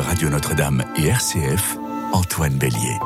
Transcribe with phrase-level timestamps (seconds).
[0.00, 1.76] Radio Notre-Dame et RCF,
[2.12, 2.96] Antoine Bélier.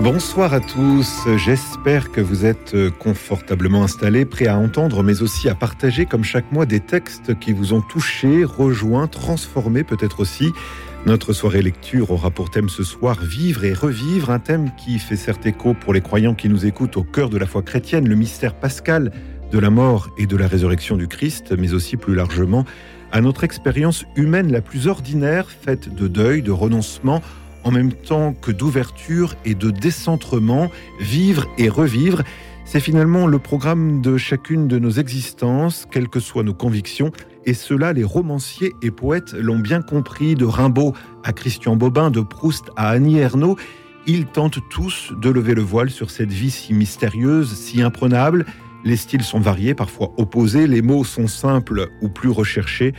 [0.00, 5.56] Bonsoir à tous, j'espère que vous êtes confortablement installés, prêts à entendre, mais aussi à
[5.56, 10.52] partager comme chaque mois des textes qui vous ont touché, rejoint, transformé peut-être aussi.
[11.04, 15.16] Notre soirée lecture aura pour thème ce soir Vivre et revivre, un thème qui fait
[15.16, 18.14] certes écho pour les croyants qui nous écoutent au cœur de la foi chrétienne, le
[18.14, 19.12] mystère pascal
[19.50, 22.64] de la mort et de la résurrection du Christ, mais aussi plus largement
[23.12, 27.22] à notre expérience humaine la plus ordinaire, faite de deuil, de renoncement,
[27.64, 32.22] en même temps que d'ouverture et de décentrement, vivre et revivre.
[32.64, 37.12] C'est finalement le programme de chacune de nos existences, quelles que soient nos convictions,
[37.46, 40.92] et cela les romanciers et poètes l'ont bien compris, de Rimbaud
[41.24, 43.56] à Christian Bobin, de Proust à Annie Ernaux.
[44.06, 48.44] Ils tentent tous de lever le voile sur cette vie si mystérieuse, si imprenable,
[48.84, 52.94] les styles sont variés, parfois opposés, les mots sont simples ou plus recherchés,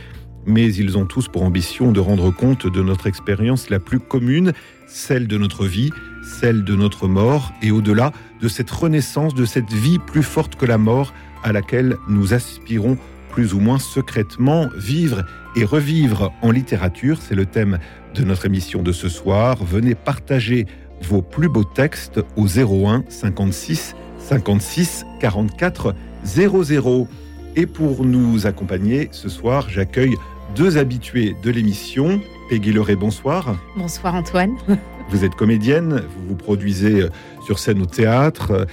[0.46, 4.52] mais ils ont tous pour ambition de rendre compte de notre expérience la plus commune,
[4.86, 5.90] celle de notre vie,
[6.22, 10.66] celle de notre mort, et au-delà de cette renaissance, de cette vie plus forte que
[10.66, 12.98] la mort, à laquelle nous aspirons
[13.30, 15.24] plus ou moins secrètement, vivre
[15.56, 17.78] et revivre en littérature, c'est le thème
[18.14, 19.64] de notre émission de ce soir.
[19.64, 20.66] Venez partager
[21.02, 23.94] vos plus beaux textes au 01 56
[24.30, 25.92] 56 44
[26.22, 27.08] 00.
[27.56, 30.14] Et pour nous accompagner ce soir, j'accueille
[30.54, 32.20] deux habitués de l'émission.
[32.48, 33.56] Peggy Leray, bonsoir.
[33.76, 34.56] Bonsoir Antoine.
[35.10, 37.08] Vous êtes comédienne, vous vous produisez
[37.44, 38.68] sur scène au théâtre,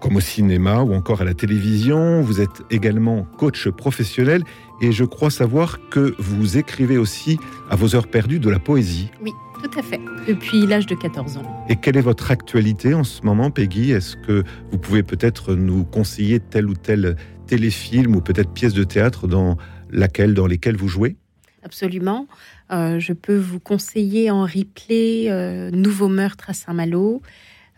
[0.00, 2.22] comme au cinéma ou encore à la télévision.
[2.22, 4.42] Vous êtes également coach professionnel
[4.80, 9.10] et je crois savoir que vous écrivez aussi à vos heures perdues de la poésie.
[9.22, 11.66] Oui, tout à fait, depuis l'âge de 14 ans.
[11.68, 13.92] Et quelle est votre actualité en ce moment, Peggy?
[13.92, 18.84] Est-ce que vous pouvez peut-être nous conseiller tel ou tel téléfilm ou peut-être pièce de
[18.84, 19.56] théâtre dans
[19.90, 21.16] laquelle, dans lesquelles vous jouez?
[21.62, 22.26] Absolument.
[22.72, 27.22] Euh, je peux vous conseiller en replay euh, Nouveau meurtre à Saint-Malo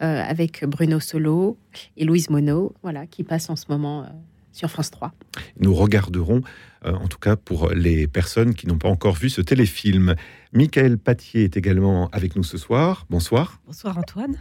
[0.01, 1.59] euh, avec Bruno Solo
[1.99, 4.07] et Louise Monod, voilà, qui passe en ce moment
[4.55, 5.13] sur France 3.
[5.59, 6.41] Nous regarderons,
[6.87, 10.15] euh, en tout cas pour les personnes qui n'ont pas encore vu ce téléfilm.
[10.53, 13.05] Michael Patier est également avec nous ce soir.
[13.11, 13.61] Bonsoir.
[13.67, 14.37] Bonsoir Antoine.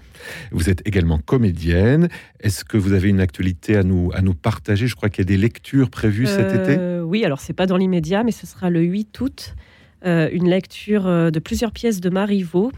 [0.52, 2.08] Vous êtes également comédienne.
[2.40, 4.86] Est-ce que vous avez une actualité à nous, à nous partager?
[4.88, 7.04] Je crois qu'il y a des lectures prévues cet Euh, été.
[7.04, 9.56] Oui, alors c'est pas dans l'immédiat, mais ce sera le 8 août.
[10.06, 12.72] euh, une lecture de plusieurs pièces de Marivaux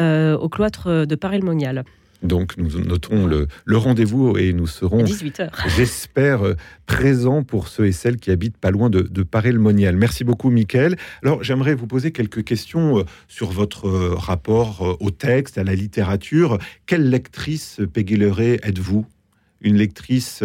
[0.00, 1.84] euh, au cloître de Paray-le-Monial.
[2.26, 5.50] Donc nous notons le, le rendez-vous et nous serons, 18h.
[5.76, 6.54] j'espère, euh,
[6.86, 9.96] présents pour ceux et celles qui habitent pas loin de, de Paray-le-Monial.
[9.96, 10.96] Merci beaucoup, Michael.
[11.22, 15.74] Alors j'aimerais vous poser quelques questions euh, sur votre euh, rapport au texte, à la
[15.74, 16.58] littérature.
[16.86, 19.06] Quelle lectrice, Peggy Leray, êtes-vous?
[19.62, 20.42] Une lectrice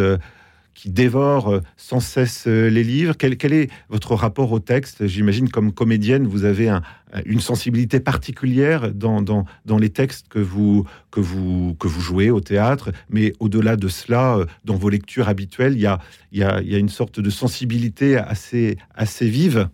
[0.73, 5.05] qui dévore sans cesse les livres quel, quel est votre rapport au texte?
[5.05, 6.81] J'imagine comme comédienne, vous avez un-
[7.25, 12.39] une sensibilité particulière dans, dans, les textes que vous, que, vous, que vous jouez au
[12.39, 15.99] théâtre, mais au-delà de cela, euh, dans vos lectures habituelles, il y a,
[16.31, 19.69] y a, y a une sorte de sensibilité assez, assez vive.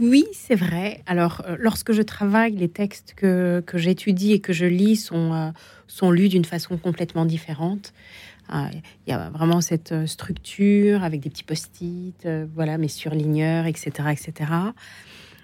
[0.00, 1.02] Oui, c'est vrai.
[1.06, 5.34] Alors, euh, lorsque je travaille, les textes que, que j'étudie et que je lis sont,
[5.34, 5.50] euh,
[5.86, 7.92] sont lus d'une façon complètement différente.
[8.54, 8.66] Euh,
[9.06, 14.50] Il y a vraiment cette structure avec des petits post-it, voilà, mes surligneurs, etc., etc.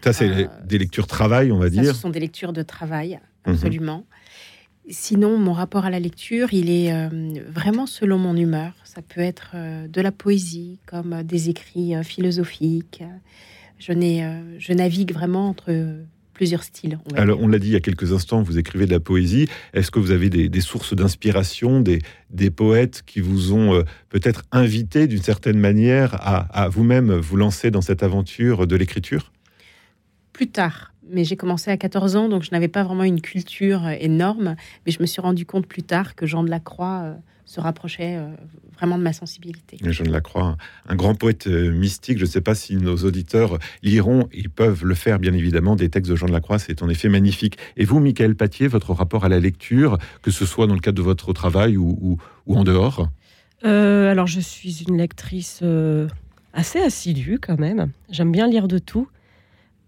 [0.02, 1.94] Ça, c'est Euh, des lectures travail, on va Ça, dire.
[1.94, 3.52] ce sont des lectures de travail, Mhm.
[3.54, 4.06] absolument.
[4.88, 7.08] Sinon, mon rapport à la lecture, il est euh,
[7.48, 8.72] vraiment selon mon humeur.
[8.84, 13.02] Ça peut être euh, de la poésie, comme des écrits philosophiques.
[13.78, 13.92] Je,
[14.58, 15.96] je navigue vraiment entre
[16.34, 16.98] plusieurs styles.
[17.10, 17.44] on Alors, dire.
[17.44, 19.46] on l'a dit il y a quelques instants, vous écrivez de la poésie.
[19.74, 22.00] Est-ce que vous avez des, des sources d'inspiration, des,
[22.30, 27.36] des poètes qui vous ont euh, peut-être invité d'une certaine manière à, à vous-même vous
[27.36, 29.32] lancer dans cette aventure de l'écriture?
[30.40, 33.84] Plus tard, mais j'ai commencé à 14 ans, donc je n'avais pas vraiment une culture
[33.84, 34.56] euh, énorme.
[34.86, 37.14] Mais je me suis rendu compte plus tard que Jean de la Croix euh,
[37.44, 38.30] se rapprochait euh,
[38.74, 39.76] vraiment de ma sensibilité.
[39.84, 40.56] Je ne la crois.
[40.88, 42.16] Un grand poète mystique.
[42.16, 44.30] Je ne sais pas si nos auditeurs liront.
[44.32, 45.76] Ils peuvent le faire, bien évidemment.
[45.76, 47.58] Des textes de Jean de la Croix, c'est en effet magnifique.
[47.76, 50.96] Et vous, Michael Patier, votre rapport à la lecture, que ce soit dans le cadre
[50.96, 52.16] de votre travail ou, ou-
[52.46, 53.10] ou en dehors?
[53.66, 56.08] Euh, alors, je suis une lectrice euh,
[56.54, 57.90] assez assidue quand même.
[58.10, 59.06] J'aime bien lire de tout.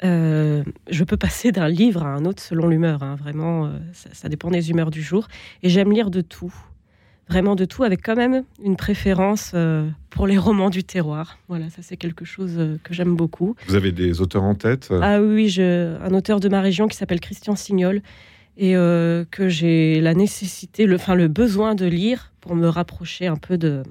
[0.04, 3.02] Euh, je peux passer d'un livre à un autre selon l'humeur.
[3.02, 3.16] hein.
[3.16, 5.28] Vraiment, euh, ça, ça dépend des humeurs du jour.
[5.62, 6.52] Et j'aime lire de tout.
[7.28, 11.38] Vraiment de tout, avec quand même une préférence euh, pour les romans du terroir.
[11.48, 13.54] Voilà, ça c'est quelque chose que j'aime beaucoup.
[13.68, 16.96] Vous avez des auteurs en tête Ah oui, je, un auteur de ma région qui
[16.96, 18.02] s'appelle Christian Signol
[18.58, 23.36] et que j'ai la nécessité, le, enfin le besoin de lire pour me rapprocher un
[23.36, 23.82] peu de,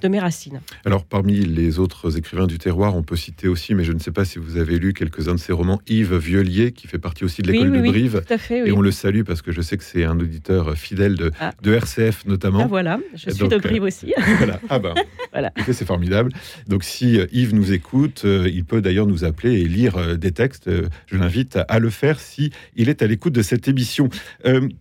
[0.00, 0.60] de mes racines.
[0.84, 4.10] Alors, parmi les autres écrivains du terroir, on peut citer aussi, mais je ne sais
[4.10, 7.42] pas si vous avez lu quelques-uns de ses romans, Yves Vieulier, qui fait partie aussi
[7.42, 8.22] de l'école de Brive.
[8.26, 10.76] tout à fait, Et on le salue parce que je sais que c'est un auditeur
[10.76, 11.52] fidèle de, ah.
[11.62, 12.62] de RCF notamment.
[12.64, 14.12] Ah, voilà, je suis de Brive aussi.
[14.38, 14.94] voilà, ah ben,
[15.32, 15.52] voilà.
[15.72, 16.32] c'est formidable.
[16.66, 20.16] Donc, si euh, Yves nous écoute, euh, il peut d'ailleurs nous appeler et lire euh,
[20.16, 20.70] des textes.
[21.06, 24.08] Je l'invite à le faire si il est à l'écoute de cette émission.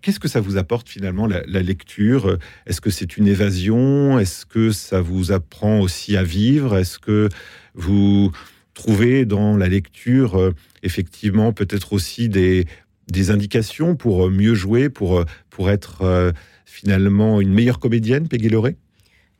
[0.01, 2.37] Qu'est-ce que ça vous apporte finalement la, la lecture?
[2.65, 4.19] Est-ce que c'est une évasion?
[4.19, 6.75] Est-ce que ça vous apprend aussi à vivre?
[6.75, 7.29] Est-ce que
[7.75, 8.31] vous
[8.75, 10.53] trouvez dans la lecture euh,
[10.83, 12.65] effectivement peut-être aussi des,
[13.07, 16.33] des indications pour euh, mieux jouer, pour, euh, pour être
[16.65, 18.75] finalement une meilleure comédienne, Peggy Loré?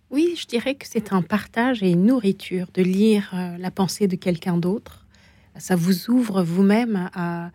[0.09, 4.15] Oui, je dirais que c'est un partage et une nourriture de lire la pensée de
[4.15, 5.06] quelqu'un d'autre.
[5.57, 7.51] Ça vous ouvre vous-même à,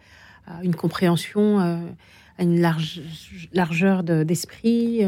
[0.63, 3.01] une compréhension, à une large,
[3.53, 5.03] largeur d'esprit,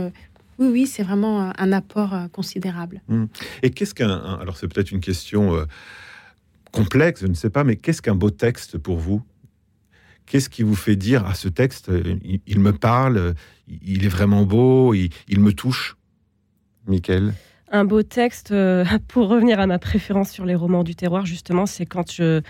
[0.59, 3.03] oui, oui, c'est vraiment un apport euh, considérable.
[3.09, 3.29] Hum.
[3.63, 4.39] Et qu'est-ce qu'un...
[4.41, 5.65] Alors c'est peut-être une question euh,
[6.73, 9.23] complexe, je ne sais pas, mais qu'est-ce qu'un beau texte pour vous?
[10.27, 12.17] Qu'est-ce qui vous fait dire, à ah, ce texte, euh,
[12.47, 13.35] il, me parle,
[13.67, 15.11] il est vraiment beau, il,
[15.41, 15.97] me touche?
[16.87, 17.35] Michael?
[17.71, 18.55] Un beau texte,
[19.09, 22.41] pour revenir à ma préférence sur les romans du terroir, justement, c'est quand je,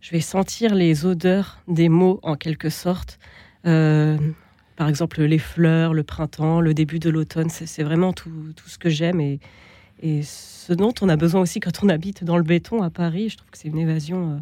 [0.00, 3.18] je vais sentir les odeurs des mots, en quelque sorte
[4.80, 7.50] par exemple les fleurs, le printemps, le début de l'automne.
[7.50, 8.32] C'est vraiment tout,
[8.66, 9.38] ce que j'aime et,
[10.22, 13.28] ce dont on a besoin aussi quand on habite dans le béton à Paris.
[13.28, 14.38] Je trouve que c'est une évasion euh,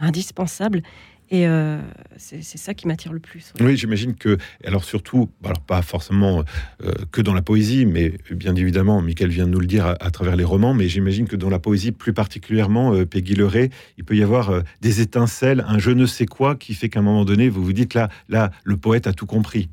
[0.00, 0.82] indispensable.
[1.30, 1.80] Et euh,
[2.16, 3.52] c'est ça qui m'attire le plus.
[3.60, 6.42] Oui, j'imagine que, alors surtout, alors pas forcément
[6.82, 10.10] euh, que dans la poésie, mais bien évidemment, Michael vient de nous le dire à,
[10.10, 14.16] travers les romans, mais j'imagine que dans la poésie, plus particulièrement, Peggy Leray, il peut
[14.16, 17.50] y avoir des étincelles, un je ne sais quoi qui fait qu'à un moment donné,
[17.50, 19.68] vous vous dites là, là, le poète a tout compris.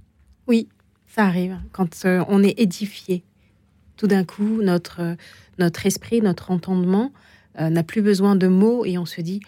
[0.48, 0.68] Oui,
[1.16, 3.24] ça arrive quand euh, on est édifié.
[3.96, 5.16] Tout d'un coup, notre, euh,
[5.60, 7.14] notre esprit, notre entendement
[7.60, 9.40] euh, n'a plus besoin de mots et on se dit,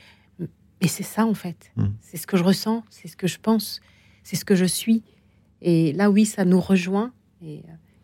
[0.82, 1.72] mais c'est ça en fait.
[1.76, 1.88] Hmm.
[2.02, 3.82] C'est ce que je ressens, c'est ce que je pense,
[4.24, 5.04] c'est ce que je suis.
[5.62, 7.12] Et là, oui, ça nous rejoint.
[7.44, 7.64] Et,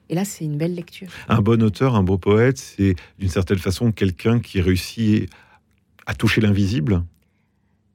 [0.09, 1.09] et là, c'est une belle lecture.
[1.27, 5.29] Un bon auteur, un beau poète, c'est d'une certaine façon quelqu'un qui réussit
[6.05, 7.03] à toucher l'invisible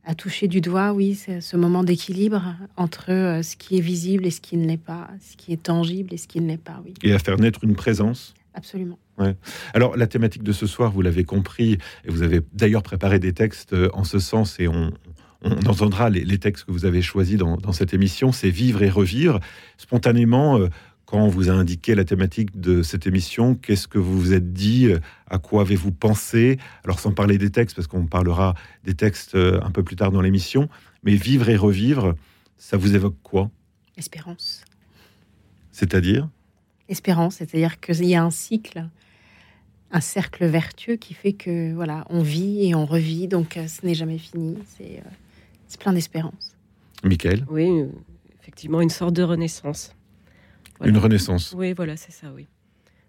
[0.09, 4.25] à toucher du doigt, oui, c'est ce moment d'équilibre entre euh, ce qui est visible
[4.25, 6.57] et ce qui ne l'est pas, ce qui est tangible et ce qui ne l'est
[6.57, 6.95] pas, oui.
[7.03, 8.33] Et à faire naître une présence.
[8.55, 8.99] Absolument.
[9.19, 9.35] Ouais.
[9.75, 13.33] Alors, la thématique de ce soir, vous l'avez compris, et vous avez d'ailleurs préparé des
[13.33, 14.93] textes euh, en ce sens, et on,
[15.43, 19.39] entendra les, textes que vous avez choisis dans, cette émission, c'est vivre et revivre.
[19.77, 20.69] Spontanément, euh,
[21.05, 24.53] quand on vous a indiqué la thématique de cette émission, qu'est-ce que vous vous êtes
[24.53, 24.91] dit
[25.29, 26.59] À quoi avez-vous pensé?
[26.85, 28.55] Alors, sans parler des textes, parce qu'on parlera
[28.85, 30.69] des textes euh, un peu plus tard dans l'émission,
[31.05, 32.15] mais vivre et revivre,
[32.59, 33.51] ça vous évoque quoi?
[33.97, 34.65] Espérance.
[35.71, 36.29] C'est-à-dire?
[36.89, 38.89] Espérance, c'est-à-dire qu'il y a un cycle,
[39.91, 43.87] un cercle vertueux qui fait que voilà, on vit et on revit, donc euh, ce
[43.87, 44.57] n'est jamais fini.
[44.77, 46.57] C'est euh, plein d'espérance.
[47.05, 47.47] Michael?
[47.49, 47.85] Oui,
[48.41, 49.95] effectivement, une sorte de renaissance.
[50.85, 51.55] Une renaissance.
[51.57, 52.47] Oui, voilà, c'est ça, oui.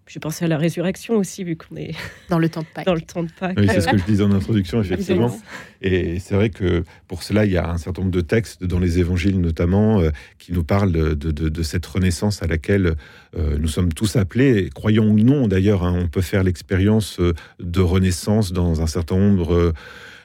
[0.06, 1.94] Je pensais à la résurrection aussi, vu qu'on est
[2.28, 2.86] dans le temps de Pâques.
[2.86, 3.56] Dans le temps de Pâques.
[3.58, 5.36] Oui, c'est ce que je disais en introduction, effectivement.
[5.82, 8.80] Et c'est vrai que pour cela, il y a un certain nombre de textes dans
[8.80, 12.96] les évangiles, notamment, euh, qui nous parlent de, de, cette renaissance à laquelle
[13.36, 14.68] euh, nous sommes tous appelés.
[14.74, 19.16] croyons ou non, d'ailleurs, hein, on peut faire l'expérience euh, de renaissance dans un certain
[19.16, 19.72] nombre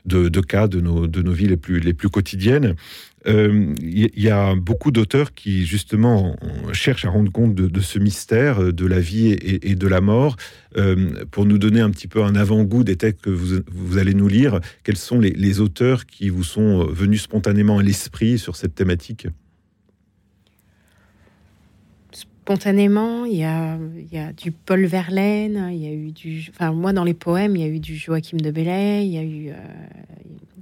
[0.05, 2.75] de, de, cas de nos, de nos vies les plus, les plus quotidiennes
[3.27, 3.75] il euh,
[4.15, 6.36] y, a beaucoup d'auteurs qui justement
[6.74, 10.36] cherchent à rendre compte de, ce mystère euh, de la vie et, de la mort.
[10.77, 14.27] Euh, pour nous donner un petit peu un avant-goût des textes que vous, allez nous
[14.27, 19.27] lire, quels sont les, auteurs qui vous sont venus spontanément à l'esprit sur cette thématique?
[22.12, 23.77] Spontanément, il y, a,
[24.34, 26.46] du Paul Verlaine, il y a eu du.
[26.51, 29.17] Enfin, moi, dans les poèmes, il y a eu du Joachim de Bellay, il y
[29.17, 29.51] a eu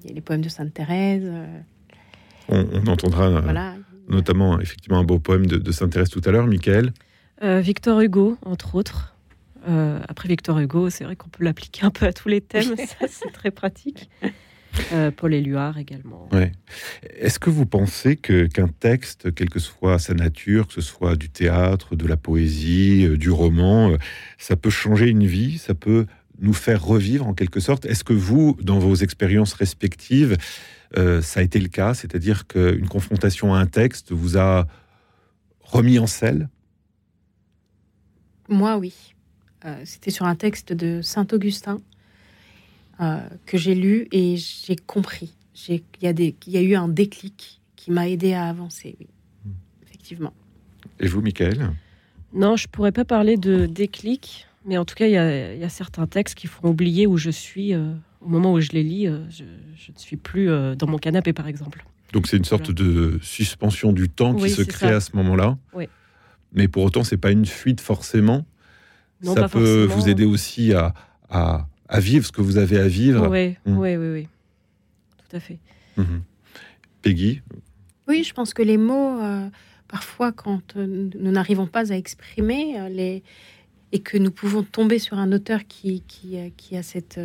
[0.06, 1.30] les poèmes de Sainte Thérèse.
[2.50, 3.74] On, entendra euh,
[4.10, 6.92] notamment effectivement un beau poème de, Saint-Thérèse tout à l'heure, Michael.
[7.42, 9.16] Euh, Victor Hugo, entre autres.
[9.68, 12.76] Euh, après Victor Hugo, c'est vrai qu'on peut l'appliquer un peu à tous les thèmes,
[13.08, 14.10] c'est très pratique.
[15.18, 16.28] Paul Éluard également.
[17.20, 21.16] Est-ce que vous pensez que qu'un texte, quelle que soit sa nature, que ce soit
[21.16, 23.96] du théâtre, de la poésie, du roman,
[24.40, 26.08] ça peut changer une vie, ça peut
[26.40, 27.86] nous faire revivre en quelque sorte?
[27.86, 30.38] Est-ce que vous, dans vos expériences respectives,
[30.98, 34.68] euh, ça a été le cas, c'est-à-dire qu'une confrontation à un texte vous a
[35.62, 36.50] remis en selle?
[38.50, 39.14] Moi, oui.
[39.66, 41.80] Euh, c'était sur un texte de Saint Augustin
[43.00, 45.34] euh, que j'ai lu et j'ai compris.
[45.68, 49.08] Il y, y, a eu un déclic qui m'a aidé à avancer, oui,
[49.84, 50.34] effectivement.
[51.00, 51.72] Et vous, Michael?
[52.34, 54.48] Non, je pourrais pas parler de déclic.
[54.66, 57.74] Mais en tout cas, il y, a certains textes qui font oublier où je suis
[58.24, 59.06] au moment où je les lis.
[59.30, 61.86] je, ne suis plus dans mon canapé, par exemple.
[62.14, 65.58] Donc c'est une sorte de suspension du temps qui se crée à ce moment-là.
[65.74, 65.88] Oui.
[66.54, 68.46] Mais pour autant, c'est pas une fuite forcément.
[69.24, 70.94] ça peut vous aider aussi à,
[71.30, 71.68] à,
[72.00, 73.30] vivre ce que vous avez à vivre.
[73.30, 73.78] Oui, mmh.
[73.78, 74.28] oui, oui, oui,
[75.18, 75.60] tout à fait.
[75.98, 76.04] Mmh.
[77.02, 77.42] Peggy
[78.08, 79.48] Oui, je pense que les mots, euh,
[79.88, 83.24] parfois, quand euh, nous n'arrivons pas à exprimer euh, les,
[83.94, 87.20] et que nous pouvons tomber sur un auteur qui, qui, qui a cette,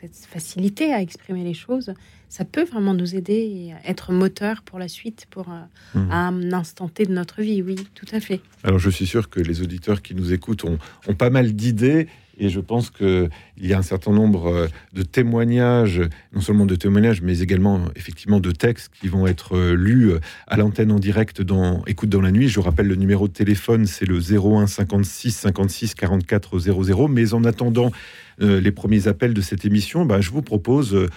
[0.00, 1.92] cette, facilité à exprimer les choses,
[2.30, 6.10] ça peut vraiment nous aider et être moteur pour la suite, pour mmh.
[6.10, 7.60] un instant T de notre vie.
[7.60, 8.40] Oui, tout à fait.
[8.64, 12.08] Alors, je suis sûr que les auditeurs qui nous écoutent ont, ont pas mal d'idées
[12.38, 16.02] et je pense qu'il y a un certain nombre euh, de témoignages,
[16.32, 20.20] non seulement de témoignages, mais également effectivement de textes qui vont être euh, lus euh,
[20.46, 22.48] à l'antenne en direct dans Écoute dans la nuit.
[22.48, 27.08] Je rappelle le numéro de téléphone, c'est le 01 56 56 44 00.
[27.08, 27.90] Mais en attendant
[28.38, 31.08] les premiers appels de cette émission, bah, je vous propose...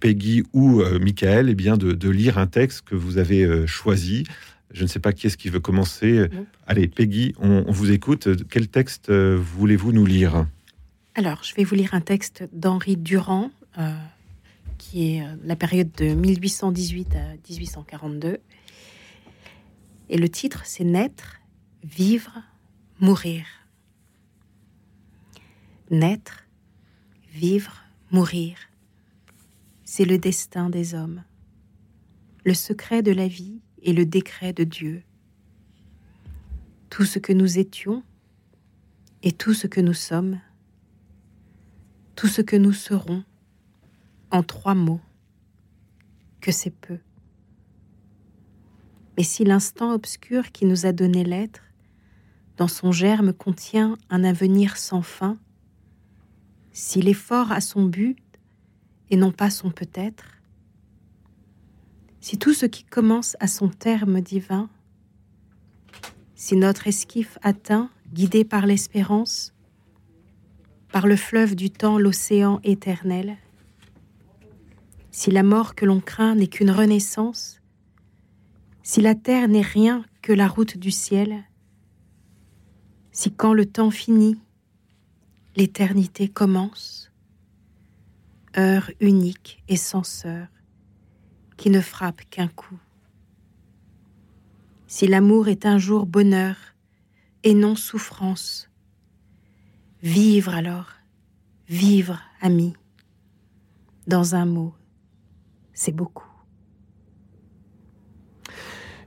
[0.00, 4.24] Peggy ou Michael, eh bien de, lire un texte que vous avez choisi.
[4.70, 6.28] Je ne sais pas qui est-ce qui veut commencer.
[6.66, 8.28] Allez, Peggy, on, vous écoute.
[8.50, 10.46] Quel texte euh, voulez-vous nous lire?
[11.14, 13.92] Alors, je vais vous lire un texte d'Henri Durand, euh,
[14.76, 18.38] qui est euh, la période de 1818 à 1842.
[20.10, 21.40] Et le titre, c'est Naître,
[21.82, 22.42] vivre,
[23.00, 23.46] mourir.
[25.90, 26.46] Naître,
[27.32, 28.56] vivre, mourir.
[29.84, 31.24] C'est le destin des hommes.
[32.44, 35.02] Le secret de la vie et le décret de Dieu.
[36.90, 38.02] Tout ce que nous étions
[39.22, 40.40] et tout ce que nous sommes,
[42.14, 43.24] tout ce que nous serons,
[44.30, 45.00] en trois mots,
[46.40, 46.98] que c'est peu.
[49.16, 51.62] Mais si l'instant obscur qui nous a donné l'être,
[52.56, 55.38] dans son germe contient un avenir sans fin,
[56.72, 58.18] si l'effort a son but
[59.10, 60.37] et non pas son peut-être,
[62.20, 64.68] si tout ce qui commence a son terme divin,
[66.34, 69.54] si notre esquif atteint, guidé par l'espérance,
[70.92, 73.36] par le fleuve du temps, l'océan éternel,
[75.10, 77.60] si la mort que l'on craint n'est qu'une renaissance,
[78.82, 81.44] si la terre n'est rien que la route du ciel,
[83.12, 84.40] si quand le temps finit,
[85.56, 87.10] l'éternité commence,
[88.56, 90.46] heure unique et sans sœur,
[91.58, 92.78] qui ne frappe qu'un coup.
[94.86, 96.56] Si l'amour est un jour bonheur
[97.42, 98.70] et non souffrance,
[100.02, 100.92] vivre alors,
[101.68, 102.72] vivre, ami,
[104.06, 104.74] dans un mot,
[105.74, 106.24] c'est beaucoup.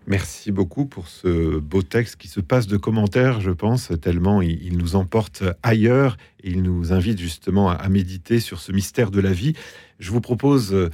[0.07, 4.77] Merci beaucoup pour ce beau texte qui se passe de commentaires, je pense, tellement il,
[4.77, 9.31] nous emporte ailleurs et il nous invite justement à méditer sur ce mystère de la
[9.31, 9.53] vie.
[9.99, 10.89] Je vous propose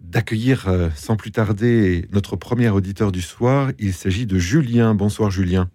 [0.00, 3.70] d'accueillir euh, sans plus tarder notre premier auditeur du soir.
[3.78, 4.94] Il s'agit de Julien.
[4.94, 5.68] Bonsoir Julien.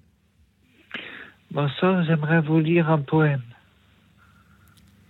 [1.52, 3.42] Bonsoir, j'aimerais vous lire un poème.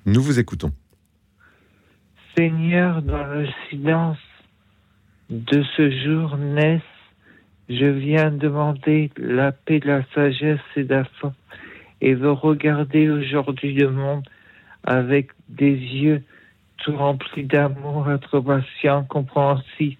[0.05, 0.71] Nous vous écoutons.
[2.35, 4.17] Seigneur, dans le silence
[5.29, 6.81] de ce jour naissent,
[7.69, 11.33] je viens demander la paix, la sagesse et la foi,
[12.01, 14.27] et veux regarder aujourd'hui le monde
[14.83, 16.23] avec des yeux
[16.81, 19.97] tout rempli d'amour, être patient, compréhensif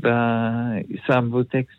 [0.00, 1.76] Ben, c'est un beau texte.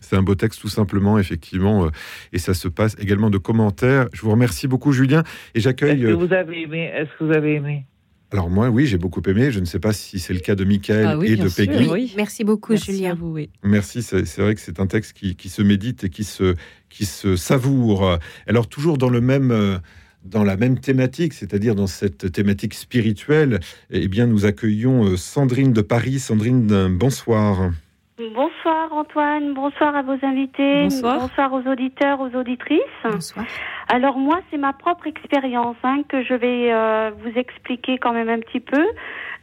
[0.00, 1.90] C'est un beau texte tout simplement, effectivement, euh,
[2.32, 4.08] et ça se passe également de commentaires.
[4.12, 5.22] Je vous remercie beaucoup, Julien,
[5.54, 6.02] et j'accueille.
[6.02, 7.86] Est-ce que euh, vous avez aimé Est-ce que vous avez aimé?
[8.32, 9.50] Alors moi, oui, j'ai beaucoup aimé.
[9.52, 11.66] Je ne sais pas si c'est le cas de Michael Ah oui, et de sûr,
[11.66, 11.88] Peggy.
[11.88, 12.12] oui.
[12.16, 13.12] Merci beaucoup, Merci Julien.
[13.12, 13.50] à vous, oui.
[13.62, 16.54] Merci, c'est c'est vrai que c'est un texte qui, qui se médite et qui se,
[16.88, 18.18] qui se savoure.
[18.46, 19.50] Alors toujours dans le même...
[19.52, 19.78] euh,
[20.26, 25.72] Dans la même thématique, c'est-à-dire dans cette thématique spirituelle, eh bien, nous accueillons euh, Sandrine
[25.72, 26.18] de Paris.
[26.18, 27.70] Sandrine, euh, bonsoir.
[28.18, 31.52] Bonsoir Antoine, bonsoir à vos invités, Bonsoir.
[31.52, 32.80] aux auditeurs, aux auditrices.
[33.04, 33.44] Bonsoir.
[33.88, 38.30] Alors moi, c'est ma propre expérience hein, que je vais euh, vous expliquer quand même
[38.30, 38.82] un petit peu.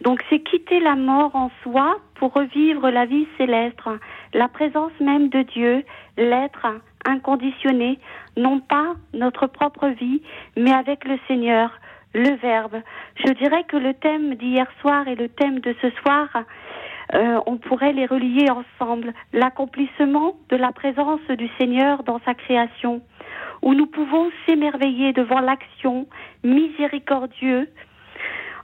[0.02, 3.78] Donc c'est quitter la mort en soi pour revivre la vie céleste,
[4.34, 5.84] la présence même de Dieu,
[6.18, 6.66] l'être
[7.06, 8.00] inconditionné,
[8.38, 10.24] non pas notre propre vie,
[10.58, 11.70] mais avec le Seigneur,
[12.16, 12.82] le Verbe.
[13.24, 16.28] Je dirais que le thème d'hier soir et le thème de ce soir,
[17.14, 19.14] euh, on pourrait les relier ensemble.
[19.34, 23.02] L'accomplissement de la présence du Seigneur dans sa création,
[23.62, 26.08] où nous pouvons s'émerveiller devant l'action
[26.44, 27.70] miséricordieux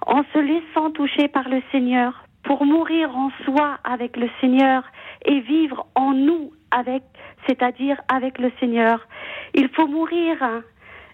[0.05, 4.83] en se laissant toucher par le Seigneur, pour mourir en soi avec le Seigneur
[5.25, 7.03] et vivre en nous avec,
[7.47, 9.07] c'est-à-dire avec le Seigneur.
[9.53, 10.37] Il faut mourir,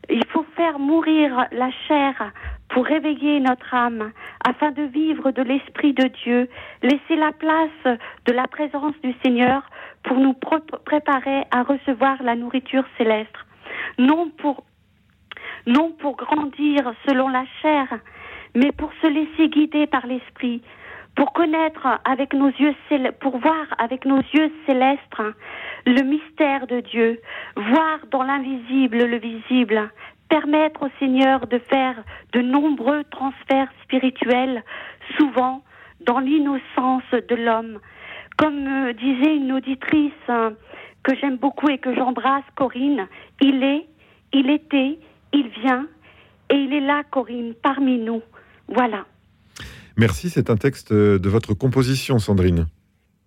[0.10, 2.32] il faut faire mourir la chair
[2.70, 4.12] pour réveiller notre âme,
[4.46, 6.50] afin de vivre de l'Esprit de Dieu,
[6.82, 9.64] laisser la place de la présence du Seigneur
[10.04, 13.36] pour nous pr- préparer à recevoir la nourriture céleste.
[13.98, 14.64] Non pour,
[15.68, 17.88] non pour grandir selon la chair,
[18.56, 20.62] mais pour se laisser guider par l'Esprit,
[21.16, 22.76] pour connaître avec nos yeux,
[23.22, 25.00] pour voir avec nos yeux célestes
[25.86, 27.22] le mystère de Dieu,
[27.56, 29.90] voir dans l'invisible le visible,
[30.30, 31.96] permettre au Seigneur de faire
[32.34, 34.64] de nombreux transferts spirituels,
[35.18, 35.64] souvent
[36.06, 37.80] dans l'innocence de l'homme.
[38.38, 40.52] Comme euh, disait une auditrice euh,
[41.04, 43.08] que j'aime beaucoup et que j'embrasse, Corinne,
[43.42, 43.86] il est,
[44.34, 45.00] il était,
[45.34, 45.88] il vient,
[46.50, 48.22] et il est là, Corinne, parmi nous.
[48.68, 49.06] Voilà.
[49.98, 52.68] Merci, c'est un texte euh, de votre composition, Sandrine.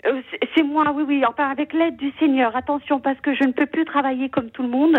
[0.07, 0.21] Euh,
[0.55, 2.55] c'est- moi, oui, oui, enfin avec l'aide du Seigneur.
[2.55, 4.97] Attention, parce que je ne peux plus travailler comme tout le monde.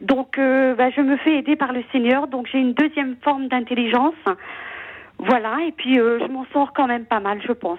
[0.00, 2.28] Donc, euh, bah, je me fais aider par le Seigneur.
[2.28, 4.14] Donc, j'ai une deuxième forme d'intelligence.
[5.18, 7.78] Voilà, et puis euh, je m'en sors quand même pas mal, je pense.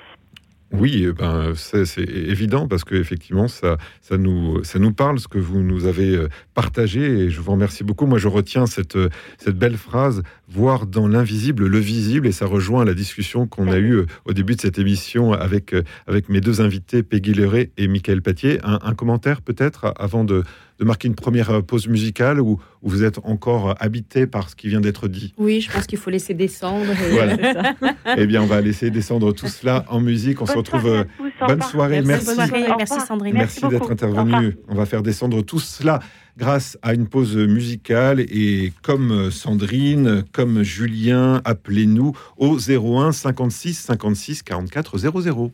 [0.72, 5.28] Oui, eh ben, c'est évident parce que effectivement, ça, ça, nous, ça nous parle ce
[5.28, 6.18] que vous nous avez
[6.56, 8.08] partagé et je vous remercie beaucoup.
[8.08, 8.98] Moi, je retiens cette,
[9.38, 13.78] cette belle phrase voir dans l'invisible le visible et ça rejoint la discussion qu'on a
[13.78, 17.72] eue euh, au début de cette émission avec, euh, avec mes deux invités, Peggy Leray
[17.78, 18.60] et Michael Patier.
[18.64, 20.44] Un, un commentaire peut-être avant de,
[20.80, 24.56] de marquer une première euh, pause musicale où, où vous êtes encore habité par ce
[24.56, 25.34] qui vient d'être dit?
[25.38, 26.92] Oui, je pense qu'il faut laisser descendre.
[26.92, 27.38] et- Voilà.
[28.18, 30.42] Eh bien, on va laisser descendre tout cela en musique.
[30.42, 30.82] On se retrouve.
[30.84, 31.08] soirée
[31.48, 32.26] bonne soirée, merci.
[32.28, 33.00] Bonne soirée, Au merci.
[33.08, 33.34] Sandrine.
[33.34, 34.56] Merci, Merci d'être intervenu.
[34.68, 36.00] On va faire descendre tout cela
[36.38, 38.20] grâce à une pause musicale.
[38.20, 45.52] Et comme Sandrine, comme Julien, appelez-nous au 01 56 56 44 00.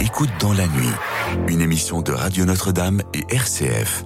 [0.00, 4.04] Écoute dans la nuit, une émission de Radio Notre-Dame et RCF.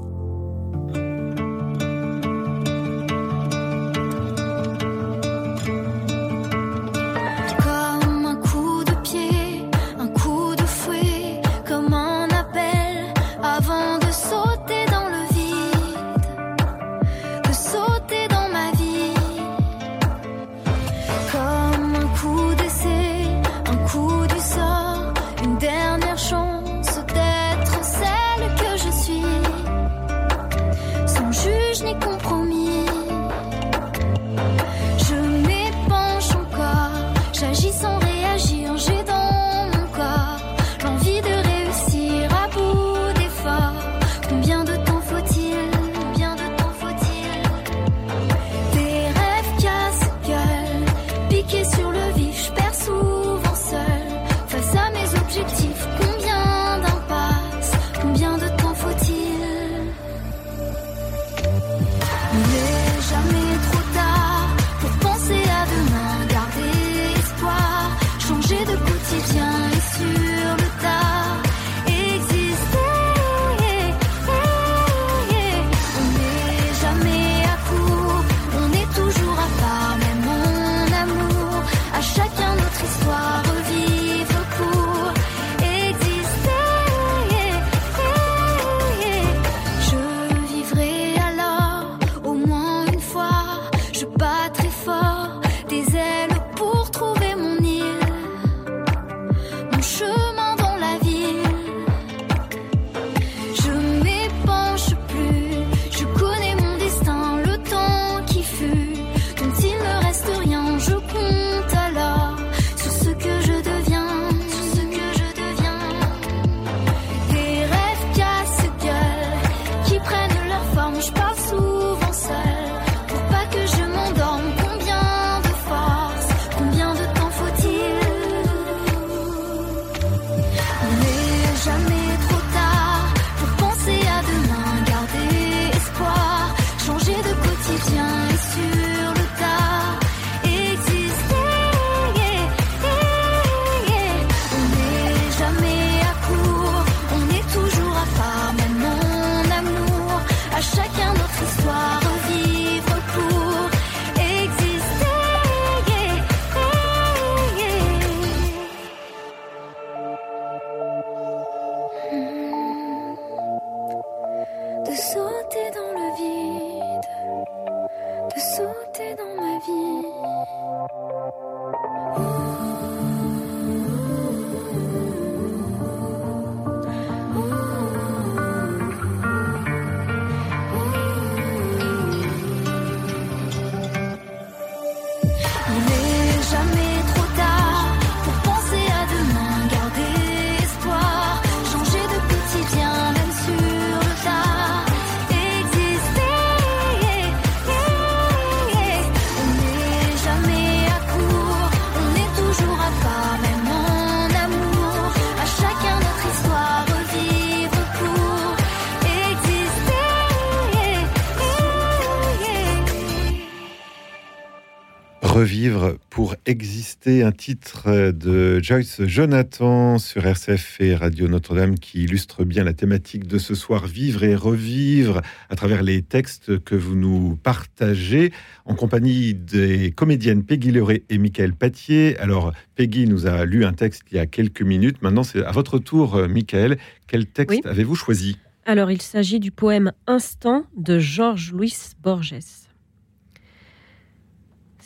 [215.45, 222.45] Revivre pour exister, un titre de Joyce Jonathan sur RCF et Radio Notre-Dame qui illustre
[222.45, 226.97] bien la thématique de ce soir, vivre et revivre à travers les textes que vous
[226.97, 228.33] nous partagez
[228.65, 232.17] en compagnie des comédiennes Peggy Leray et Michael Patier.
[232.21, 235.03] Alors, Peggy nous a lu un texte il y a quelques minutes.
[235.03, 236.79] Maintenant, c'est à votre tour, Michael.
[237.07, 238.39] Quel texte avez-vous choisi?
[238.65, 242.64] Alors, il s'agit du poème Instant de Georges Louis Borges.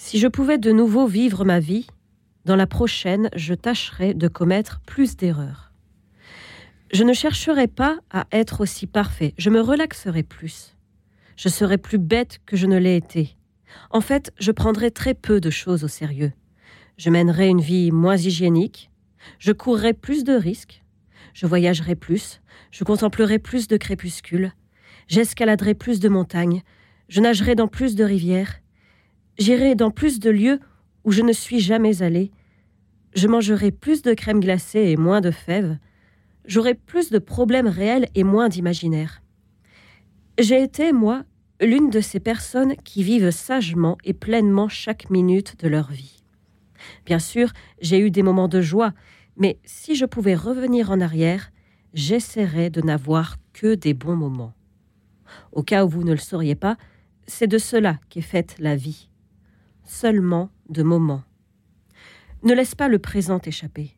[0.08, 1.86] Si je pouvais de nouveau vivre ma vie,
[2.46, 5.70] dans la prochaine, je tâcherais de commettre plus d'erreurs.
[6.90, 10.74] Je ne chercherais pas à être aussi parfait, je me relaxerais plus.
[11.36, 13.36] Je serais plus bête que je ne l'ai été.
[13.90, 16.32] En fait, je prendrais très peu de choses au sérieux.
[16.96, 18.90] Je mènerais une vie moins hygiénique,
[19.38, 20.84] je courrais plus de risques,
[21.34, 22.40] je voyagerais plus,
[22.70, 24.54] je contemplerais plus de crépuscules,
[25.06, 26.62] j'escaladerais plus de montagnes,
[27.10, 28.54] je nagerais dans plus de rivières,
[29.38, 30.58] J'irai dans plus de lieux
[31.04, 32.32] où je ne suis jamais allé.
[33.14, 35.78] Je mangerai plus de crème glacée et moins de fèves.
[36.44, 39.22] J'aurai plus de problèmes réels et moins d'imaginaires.
[40.40, 41.24] J'ai été, moi,
[41.60, 46.22] l'une de ces personnes qui vivent sagement et pleinement chaque minute de leur vie.
[47.06, 48.92] Bien sûr, j'ai eu des moments de joie,
[49.36, 51.50] mais si je pouvais revenir en arrière,
[51.94, 54.54] j'essaierais de n'avoir que des bons moments.
[55.52, 56.76] Au cas où vous ne le sauriez pas,
[57.26, 59.07] c'est de cela qu'est faite la vie
[59.88, 61.24] seulement de moments.
[62.42, 63.96] Ne laisse pas le présent échapper.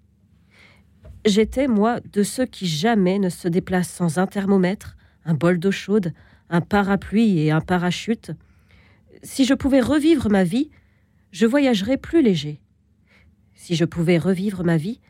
[1.27, 5.71] J'étais, moi, de ceux qui jamais ne se déplacent sans un thermomètre, un bol d'eau
[5.71, 6.15] chaude,
[6.49, 8.33] un parapluie et un parachute.
[9.23, 10.71] Si je pouvais revivre ma vie,
[11.33, 12.61] je voyagerais plus léger.
[13.55, 15.01] Si je pouvais revivre ma vie,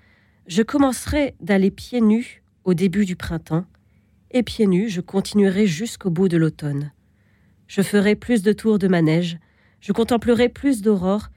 [0.48, 3.66] je commencerais d'aller pieds nus au début du printemps,
[4.32, 6.92] et pieds nus, je continuerai jusqu'au bout de l'automne.
[7.68, 9.38] Je ferai plus de tours de manège,
[9.80, 11.30] je contemplerai plus d'aurores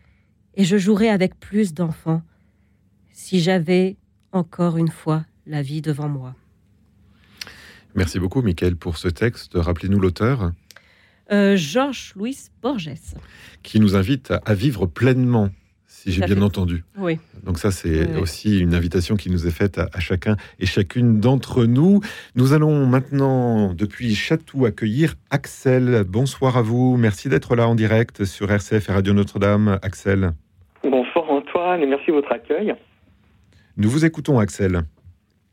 [0.55, 2.21] et je jouerai avec plus d'enfants
[3.11, 3.97] si j'avais
[4.31, 6.35] encore une fois la vie devant moi.
[7.95, 9.51] Merci beaucoup, Michael, pour ce texte.
[9.55, 10.51] Rappelez-nous l'auteur.
[11.31, 12.89] Euh, Georges Louis Borges.
[13.61, 15.49] Qui nous invite à vivre pleinement
[16.03, 16.83] si j'ai bien entendu.
[16.97, 17.17] Oui.
[17.45, 21.63] Donc ça, c'est aussi une invitation qui nous est faite à, chacun et chacune d'entre
[21.63, 22.01] nous.
[22.35, 26.03] Nous allons maintenant, depuis Château, accueillir Axel.
[26.05, 26.97] Bonsoir à vous.
[26.97, 29.79] Merci d'être là en direct sur RCF et Radio Notre-Dame.
[29.81, 30.31] Axel.
[30.83, 32.75] Bonsoir Antoine et merci de votre accueil.
[33.77, 34.81] Nous vous écoutons, Axel.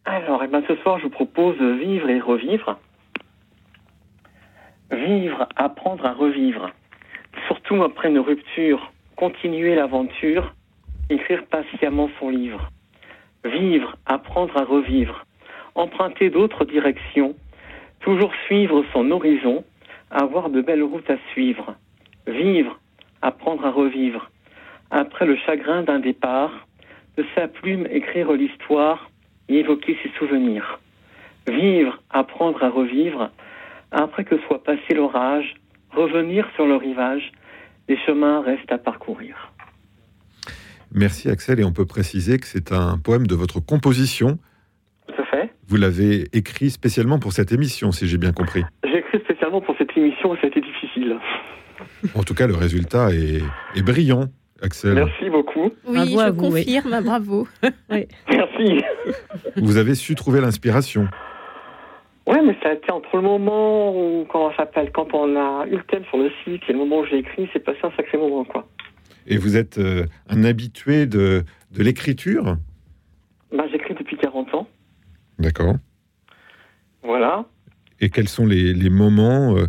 [0.05, 2.77] Alors, eh ben, ce soir, je vous propose vivre et revivre.
[4.91, 6.71] Vivre, apprendre à revivre.
[7.47, 10.55] Surtout après une rupture continuer l'aventure,
[11.11, 12.71] écrire patiemment son livre.
[13.45, 15.27] Vivre, apprendre à revivre,
[15.75, 17.35] emprunter d'autres directions,
[18.01, 19.63] toujours suivre son horizon,
[20.11, 21.75] avoir de belles routes à suivre.
[22.27, 22.81] Vivre,
[23.21, 24.31] apprendre à revivre.
[24.91, 26.67] Après le chagrin d'un départ,
[27.19, 29.11] de sa plume écrire l'histoire
[29.51, 30.81] et évoquer ses souvenirs.
[31.47, 33.29] Vivre, apprendre à revivre.
[33.93, 35.57] Après que soit passé l'orage,
[35.91, 37.33] revenir sur le rivage,
[37.91, 39.53] les chemins restent à parcourir.
[40.95, 44.39] Merci Axel, et on peut préciser que c'est un poème de votre composition.
[45.09, 45.51] Tout à fait.
[45.67, 48.63] Vous l'avez écrit spécialement pour cette émission, si j'ai bien compris.
[48.85, 51.17] J'ai écrit spécialement pour cette émission et c'était difficile.
[52.15, 54.27] En tout cas, le résultat est, brillant.
[54.63, 54.93] Axel.
[54.93, 55.71] Merci beaucoup.
[55.89, 57.49] Oui, je confirme, bravo.
[57.91, 58.85] Merci.
[59.57, 61.09] Vous avez su trouver l'inspiration.
[62.31, 65.77] Ouais, mais ça a été entre le moment où, comment s'appelle, quand on a eu
[65.77, 68.19] le thème sur le site et le moment où j'ai écrit, c'est passé un sacré
[68.19, 68.69] moment, quoi.
[69.27, 72.57] Et vous êtes euh, un habitué de, de l'écriture?
[73.53, 74.69] Bah, J'écris depuis 40 ans.
[75.41, 75.75] D'accord.
[77.03, 77.47] Voilà.
[78.01, 79.67] Et quels sont les, les moments euh,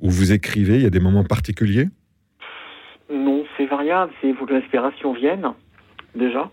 [0.00, 0.76] où vous écrivez?
[0.76, 1.88] Il y a des moments particuliers?
[3.10, 4.12] Non, c'est variable.
[4.20, 5.46] C'est vous que l'inspiration vienne,
[6.14, 6.50] déjà.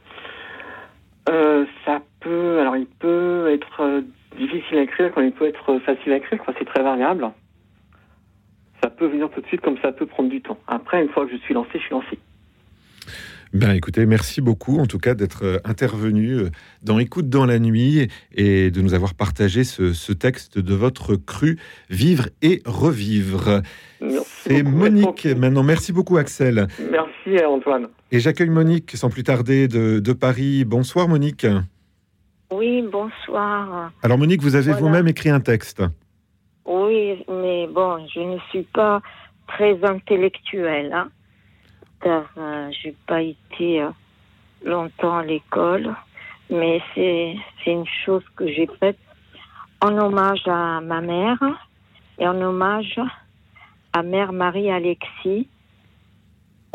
[1.27, 4.03] Euh, ça peut, alors il peut être
[4.37, 6.41] difficile à écrire quand il peut être facile à écrire.
[6.57, 7.29] C'est très variable.
[8.81, 10.57] Ça peut venir tout de suite comme ça peut prendre du temps.
[10.67, 12.17] Après, une fois que je suis lancé, je suis lancé.
[13.51, 16.49] Bien, écoutez, merci beaucoup en tout cas d'être euh, intervenu euh,
[16.83, 21.57] dans Écoute dans la nuit et de nous avoir partagé ce, texte de votre cru
[21.89, 23.63] Vivre et revivre.
[24.23, 25.63] C'est Monique maintenant.
[25.63, 26.67] Merci beaucoup Axel.
[26.91, 27.87] Merci Antoine.
[28.11, 30.63] Et j'accueille Monique sans plus tarder de, de Paris.
[30.63, 31.47] Bonsoir Monique.
[32.51, 33.91] Oui, bonsoir.
[34.01, 35.83] Alors Monique, vous avez vous-même écrit un texte.
[36.65, 39.01] Oui, mais bon, je ne suis pas
[39.47, 41.09] très intellectuelle, hein,
[42.01, 43.89] car euh, je n'ai pas été euh,
[44.65, 45.93] longtemps à l'école,
[46.49, 47.35] mais c'est
[47.67, 48.97] une chose que j'ai faite
[49.81, 51.39] en hommage à ma mère
[52.17, 52.99] et en hommage
[53.93, 55.47] à mère Marie-Alexis,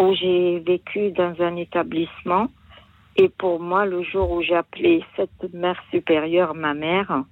[0.00, 2.48] où j'ai vécu dans un établissement.
[3.16, 7.24] Et pour moi, le jour où j'ai appelé cette mère supérieure ma mère,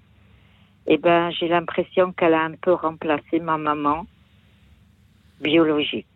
[0.86, 4.06] eh ben, j'ai l'impression qu'elle a un peu remplacé ma maman
[5.40, 6.06] biologique.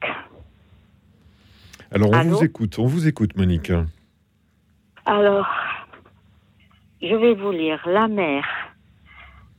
[1.91, 3.73] Alors, on Allô vous écoute, on vous écoute, Monique.
[5.05, 5.49] Alors,
[7.03, 8.47] je vais vous lire La mère.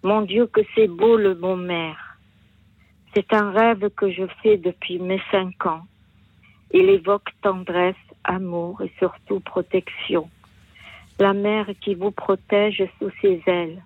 [0.03, 2.17] Mon Dieu, que c'est beau le mot mère.
[3.13, 5.83] C'est un rêve que je fais depuis mes cinq ans.
[6.71, 7.95] Il évoque tendresse,
[8.27, 10.29] amour et surtout protection.
[11.19, 13.81] La mère qui vous protège sous ses ailes.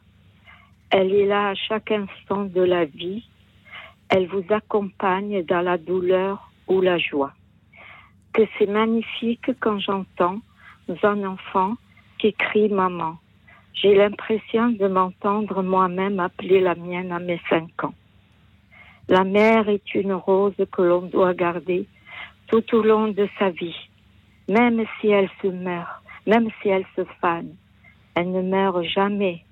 [0.89, 3.23] Elle est là à chaque instant de la vie.
[4.10, 7.32] Elle vous accompagne dans la douleur ou la joie.
[8.34, 10.39] Que c'est magnifique quand j'entends
[11.04, 11.75] un enfant
[12.19, 13.17] qui crie maman.
[13.73, 17.93] J'ai l'impression de m'entendre moi-même appeler la mienne à mes cinq ans.
[19.08, 21.88] La mère est une rose que l'on doit garder
[22.47, 23.75] tout au long de sa vie,
[24.47, 27.56] même si elle se meurt, même si elle se fane.
[28.15, 29.43] Elle ne meurt jamais.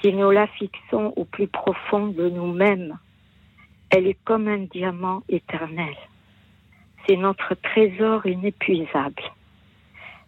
[0.00, 2.98] Si nous la fixons au plus profond de nous-mêmes,
[3.90, 5.94] elle est comme un diamant éternel.
[7.06, 9.22] C'est notre trésor inépuisable.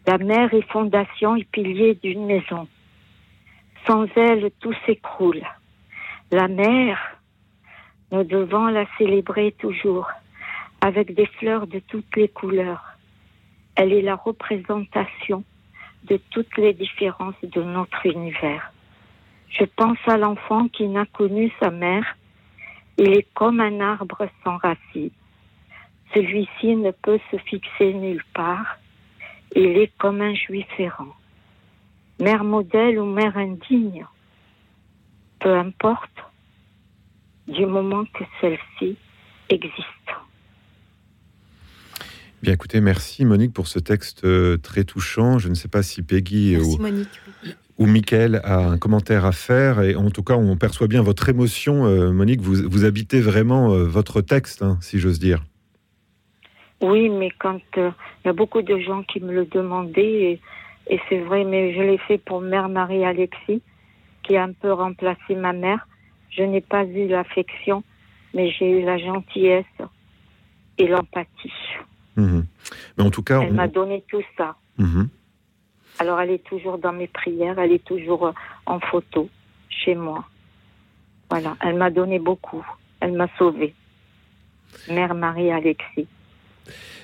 [0.07, 2.67] La mère est fondation et pilier d'une maison.
[3.87, 5.43] Sans elle, tout s'écroule.
[6.31, 7.19] La mère,
[8.11, 10.09] nous devons la célébrer toujours
[10.81, 12.98] avec des fleurs de toutes les couleurs.
[13.79, 15.45] Elle est la représentation
[16.03, 18.73] de toutes les différences de notre univers.
[19.51, 22.17] Je pense à l'enfant qui n'a connu sa mère.
[22.97, 25.13] Il est comme un arbre sans racines.
[26.13, 28.79] Celui-ci ne peut se fixer nulle part.
[29.55, 31.15] Il est comme un juif errant.
[32.19, 34.05] Mère modèle ou mère indigne,
[35.39, 36.19] peu importe,
[37.47, 38.97] du moment que celle-ci
[39.49, 40.09] existe.
[42.41, 45.41] Bien, écoutez, merci Monique pour ce texte euh, très touchant.
[45.41, 47.09] Je ne sais pas si Peggy Merci ou, Monique.
[47.79, 49.83] ou Mickaël a un commentaire à faire.
[49.83, 52.41] Et en tout cas, on perçoit bien votre émotion, euh, Monique.
[52.41, 55.43] Vous, vous habitez vraiment euh, votre texte, hein, si j'ose dire.
[56.81, 57.93] Oui, mais quand il
[58.25, 60.41] y a beaucoup de gens qui me le demandaient, et,
[60.87, 63.63] et c'est vrai, mais je l'ai fait pour mère Marie-Alexis,
[64.23, 65.89] qui a un peu remplacé ma mère.
[66.31, 67.83] Je n'ai pas eu l'affection,
[68.33, 69.65] mais j'ai eu la gentillesse
[70.79, 71.53] et l'empathie.
[72.19, 72.45] Mhm.
[72.99, 74.57] Mais en tout cas, Elle on- m'a donné tout ça.
[74.77, 75.09] Mhm.
[76.01, 78.33] Alors elle est toujours dans mes prières, elle est toujours euh,
[78.67, 79.29] en photo
[79.71, 80.25] chez moi.
[81.31, 82.65] Voilà, elle m'a donné beaucoup,
[83.01, 83.75] elle m'a sauvée.
[84.91, 86.07] Mère Marie-Alexis.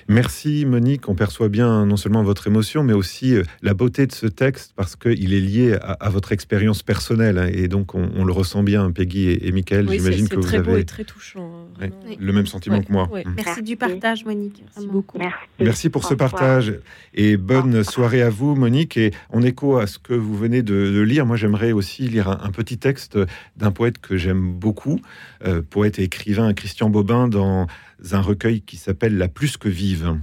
[0.07, 4.11] Merci Monique, on perçoit bien non seulement votre émotion, mais aussi euh, la beauté de
[4.11, 7.39] ce texte parce qu'il est lié à, à votre expérience personnelle.
[7.39, 9.87] hein, et donc on, on le ressent bien, Peggy et, et Michael.
[9.89, 11.67] Oui, J'imagine que vous très beau avez et très touchant.
[11.81, 12.17] hein, Ouais.
[12.19, 13.05] le même sentiment que moi.
[13.07, 13.11] Mhm.
[13.25, 13.63] Merci, Merci.
[13.63, 14.63] du partage, Monique.
[14.75, 15.17] Merci beaucoup.
[15.17, 15.35] Merci.
[15.59, 16.75] Merci pour ce partage
[17.15, 18.97] et bonne soirée à vous, Monique.
[18.97, 22.29] Et en écho à ce que vous venez de, de lire, moi j'aimerais aussi lire
[22.29, 23.17] un, un petit texte
[23.57, 24.99] d'un poète que j'aime beaucoup,
[25.45, 27.65] euh, poète et écrivain Christian Bobin, dans
[28.11, 30.19] un recueil qui s'appelle La plus que vive.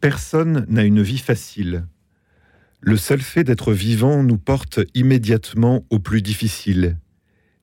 [0.00, 1.84] Personne n'a une vie facile.
[2.80, 6.96] Le seul fait d'être vivant nous porte immédiatement au plus difficile.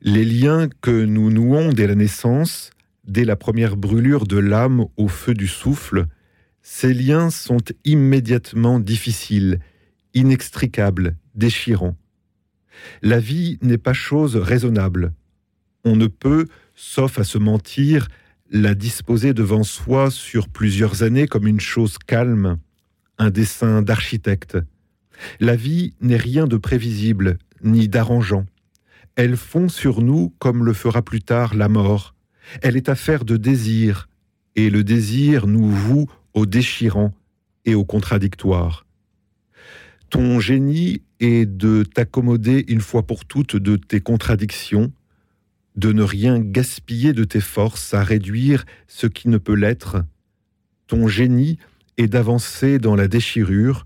[0.01, 2.69] Les liens que nous nouons dès la naissance,
[3.07, 6.05] dès la première brûlure de l'âme au feu du souffle,
[6.61, 9.59] ces liens sont immédiatement difficiles,
[10.13, 11.97] inextricables, déchirants.
[13.01, 15.13] La vie n'est pas chose raisonnable.
[15.83, 16.45] On ne peut,
[16.75, 18.07] sauf à se mentir,
[18.51, 22.57] la disposer devant soi sur plusieurs années comme une chose calme,
[23.17, 24.57] un dessin d'architecte.
[25.39, 28.45] La vie n'est rien de prévisible, ni d'arrangeant.
[29.15, 32.13] Elle fond sur nous comme le fera plus tard la mort.
[32.61, 34.07] Elle est affaire de désir,
[34.55, 37.13] et le désir nous voue au déchirant
[37.65, 38.85] et au contradictoire.
[40.09, 44.91] Ton génie est de t'accommoder une fois pour toutes de tes contradictions,
[45.77, 50.03] de ne rien gaspiller de tes forces à réduire ce qui ne peut l'être.
[50.87, 51.59] Ton génie
[51.97, 53.85] est d'avancer dans la déchirure.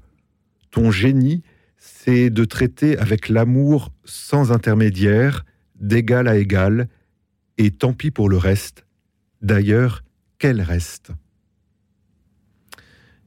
[0.72, 1.44] Ton génie,
[1.78, 5.46] c'est de traiter avec l'amour sans intermédiaire,
[5.80, 6.88] d'égal à égal,
[7.58, 8.86] et tant pis pour le reste.
[9.42, 10.04] D'ailleurs,
[10.40, 11.12] quel reste?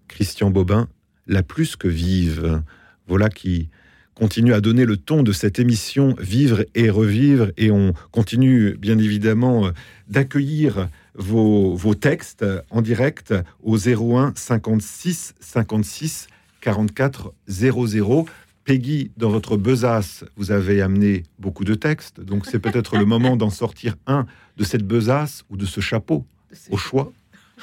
[0.08, 0.88] Christian Bobin,
[1.26, 2.62] la plus que vive,
[3.06, 3.68] voilà qui
[4.14, 8.98] continue à donner le ton de cette émission Vivre et Revivre, et on continue bien
[8.98, 9.70] évidemment
[10.08, 16.28] d'accueillir vos, vos textes en direct au 01 56 56
[16.60, 18.26] 44 00.
[18.64, 23.36] Peggy, dans votre besace, vous avez amené beaucoup de textes, donc c'est peut-être le moment
[23.36, 24.24] d'en sortir un
[24.56, 26.24] de cette besace ou de ce chapeau,
[26.70, 27.12] au choix.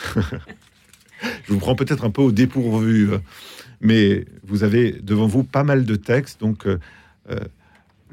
[1.46, 3.10] Je vous prends peut-être un peu au dépourvu,
[3.82, 6.80] mais vous avez devant vous pas mal de textes, donc euh,
[7.30, 7.40] euh,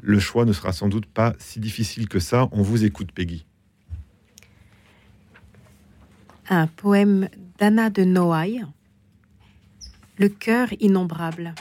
[0.01, 2.49] le choix ne sera sans doute pas si difficile que ça.
[2.51, 3.45] On vous écoute, Peggy.
[6.49, 7.29] Un poème
[7.59, 8.65] d'Anna de Noailles,
[10.17, 11.53] Le cœur innombrable.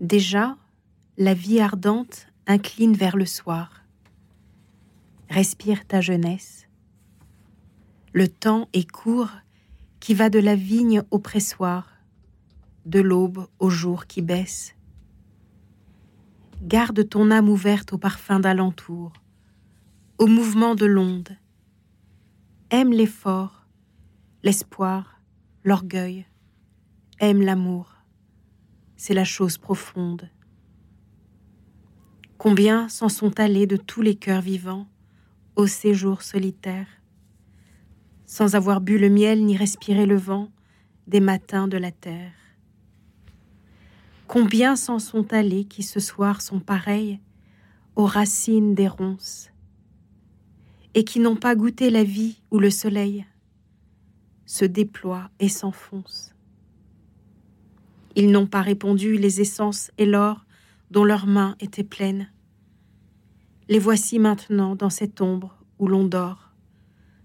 [0.00, 0.56] Déjà,
[1.16, 3.82] la vie ardente incline vers le soir.
[5.30, 6.66] Respire ta jeunesse.
[8.12, 9.30] Le temps est court
[10.02, 11.92] qui va de la vigne au pressoir,
[12.86, 14.74] de l'aube au jour qui baisse.
[16.60, 19.12] Garde ton âme ouverte au parfum d'alentour,
[20.18, 21.28] au mouvement de l'onde.
[22.70, 23.64] Aime l'effort,
[24.42, 25.20] l'espoir,
[25.62, 26.26] l'orgueil.
[27.20, 27.94] Aime l'amour.
[28.96, 30.28] C'est la chose profonde.
[32.38, 34.88] Combien s'en sont allés de tous les cœurs vivants
[35.54, 36.88] au séjour solitaire,
[38.32, 40.48] sans avoir bu le miel ni respiré le vent
[41.06, 42.32] des matins de la terre.
[44.26, 47.20] Combien s'en sont allés qui ce soir sont pareils
[47.94, 49.50] aux racines des ronces
[50.94, 53.26] et qui n'ont pas goûté la vie où le soleil
[54.46, 56.34] se déploie et s'enfonce.
[58.16, 60.46] Ils n'ont pas répondu les essences et l'or
[60.90, 62.30] dont leurs mains étaient pleines.
[63.68, 66.54] Les voici maintenant dans cette ombre où l'on dort,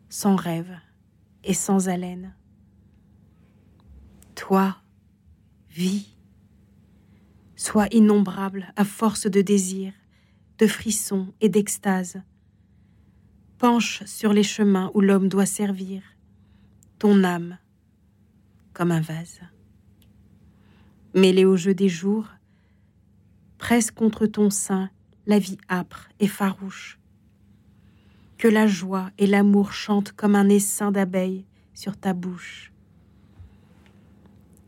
[0.09, 0.77] sans rêve
[1.47, 2.35] et sans haleine.
[4.35, 4.77] Toi,
[5.69, 6.13] vie,
[7.55, 9.93] sois innombrable à force de désir,
[10.59, 12.21] de frissons et d'extase.
[13.57, 16.03] Penche sur les chemins où l'homme doit servir
[16.99, 17.57] ton âme
[18.73, 19.39] comme un vase.
[21.15, 22.27] Mêlé au jeu des jours,
[23.57, 24.89] presse contre ton sein
[25.25, 26.99] la vie âpre et farouche.
[28.37, 32.71] Que la joie et l'amour chantent comme un essaim d'abeilles sur ta bouche.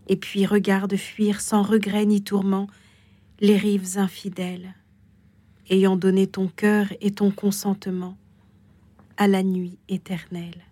[0.07, 2.67] Et puis regarde fuir sans regret ni tourment
[3.39, 4.73] les rives infidèles,
[5.69, 8.17] ayant donné ton cœur et ton consentement
[9.17, 10.65] à la nuit éternelle.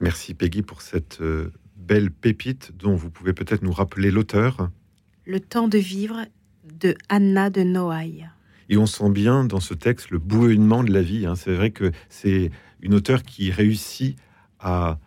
[0.00, 4.70] Merci Peggy pour cette euh, belle pépite dont vous pouvez peut-être nous rappeler l'auteur.
[5.26, 6.24] Le temps de vivre
[6.64, 8.30] de Anna de Noailles.
[8.72, 11.26] Et on sent bien dans ce texte le bouillonnement de la vie.
[11.26, 11.34] hein.
[11.34, 12.50] C'est vrai que c'est
[12.80, 14.16] une auteure qui réussit
[14.60, 14.98] à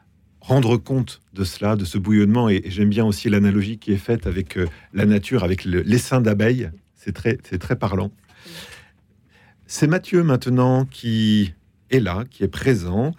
[0.41, 2.49] rendre compte de cela, de ce bouillonnement.
[2.49, 6.19] Et, j'aime bien aussi l'analogie qui est faite avec euh, la nature, avec le- l'essaim
[6.19, 6.69] d'abeilles.
[6.93, 8.11] C'est très, c'est très parlant.
[9.65, 11.53] C'est Mathieu maintenant qui
[11.89, 13.13] est là, qui est présent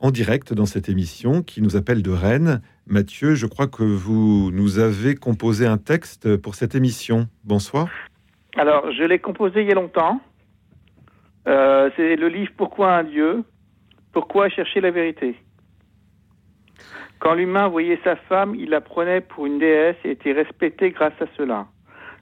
[0.00, 2.62] en direct dans cette émission, qui nous appelle de Rennes.
[2.86, 7.28] Mathieu, je crois que vous nous avez composé un texte pour cette émission.
[7.42, 7.88] Bonsoir.
[8.58, 10.20] Alors, je l'ai composé il y a longtemps.
[11.46, 13.44] Euh, c'est le livre Pourquoi un Dieu?
[14.12, 15.36] Pourquoi chercher la vérité?
[17.20, 21.12] Quand l'humain voyait sa femme, il la prenait pour une déesse et était respecté grâce
[21.20, 21.68] à cela.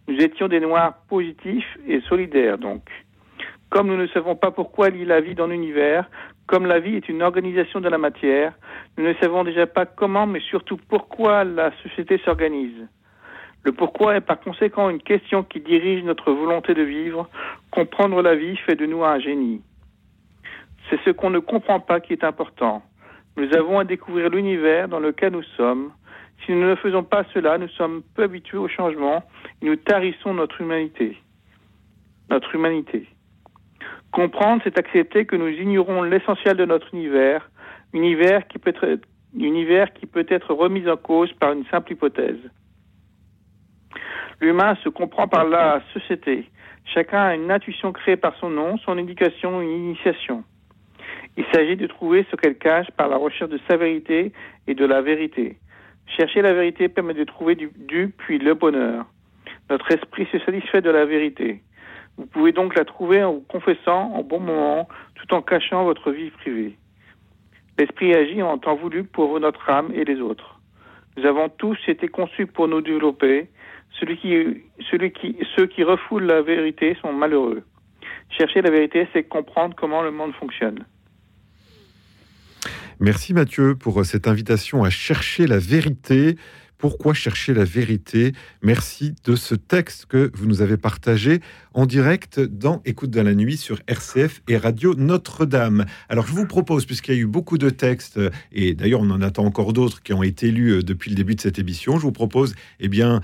[0.08, 2.82] Nous étions des noirs positifs et solidaires, donc.
[3.70, 6.10] Comme nous ne savons pas pourquoi lie la vie dans l'univers,
[6.46, 8.52] comme la vie est une organisation de la matière,
[8.98, 12.86] nous ne savons déjà pas comment, mais surtout pourquoi la société s'organise.
[13.66, 17.28] Le pourquoi est par conséquent une question qui dirige notre volonté de vivre.
[17.72, 19.60] Comprendre la vie fait de nous un génie.
[20.88, 22.84] C'est ce qu'on ne comprend pas qui est important.
[23.36, 25.90] Nous avons à découvrir l'univers dans lequel nous sommes.
[26.44, 29.24] Si nous ne faisons pas cela, nous sommes peu habitués au changement
[29.60, 31.20] et nous tarissons notre humanité.
[32.30, 33.08] Notre humanité.
[34.12, 37.50] Comprendre, c'est accepter que nous ignorons l'essentiel de notre univers,
[37.92, 39.00] univers qui peut être,
[39.36, 42.38] univers qui peut être remis en cause par une simple hypothèse.
[44.40, 46.48] L'humain se comprend par la société.
[46.84, 50.44] Chacun a une intuition créée par son nom, son éducation, une initiation.
[51.36, 54.32] Il s'agit de trouver ce qu'elle cache par la recherche de sa vérité
[54.66, 55.56] et de la vérité.
[56.06, 59.04] Chercher la vérité permet de trouver du, du puis le bonheur.
[59.68, 61.62] Notre esprit se satisfait de la vérité.
[62.16, 66.12] Vous pouvez donc la trouver en vous confessant en bon moment, tout en cachant votre
[66.12, 66.76] vie privée.
[67.78, 70.60] L'esprit agit en temps voulu pour notre âme et les autres.
[71.16, 73.48] Nous avons tous été conçus pour nous développer.
[73.98, 77.62] Celui qui, celui qui, ceux qui refoulent la vérité sont malheureux.
[78.30, 80.84] Chercher la vérité, c'est comprendre comment le monde fonctionne.
[82.98, 86.36] Merci Mathieu pour euh, cette invitation à chercher la vérité.
[86.78, 88.32] Pourquoi chercher la vérité?
[88.62, 91.40] Merci de ce texte que vous nous avez partagé
[91.72, 95.86] en direct dans Écoute dans la nuit sur RCF et Radio Notre-Dame.
[96.10, 99.10] Alors je vous propose, puisqu'il y a eu beaucoup de textes, euh, et d'ailleurs on
[99.10, 101.98] en attend encore d'autres qui ont été lus euh, depuis le début de cette émission,
[101.98, 103.20] je vous propose eh bien,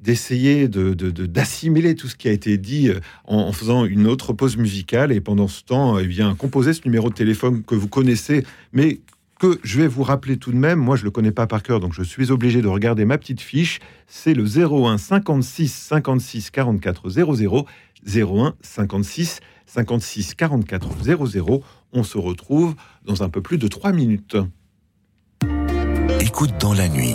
[0.00, 4.06] d'essayer de, de- de- d'assimiler tout ce qui a été dit euh, en, faisant une
[4.06, 7.74] autre pause musicale et pendant ce temps, eh bien, composer ce numéro de téléphone que
[7.74, 9.00] vous connaissez, mais
[9.40, 10.78] que je vais vous rappeler tout de même.
[10.78, 13.40] Moi, je le connais pas par cœur, donc je suis obligé de regarder ma petite
[13.40, 13.78] fiche.
[14.06, 17.66] C'est le 01 56 56 44 00
[18.06, 21.62] 01 56 56 44 00.
[21.92, 22.74] On se retrouve
[23.04, 24.36] dans un peu plus de 3 minutes.
[26.20, 27.14] Écoute dans la nuit.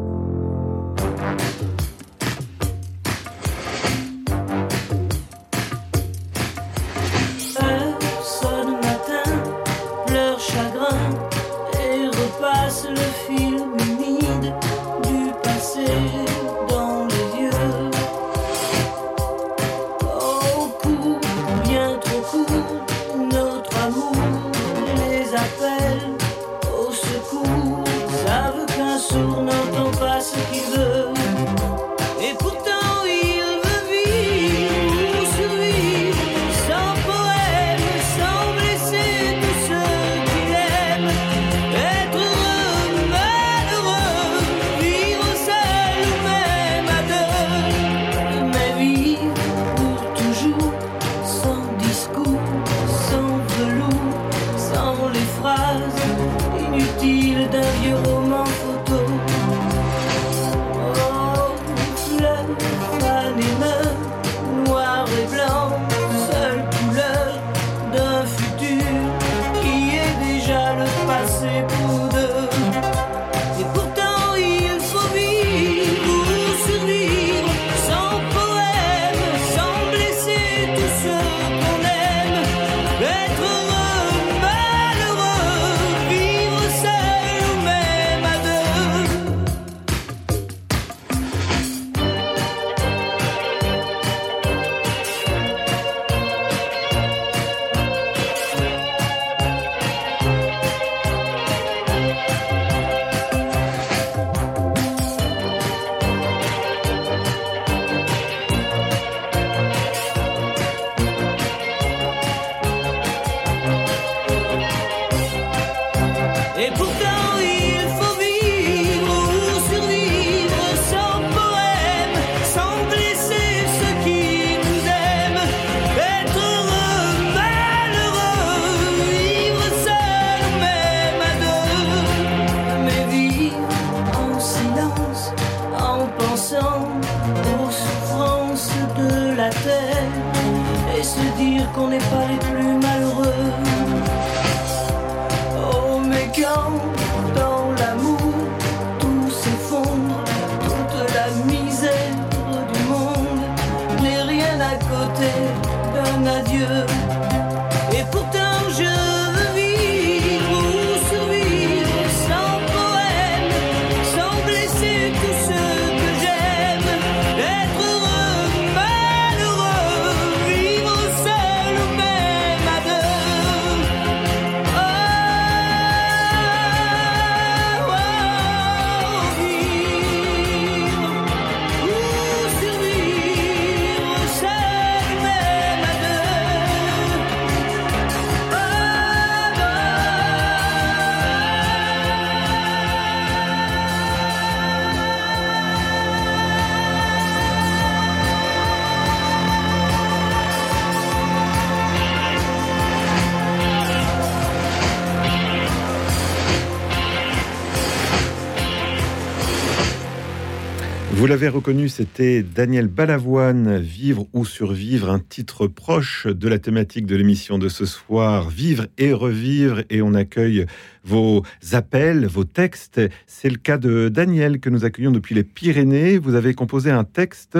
[211.31, 217.15] L'avez reconnu, c'était Daniel Balavoine, Vivre ou survivre, un titre proche de la thématique de
[217.15, 220.65] l'émission de ce soir, Vivre et revivre, et on accueille
[221.05, 222.99] vos appels, vos textes.
[223.27, 226.17] C'est le cas de Daniel que nous accueillons depuis les Pyrénées.
[226.17, 227.57] Vous avez composé un texte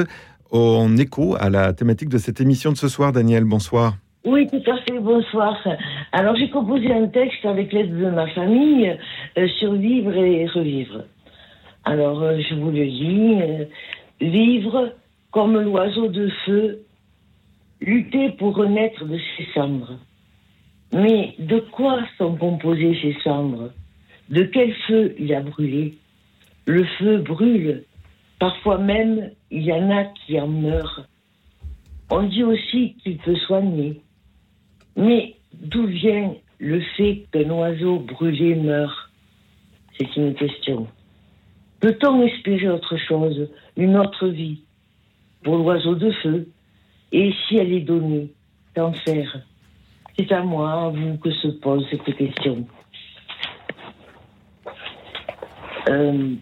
[0.51, 3.13] en écho à la thématique de cette émission de ce soir.
[3.13, 3.95] Daniel, bonsoir.
[4.25, 5.57] Oui, tout à fait, bonsoir.
[6.11, 8.97] Alors j'ai composé un texte avec l'aide de ma famille,
[9.37, 11.05] euh, Survivre et revivre.
[11.83, 13.41] Alors euh, je vous le lis.
[13.41, 13.65] euh,
[14.21, 14.93] vivre
[15.31, 16.83] comme l'oiseau de feu,
[17.79, 19.97] lutter pour renaître de ses cendres.
[20.93, 23.71] Mais de quoi sont composées ces cendres?
[24.29, 25.97] De quel feu il a brûlé?
[26.65, 27.83] Le feu brûle.
[28.39, 31.05] Parfois même, il y en a qui en meurent.
[32.09, 34.01] On dit aussi qu'il peut soigner.
[34.97, 39.09] Mais d'où vient le fait qu'un oiseau brûlé meurt
[39.97, 40.87] C'est une question.
[41.81, 44.61] Peut-on espérer autre chose, une autre vie
[45.43, 46.47] pour l'oiseau de feu?
[47.11, 48.31] Et si elle est donnée,
[48.75, 49.39] qu'en faire?
[50.17, 52.67] C'est à moi, à vous, que se pose cette question.
[55.89, 56.35] Euh,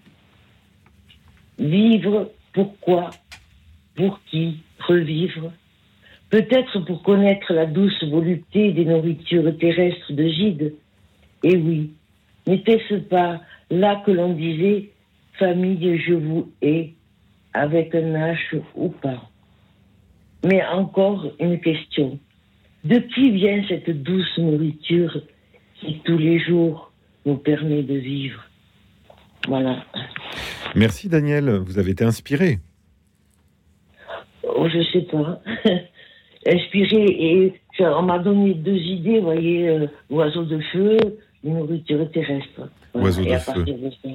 [1.58, 3.10] vivre, pourquoi
[3.96, 4.58] Pour qui?
[4.80, 5.52] Revivre?
[6.30, 10.74] Peut-être pour connaître la douce volupté des nourritures terrestres de Gide?
[11.44, 11.92] Et oui,
[12.46, 13.40] n'était-ce pas
[13.72, 14.90] là que l'on disait
[15.40, 16.94] famille, je vous hais,
[17.54, 19.30] avec un H ou pas
[20.46, 22.20] Mais encore une question.
[22.84, 25.18] De qui vient cette douce nourriture
[25.80, 26.92] qui tous les jours
[27.26, 28.42] nous permet de vivre?
[29.48, 29.84] Voilà.
[30.76, 32.60] Merci Daniel, vous avez été inspiré.
[34.44, 35.42] Oh, je sais pas.
[36.48, 40.98] Inspiré et on m'a donné deux idées, vous voyez, euh, oiseau de feu,
[41.44, 42.70] nourriture terrestre.
[42.94, 43.54] Oiseau Et de à feu.
[43.54, 44.10] partir de ça,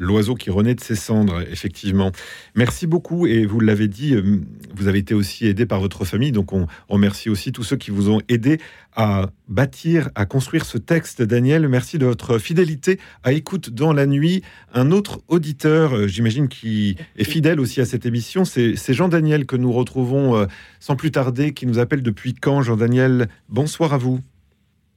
[0.00, 2.10] L'oiseau qui renaît de ses cendres, effectivement.
[2.54, 3.26] Merci beaucoup.
[3.26, 4.40] Et vous l'avez dit, euh,
[4.74, 6.32] vous avez été aussi aidé par votre famille.
[6.32, 8.58] Donc on remercie aussi tous ceux qui vous ont aidé
[8.96, 11.20] à bâtir, à construire ce texte.
[11.20, 14.42] Daniel, merci de votre fidélité à Écoute dans la nuit.
[14.72, 19.56] Un autre auditeur, euh, j'imagine, qui est fidèle aussi à cette émission, c'est Jean-Daniel que
[19.56, 20.46] nous retrouvons euh,
[20.78, 22.62] sans plus tarder, qui nous appelle depuis Caen.
[22.62, 24.20] Jean-Daniel, bonsoir à vous.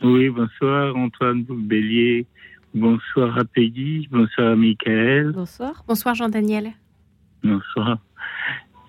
[0.01, 2.26] Oui, bonsoir Antoine Bélier.
[2.74, 4.07] Bonsoir à Peggy.
[4.09, 5.32] Bonsoir à Michael.
[5.32, 5.84] Bonsoir.
[5.88, 6.71] Bonsoir Jean-Daniel.
[7.43, 7.99] Bonsoir.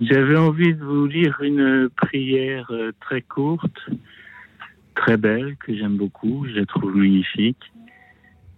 [0.00, 3.90] J'avais envie de vous lire une prière euh, très courte,
[4.94, 6.46] très belle, que j'aime beaucoup.
[6.48, 7.72] Je la trouve magnifique.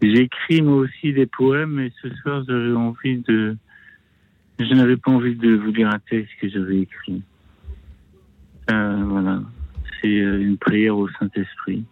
[0.01, 3.57] J'écris moi aussi des poèmes, mais ce soir j'avais envie de.
[4.61, 7.23] Je n'avais pas envie de vous lire un texte que j'avais écrit.
[8.71, 9.43] Euh, voilà.
[10.01, 11.85] C'est euh, une prière au Saint-Esprit.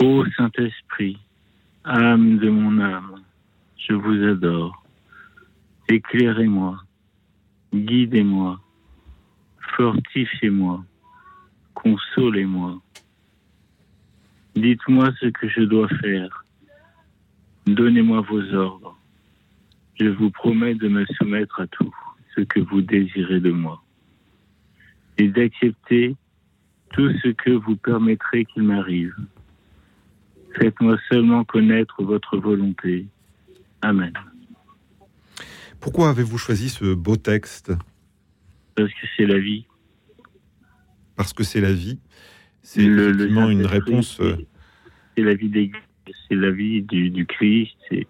[0.00, 1.18] Ô Saint-Esprit,
[1.84, 3.22] âme de mon âme,
[3.76, 4.84] je vous adore.
[5.88, 6.82] Éclairez-moi,
[7.72, 8.60] guidez-moi,
[9.76, 10.84] fortifiez-moi,
[11.74, 12.80] consolez-moi.
[14.56, 16.44] Dites-moi ce que je dois faire.
[17.66, 18.98] Donnez-moi vos ordres.
[20.00, 21.94] Je vous promets de me soumettre à tout
[22.34, 23.82] ce que vous désirez de moi
[25.18, 26.16] et d'accepter
[26.92, 29.14] tout ce que vous permettrez qu'il m'arrive.
[30.56, 33.06] Faites-moi seulement connaître votre volonté.
[33.82, 34.12] Amen.
[35.80, 37.72] Pourquoi avez-vous choisi ce beau texte
[38.74, 39.66] Parce que c'est la vie.
[41.16, 41.98] Parce que c'est la vie.
[42.62, 44.20] C'est effectivement une réponse.
[44.20, 44.36] euh,
[45.16, 45.70] C'est la vie des
[46.28, 48.06] c'est la vie du, du Christ, c'est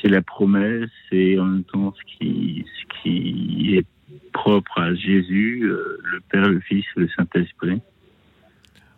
[0.00, 3.86] c'est la promesse, c'est en même temps ce qui, ce qui est
[4.32, 7.80] propre à Jésus, euh, le Père, le Fils, le Saint-Esprit.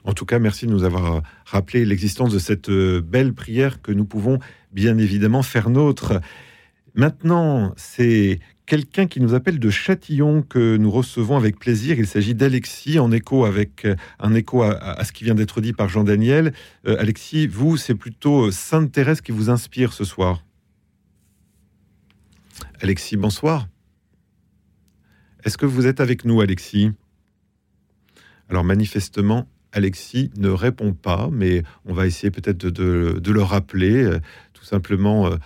[0.04, 3.92] En tout cas, merci de nous avoir rappelé l'existence de cette euh, belle prière que
[3.92, 4.38] nous pouvons
[4.72, 6.20] bien évidemment faire nôtre.
[6.94, 8.40] Maintenant, c'est
[8.70, 11.98] quelqu'un qui nous appelle de Châtillon que nous recevons avec plaisir.
[11.98, 16.52] Il s'agit d'Alexis, en écho euh, à, ce qui vient d'être dit par Jean-Daniel.
[16.86, 20.44] Euh, Alexis, vous, c'est plutôt euh, Sainte Thérèse qui vous inspire ce soir.
[22.80, 23.66] Alexis, bonsoir.
[25.42, 26.92] Est-ce que vous êtes avec nous, Alexis?
[28.48, 34.02] Alors manifestement, Alexis ne répond pas, mais on va essayer peut-être de, le rappeler.
[34.02, 34.18] Euh,
[34.52, 35.36] Tout simplement, euh,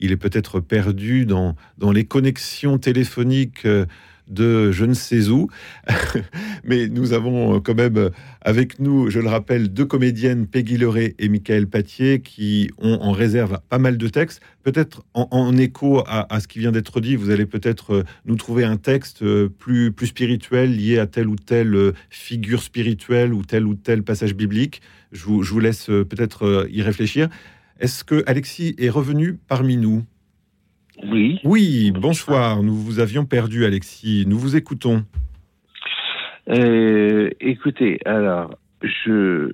[0.00, 3.86] il est peut-être perdu dans, dans les connexions téléphoniques euh,
[4.28, 5.48] de je ne sais où.
[6.64, 8.10] mais nous avons euh, quand même euh,
[8.40, 13.12] avec nous, je le rappelle, deux comédiennes, Peggy Leray et Michael Patier, qui ont en
[13.12, 14.40] réserve pas mal de textes.
[14.62, 18.64] Peut-être en, écho à, ce qui vient d'être dit, vous allez peut-être euh, nous trouver
[18.64, 19.24] un texte
[19.58, 24.34] plus, plus spirituel lié à telle ou telle figure spirituelle ou tel ou tel passage
[24.34, 24.80] biblique.
[25.12, 27.28] Je vous, laisse peut-être y réfléchir.
[27.78, 30.04] Est-ce que Alexis est revenu parmi nous?
[31.02, 31.40] Oui.
[31.44, 32.62] Oui, bonsoir.
[32.62, 34.24] Nous vous avions perdu, Alexis.
[34.26, 35.04] Nous vous écoutons.
[36.48, 39.50] Euh, écoutez, alors, je,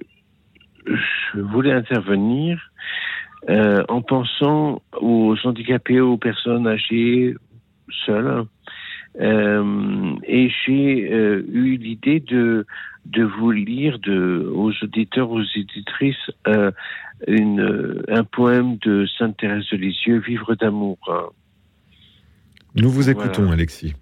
[0.87, 2.61] je voulais intervenir
[3.49, 7.35] euh, en pensant aux handicapés, aux personnes âgées
[8.05, 8.45] seules.
[9.21, 12.67] Euh, et j'ai eu l'idée de,
[13.07, 16.71] de vous lire de, aux auditeurs, aux éditrices, euh,
[17.27, 20.99] une, euh, un poème de Sainte Thérèse de Lisieux, Vivre d'amour.
[22.77, 23.21] Nous vous Voilà.
[23.27, 23.95] écoutons, Alexis.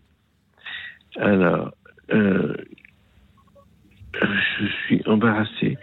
[1.19, 1.73] Alors,
[2.13, 2.55] euh,
[4.15, 5.79] je suis embarrassé.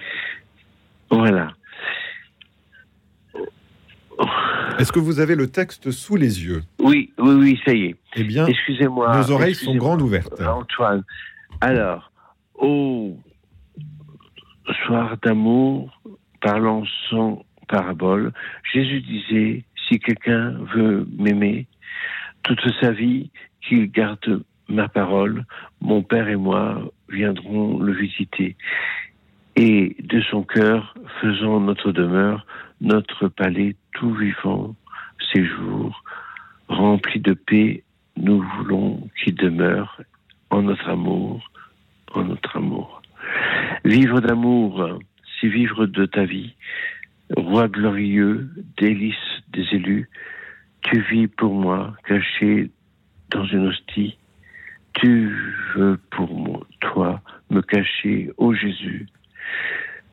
[1.10, 1.54] Voilà.
[4.80, 7.96] Est-ce que vous avez le texte sous les yeux Oui, oui, oui, ça y est.
[8.16, 9.18] Eh bien, excusez-moi.
[9.18, 10.42] nos oreilles sont grandes ouvertes.
[10.42, 11.04] Antoine.
[11.62, 12.12] Alors,
[12.58, 13.18] au
[14.86, 16.02] soir d'amour,
[16.42, 18.32] parlant sans parabole,
[18.74, 21.68] Jésus disait si quelqu'un veut m'aimer,
[22.44, 23.32] toute sa vie,
[23.62, 25.46] qu'il garde ma parole,
[25.82, 28.56] mon Père et moi viendrons le visiter.
[29.56, 32.46] Et de son cœur, faisons notre demeure,
[32.82, 34.76] notre palais tout vivant,
[35.34, 36.04] séjour,
[36.68, 37.84] rempli de paix,
[38.18, 40.02] nous voulons qu'il demeure
[40.50, 41.50] en notre amour,
[42.24, 43.02] notre amour.
[43.84, 45.00] Vivre d'amour,
[45.40, 46.56] c'est vivre de ta vie,
[47.36, 49.16] roi glorieux, délice
[49.54, 50.10] des élus,
[50.82, 52.70] tu vis pour moi, caché
[53.32, 54.18] dans une hostie.
[54.94, 55.36] Tu
[55.76, 59.08] veux pour moi, toi, me cacher, ô Jésus.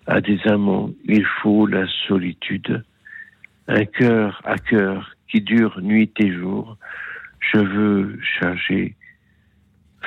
[0.06, 2.82] À des amants, il faut la solitude.
[3.68, 6.76] Un cœur à cœur qui dure nuit et jour.
[7.52, 8.96] Je veux charger,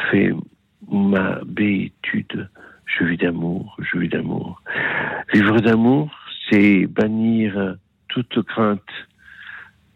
[0.09, 0.33] fais
[0.89, 2.49] ma béétude.
[2.85, 4.61] Je vis d'amour, je vis d'amour.
[5.33, 6.11] Vivre d'amour,
[6.49, 9.07] c'est bannir toute crainte,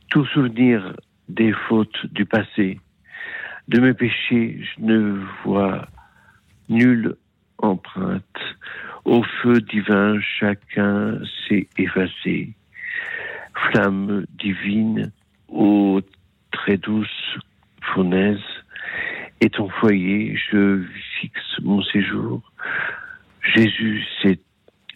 [0.10, 0.96] tout souvenir
[1.28, 2.80] des fautes du passé.
[3.68, 5.88] De mes péchés, je ne vois
[6.68, 7.16] nulle
[7.60, 8.24] empreinte.
[9.06, 12.54] Au feu divin, chacun s'est effacé.
[13.56, 15.12] Flamme divine,
[15.48, 16.02] ô
[16.52, 17.38] très douce
[17.82, 18.40] fournaise,
[19.42, 20.84] et ton foyer, je
[21.20, 22.42] fixe mon séjour.
[23.42, 24.40] Jésus, c'est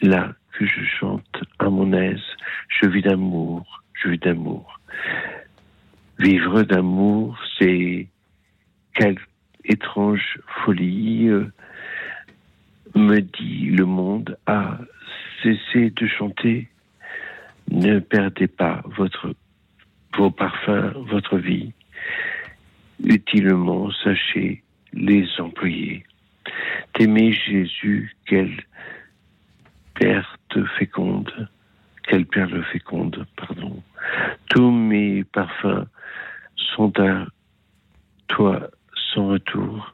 [0.02, 2.24] là que je chante à mon aise.
[2.68, 4.80] Je vis d'amour, je vis d'amour.
[6.20, 8.08] Vivre d'amour, c'est
[8.94, 9.18] quelle
[9.66, 11.52] étrange folie euh,
[12.96, 14.78] me dit le monde à
[15.42, 16.68] cesser de chanter.
[17.72, 19.34] Ne perdez pas votre,
[20.18, 21.74] vos parfums, votre vie.
[23.04, 24.64] Utilement, sachez
[24.94, 26.04] les employer.
[26.94, 28.56] T'aimer Jésus, quelle
[29.96, 31.50] perte féconde,
[32.04, 33.82] quelle perle féconde, pardon.
[34.50, 35.88] Tous mes parfums
[36.56, 37.26] sont à
[38.28, 38.70] toi
[39.14, 39.94] sans retour.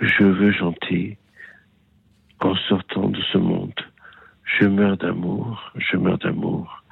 [0.00, 1.16] Je veux chanter
[2.40, 3.74] en sortant de ce monde.
[4.44, 6.82] Je meurs d'amour, je meurs d'amour.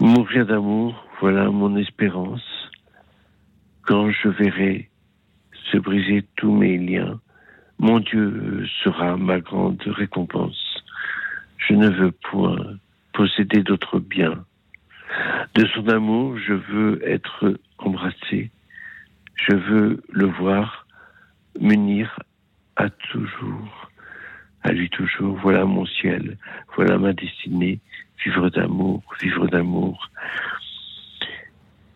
[0.00, 2.61] Mourir d'amour, voilà mon espérance.
[3.82, 4.88] Quand je verrai
[5.70, 7.20] se briser tous mes liens,
[7.78, 10.84] mon Dieu sera ma grande récompense.
[11.56, 12.76] Je ne veux point
[13.12, 14.44] posséder d'autres biens.
[15.54, 18.50] De son amour, je veux être embrassé.
[19.34, 20.86] Je veux le voir
[21.60, 22.20] m'unir
[22.76, 23.90] à toujours,
[24.62, 25.36] à lui toujours.
[25.42, 26.38] Voilà mon ciel,
[26.76, 27.80] voilà ma destinée.
[28.24, 30.08] Vivre d'amour, vivre d'amour.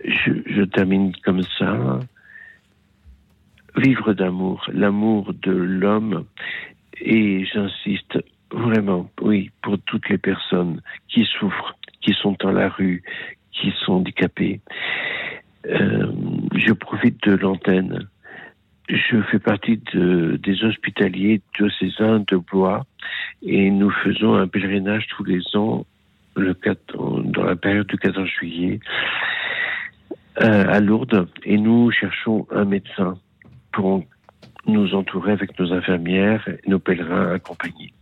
[0.06, 1.98] Je, je termine comme ça.
[3.76, 6.24] Vivre d'amour, l'amour de l'homme.
[7.00, 8.18] Et j'insiste
[8.50, 13.02] vraiment, oui, pour toutes les personnes qui souffrent, qui sont dans la rue,
[13.52, 14.60] qui sont handicapées.
[15.66, 16.12] Euh,
[16.54, 18.08] je profite de l'antenne.
[18.88, 22.86] Je fais partie de, des hospitaliers diocésains de Blois
[23.42, 25.84] et nous faisons un pèlerinage tous les ans
[26.36, 28.78] le 4, dans la période du 14 juillet
[30.38, 33.18] à Lourdes et nous cherchons un médecin
[33.72, 34.04] pour
[34.66, 37.92] nous entourer avec nos infirmières et nos pèlerins accompagnés.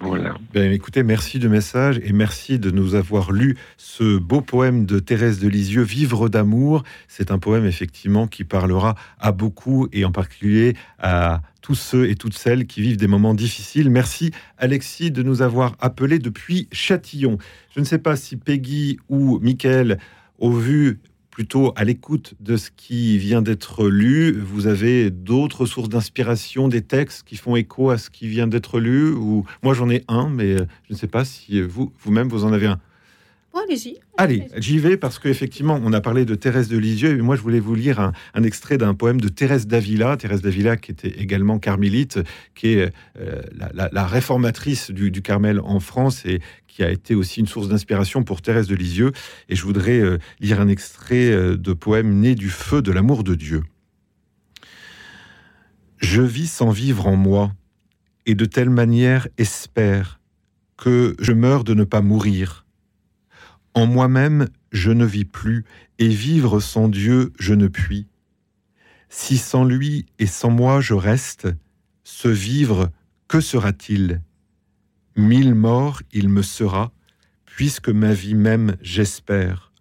[0.00, 0.34] Voilà.
[0.52, 4.98] Ben, écoutez, merci de message et merci de nous avoir lu ce beau poème de
[4.98, 6.82] Thérèse de Lisieux, Vivre d'amour.
[7.08, 12.14] C'est un poème effectivement qui parlera à beaucoup et en particulier à tous ceux et
[12.14, 13.88] toutes celles qui vivent des moments difficiles.
[13.88, 17.38] Merci Alexis de nous avoir appelés depuis Châtillon.
[17.74, 19.98] Je ne sais pas si Peggy ou Mickaël,
[20.38, 21.00] au vu
[21.36, 26.80] plutôt à l'écoute de ce qui vient d'être lu, vous avez d'autres sources d'inspiration, des
[26.80, 29.10] textes qui font écho à ce qui vient d'être lu?
[29.10, 32.46] Ou moi j'en ai un, mais euh, je ne sais pas si vous vous-même vous
[32.46, 32.80] en avez un.
[33.64, 33.98] Allez-y.
[34.18, 37.40] Allez, j'y vais parce qu'effectivement, on a parlé de Thérèse de Lisieux et moi je
[37.40, 40.16] voulais vous lire un, un extrait d'un poème de Thérèse d'Avila.
[40.18, 42.18] Thérèse d'Avila qui était également carmélite,
[42.54, 46.90] qui est euh, la, la- la réformatrice du, du Carmel en France et qui a
[46.90, 49.12] été aussi une source d'inspiration pour Thérèse de Lisieux.
[49.48, 53.24] Et je voudrais euh, lire un extrait euh, de poème né du feu de l'amour
[53.24, 53.62] de Dieu.
[55.98, 57.52] Je vis sans vivre en moi
[58.26, 60.20] et de telle manière espère
[60.76, 62.65] que je meurs de ne pas mourir.
[63.76, 65.66] En moi-même, je ne vis plus,
[65.98, 68.06] et vivre sans Dieu, je ne puis.
[69.10, 71.46] Si sans lui et sans moi je reste,
[72.02, 72.90] ce vivre,
[73.28, 74.22] que sera-t-il?
[75.14, 76.90] Mille morts il me sera,
[77.44, 79.72] puisque ma vie même j'espère,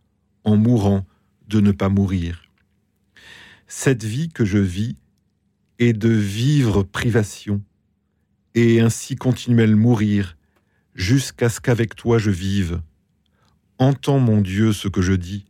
[0.43, 1.05] en mourant,
[1.47, 2.49] de ne pas mourir.
[3.65, 4.97] Cette vie que je vis
[5.79, 7.63] est de vivre privation,
[8.55, 10.35] et ainsi continuel mourir,
[10.95, 12.81] jusqu'à ce qu'avec toi je vive
[13.77, 15.45] Entends, mon Dieu, ce que je dis.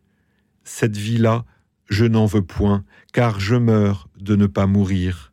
[0.64, 1.46] Cette vie-là,
[1.90, 5.32] je n'en veux point, car je meurs de ne pas mourir.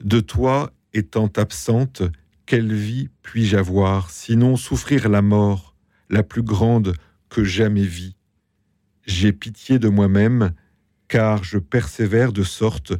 [0.00, 2.02] De toi, étant absente,
[2.46, 5.74] quelle vie puis-je avoir, sinon souffrir la mort,
[6.08, 6.94] la plus grande
[7.28, 8.14] que jamais vis
[9.04, 10.52] J'ai pitié de moi-même,
[11.08, 12.92] car je persévère de sorte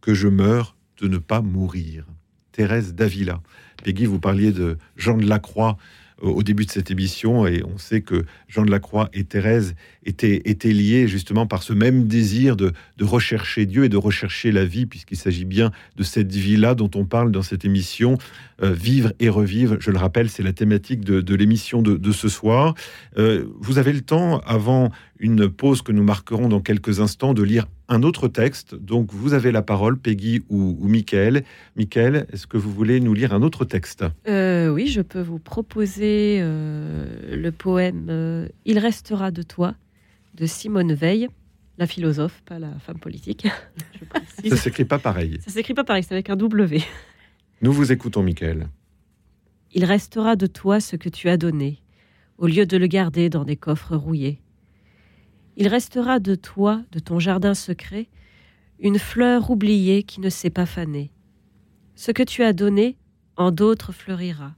[0.00, 2.06] que je meurs de ne pas mourir.
[2.52, 3.42] Thérèse d'Avila.
[3.82, 5.76] Peggy, vous parliez de Jean de Lacroix
[6.20, 10.42] au début de cette émission et on sait que Jean de Lacroix et Thérèse étaient,
[10.44, 14.64] étaient liés justement par ce même désir de, de rechercher Dieu et de rechercher la
[14.64, 18.18] vie, puisqu'il s'agit bien de cette vie-là dont on parle dans cette émission,
[18.62, 19.76] euh, Vivre et revivre.
[19.80, 22.74] Je le rappelle, c'est la thématique de, de l'émission de, de ce soir.
[23.18, 27.42] Euh, vous avez le temps, avant une pause que nous marquerons dans quelques instants, de
[27.42, 28.74] lire un autre texte.
[28.74, 31.44] Donc vous avez la parole, Peggy ou, ou Michael.
[31.76, 34.04] Michael, est-ce que vous voulez nous lire un autre texte?
[34.26, 39.74] Euh, oui, je peux vous proposer euh, le poème euh, Il restera de toi
[40.34, 41.28] de Simone Veil,
[41.76, 43.48] la philosophe, pas la femme politique.
[44.48, 45.38] Ça s'écrit pas pareil.
[45.44, 46.82] Ça s'écrit pas pareil, c'est avec un W.
[47.60, 48.68] Nous vous écoutons, Michael.
[49.72, 51.82] Il restera de toi ce que tu as donné,
[52.38, 54.40] au lieu de le garder dans des coffres rouillés.
[55.56, 58.08] Il restera de toi, de ton jardin secret,
[58.78, 61.12] une fleur oubliée qui ne s'est pas fanée.
[61.94, 62.96] Ce que tu as donné,
[63.36, 64.54] en d'autres fleurira.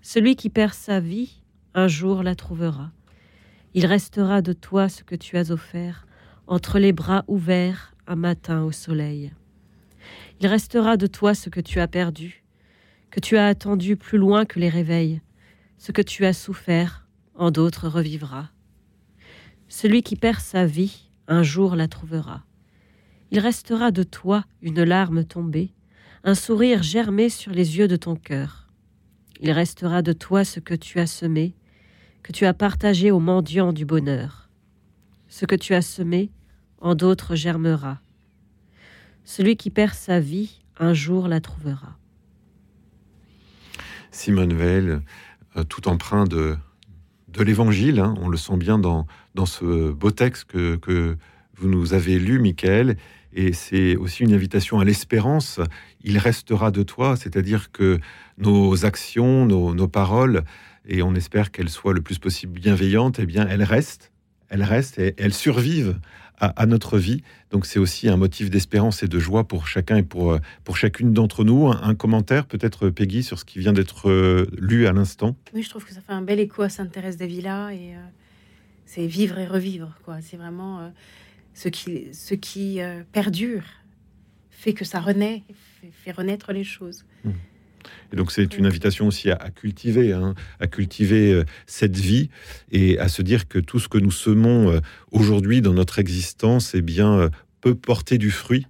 [0.00, 1.42] Celui qui perd sa vie,
[1.74, 2.92] un jour la trouvera.
[3.74, 6.06] Il restera de toi ce que tu as offert,
[6.46, 9.32] entre les bras ouverts, un matin au soleil.
[10.40, 12.44] Il restera de toi ce que tu as perdu,
[13.10, 15.20] que tu as attendu plus loin que les réveils.
[15.78, 18.53] Ce que tu as souffert, en d'autres revivra.
[19.68, 22.44] Celui qui perd sa vie, un jour la trouvera.
[23.30, 25.72] Il restera de toi une larme tombée,
[26.22, 28.68] un sourire germé sur les yeux de ton cœur.
[29.40, 31.54] Il restera de toi ce que tu as semé,
[32.22, 34.48] que tu as partagé aux mendiants du bonheur.
[35.28, 36.30] Ce que tu as semé,
[36.80, 38.00] en d'autres germera.
[39.24, 41.98] Celui qui perd sa vie, un jour la trouvera.
[44.10, 44.98] Simone Veil,
[45.56, 46.56] euh, tout empreint de,
[47.38, 51.16] l'évangile, hein, on le sent bien dans, dans ce beau texte que, que
[51.56, 52.96] vous nous avez lu, Michael.
[53.32, 55.60] Et c'est aussi une invitation à l'espérance.
[56.02, 57.98] Il restera de toi, c'est-à-dire que
[58.38, 60.44] nos actions, nos, nos paroles,
[60.86, 64.12] et on espère qu'elles soient le plus possible bienveillantes, eh bien, elles restent,
[64.48, 65.98] elles restent et elles survivent
[66.38, 67.22] à, notre vie.
[67.50, 71.12] Donc c'est aussi un motif d'espérance et de joie pour chacun et pour, pour chacune
[71.12, 71.68] d'entre nous.
[71.68, 75.36] Un, un commentaire peut-être, Peggy, sur ce qui vient d'être euh, lu à l'instant?
[75.54, 77.98] Oui, je trouve que ça fait un bel écho à Sainte-Thérèse d'Avila et euh,
[78.86, 80.20] c'est vivre et revivre, quoi.
[80.20, 80.88] C'est vraiment euh,
[81.54, 83.62] ce qui, ce qui euh, perdure
[84.50, 85.42] fait que ça renaît,
[85.80, 87.04] fait, fait renaître les choses.
[88.12, 92.30] Et donc c'est une invitation aussi à, à cultiver, hein, à cultiver euh, cette vie
[92.70, 94.80] et à se dire que tout ce que nous semons
[95.10, 97.30] aujourd'hui dans notre existence, eh bien,
[97.60, 98.66] peut porter du fruit.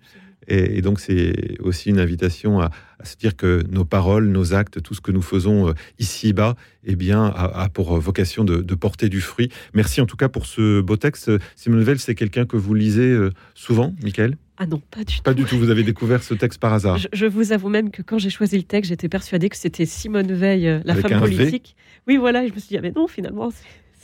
[0.49, 4.55] Et, et donc c'est aussi une invitation à, à se dire que nos paroles, nos
[4.55, 8.57] actes, tout ce que nous faisons euh, ici-bas, eh bien, a, a pour vocation de,
[8.57, 9.51] de porter du fruit.
[9.75, 11.31] Merci en tout cas pour ce beau texte.
[11.57, 14.37] Simone Veil, c'est quelqu'un que vous lisez euh, souvent, Michael?
[14.57, 15.23] Ah non, pas du tout.
[15.25, 15.59] Pas du tout.
[15.59, 16.97] Vous avez découvert ce texte par hasard.
[16.99, 19.85] Je, je vous avoue même que quand j'ai choisi le texte, j'étais persuadée que c'était
[19.85, 21.37] Simone Veil, euh, la Avec femme un V.
[21.37, 21.75] politique.
[22.07, 23.51] Oui, voilà, et je me suis dit, ah, mais non, finalement,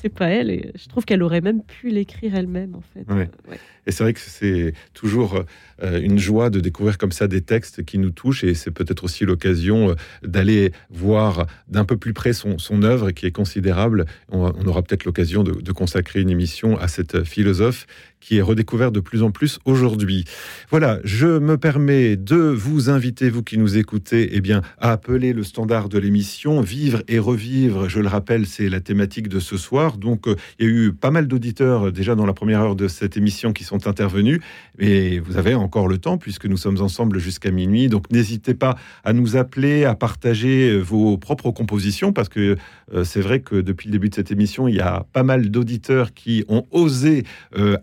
[0.02, 0.50] c'est- pas elle.
[0.50, 3.04] Et je trouve qu'elle aurait même pu l'écrire elle-même, en fait.
[3.12, 3.28] Ouais.
[3.48, 3.58] Euh, ouais.
[3.86, 5.42] Et c'est vrai que c'est toujours
[5.82, 9.04] euh, une joie de découvrir comme ça des textes qui nous touchent et c'est peut-être
[9.04, 14.04] aussi l'occasion euh, d'aller voir d'un peu plus près son, son œuvre qui est considérable.
[14.30, 17.86] On, on aura peut-être l'occasion de, de consacrer une émission à cette philosophe
[18.20, 20.24] qui est redécouverte de plus en plus aujourd'hui.
[20.70, 25.32] Voilà, je me permets de vous inviter, vous qui nous écoutez, eh bien, à appeler
[25.32, 27.88] le standard de l'émission Vivre et revivre.
[27.88, 29.96] Je le rappelle, c'est la thématique de ce soir.
[29.96, 32.76] Donc, euh, il y a eu pas mal d'auditeurs euh, déjà dans la première heure
[32.76, 34.40] de cette émission qui sont intervenus.
[34.78, 37.88] Et vous avez encore le temps puisque nous sommes ensemble jusqu'à minuit.
[37.88, 42.56] Donc, n'hésitez pas à nous appeler, à partager euh, vos propres compositions parce que
[43.04, 46.12] c'est vrai que depuis le début de cette émission, il y a pas mal d'auditeurs
[46.12, 47.22] qui ont osé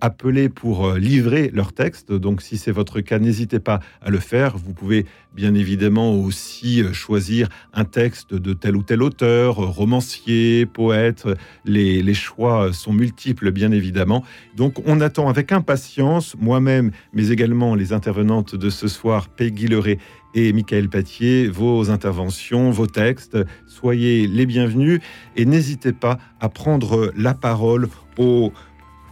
[0.01, 2.11] appeler pour euh, livrer leur texte.
[2.11, 4.57] Donc, si c'est votre cas, n'hésitez pas à le faire.
[4.57, 9.67] Vous pouvez bien évidemment aussi euh, choisir un texte de tel ou tel auteur, euh,
[9.67, 11.27] romancier, poète.
[11.63, 14.23] Les, choix sont multiples, bien évidemment.
[14.55, 19.97] Donc, on attend avec impatience, moi-même, mais également les intervenantes de ce soir, Peggy Leray
[20.33, 23.37] et Michael Patier, vos interventions, vos textes.
[23.65, 24.99] Soyez les bienvenus
[25.35, 28.51] et n'hésitez pas à prendre la parole au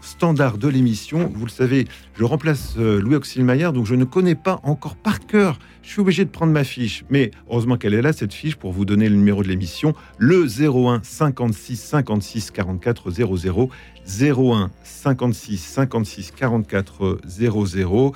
[0.06, 1.32] standard de l'émission.
[1.34, 1.88] Vous le savez,
[2.18, 5.60] je remplace euh, Louis Auxilmaillard, donc je ne connais pas encore par cœur.
[5.82, 8.72] Je suis obligé de prendre ma fiche, mais heureusement qu'elle est là, cette fiche, pour
[8.72, 13.70] vous donner le numéro de l'émission, le 01 56 56 44 00.
[14.08, 18.14] 01 56 56 44 00.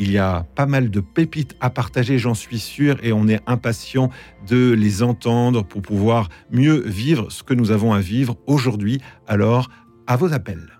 [0.00, 3.40] Il y a pas mal de pépites à partager, j'en suis sûr, et on est
[3.46, 4.10] impatient
[4.46, 9.00] de les entendre pour pouvoir mieux vivre ce que nous avons à vivre aujourd'hui.
[9.26, 9.70] Alors,
[10.06, 10.77] à vos appels.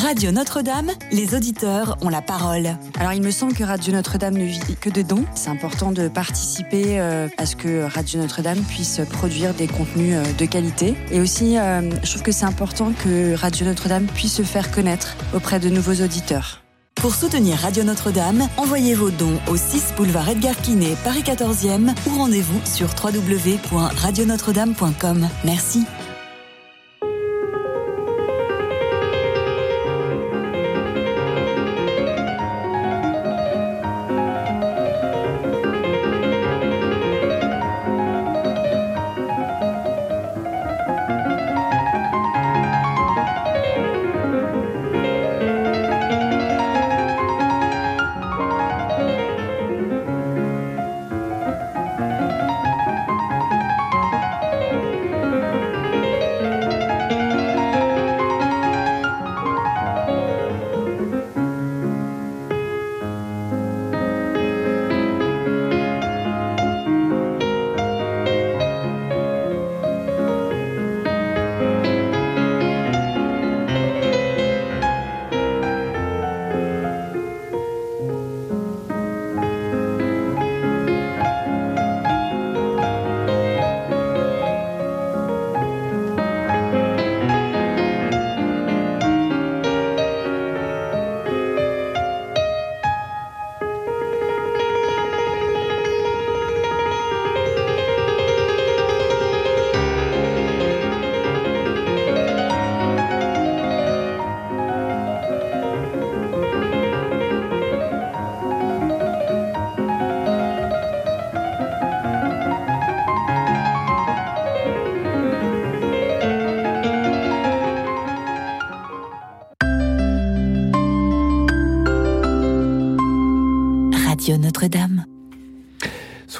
[0.00, 2.70] Radio Notre-Dame, les auditeurs ont la parole.
[2.98, 5.26] Alors il me semble que Radio Notre-Dame ne vit que de dons.
[5.34, 10.22] C'est important de participer euh, à ce que Radio Notre-Dame puisse produire des contenus euh,
[10.32, 10.94] de qualité.
[11.10, 15.18] Et aussi, euh, je trouve que c'est important que Radio Notre-Dame puisse se faire connaître
[15.34, 16.62] auprès de nouveaux auditeurs.
[16.94, 22.16] Pour soutenir Radio Notre-Dame, envoyez vos dons au 6 boulevard Edgar Quinet, Paris 14e ou
[22.16, 25.28] rendez-vous sur www.radionotre-dame.com.
[25.44, 25.84] Merci.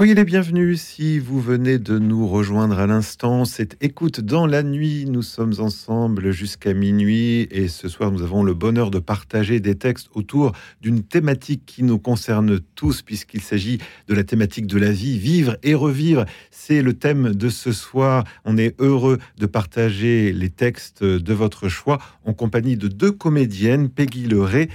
[0.01, 3.45] Soyez les bienvenus si vous venez de nous rejoindre à l'instant.
[3.45, 5.05] C'est Écoute dans la nuit.
[5.07, 9.75] Nous sommes ensemble jusqu'à minuit et ce soir nous avons le bonheur de partager des
[9.75, 13.77] textes autour d'une thématique qui nous concerne tous puisqu'il s'agit
[14.09, 15.19] de la thématique de la vie.
[15.19, 18.25] Vivre et revivre, c'est le thème de ce soir.
[18.47, 23.91] On est heureux de partager les textes de votre choix en compagnie de deux comédiennes,
[23.91, 24.71] Peggy Leray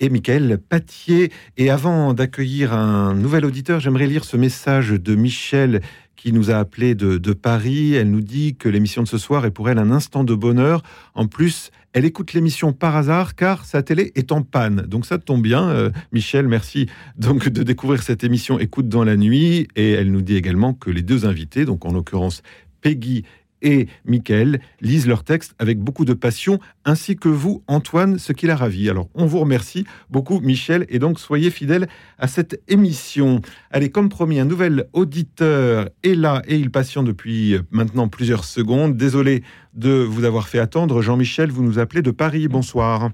[0.00, 1.30] et Michael Patier.
[1.56, 5.80] Et avant d'accueillir un nouvel auditeur, j'aimerais lire ce message de Michel
[6.16, 7.94] qui nous a appelé de, Paris.
[7.94, 10.82] Elle nous dit que l'émission de ce soir est pour elle un instant de bonheur.
[11.14, 14.82] En plus, elle écoute l'émission par hasard car sa télé est en panne.
[14.82, 16.48] Donc ça tombe bien, euh, Michel.
[16.48, 19.68] Merci donc de découvrir cette émission Écoute dans la nuit.
[19.76, 22.42] Et elle nous dit également que les deux invités, donc en l'occurrence
[22.80, 23.24] Peggy
[23.62, 28.46] et Michael lisent leurs textes avec beaucoup de passion, ainsi que vous, Antoine, ce qui
[28.46, 28.88] l'a ravi.
[28.88, 31.88] Alors, on vous remercie beaucoup, Michel, et donc soyez fidèles
[32.18, 33.40] à cette émission.
[33.70, 38.96] Allez, comme promis, un nouvel auditeur est là et il patiente depuis maintenant plusieurs secondes.
[38.96, 39.42] Désolé
[39.74, 41.02] de vous avoir fait attendre.
[41.02, 42.48] Jean-Michel, vous nous appelez de Paris.
[42.48, 43.10] Bonsoir.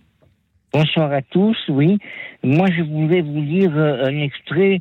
[0.72, 1.98] Bonsoir à tous, oui.
[2.42, 4.80] Moi, je voulais vous lire euh, un extrait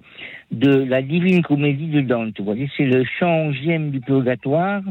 [0.51, 2.39] de la Divine Comédie de Dante.
[2.39, 4.81] Vous voyez, c'est le chant onzième du purgatoire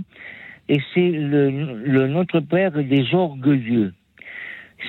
[0.68, 3.92] et c'est le, Notre Père des orgueilleux.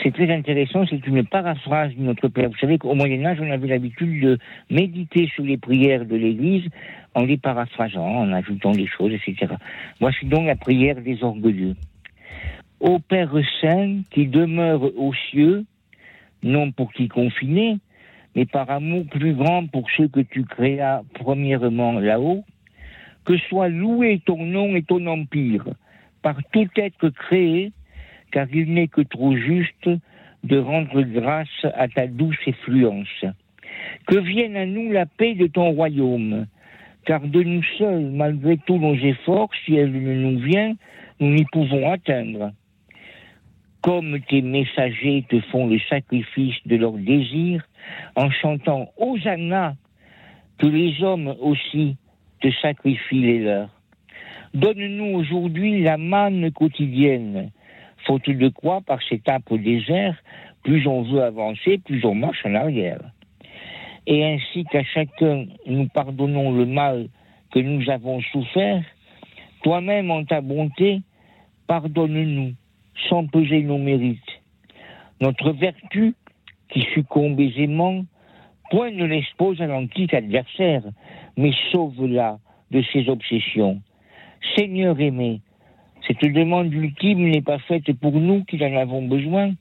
[0.02, 2.50] C'est très intéressant, c'est une paraphrase de Notre Père.
[2.50, 4.38] Vous savez qu'au Moyen Âge, on avait l'habitude de
[4.72, 6.68] méditer sur les prières de l'Église
[7.14, 9.54] en les paraphrasant, en ajoutant des choses, etc.
[10.00, 11.76] Voici donc la prière des orgueilleux.
[12.80, 15.66] Ô Père Saint qui demeure aux cieux,
[16.42, 17.78] non pour t'y confiner,
[18.36, 22.44] mais par amour plus grand pour ceux que tu créas premièrement là-haut,
[23.26, 25.66] que soit loué ton nom et ton empire
[26.22, 27.72] par tout être créé,
[28.32, 29.90] car il n'est que trop juste
[30.44, 33.26] de rendre grâce à ta douce effluence.
[34.08, 36.46] Que vienne à nous la paix de ton royaume,
[37.06, 40.76] car de nous seuls, malgré tous nos efforts, si elle ne nous vient,
[41.20, 42.52] nous n'y pouvons atteindre
[43.84, 47.68] comme tes messagers te font le sacrifice de leurs désirs,
[48.16, 49.76] en chantant Hosanna,
[50.58, 51.98] que les hommes aussi
[52.44, 53.70] te sacrifient les leurs.
[54.54, 57.52] Donne-nous aujourd'hui la manne quotidienne,
[58.06, 60.16] faute de quoi, par cet âpre désert,
[60.62, 63.00] plus on veut avancer, plus on marche en arrière.
[64.06, 67.08] Et ainsi qu'à chacun nous pardonnons le mal
[67.52, 68.84] que nous avons souffert,
[69.64, 71.02] toi-même en ta bonté,
[71.68, 72.54] pardonne-nous
[73.10, 74.20] sans peser nos mérites.
[75.22, 76.14] Notre vertu,
[76.70, 78.04] qui succombe aisément,
[78.70, 80.84] point ne l'expose à l'antique adversaire,
[81.38, 82.40] mais sauve-la
[82.72, 83.82] de ses obsessions.
[84.56, 85.42] Seigneur aimé,
[86.08, 89.54] cette demande ultime n'est pas faite pour nous qui en avons besoin,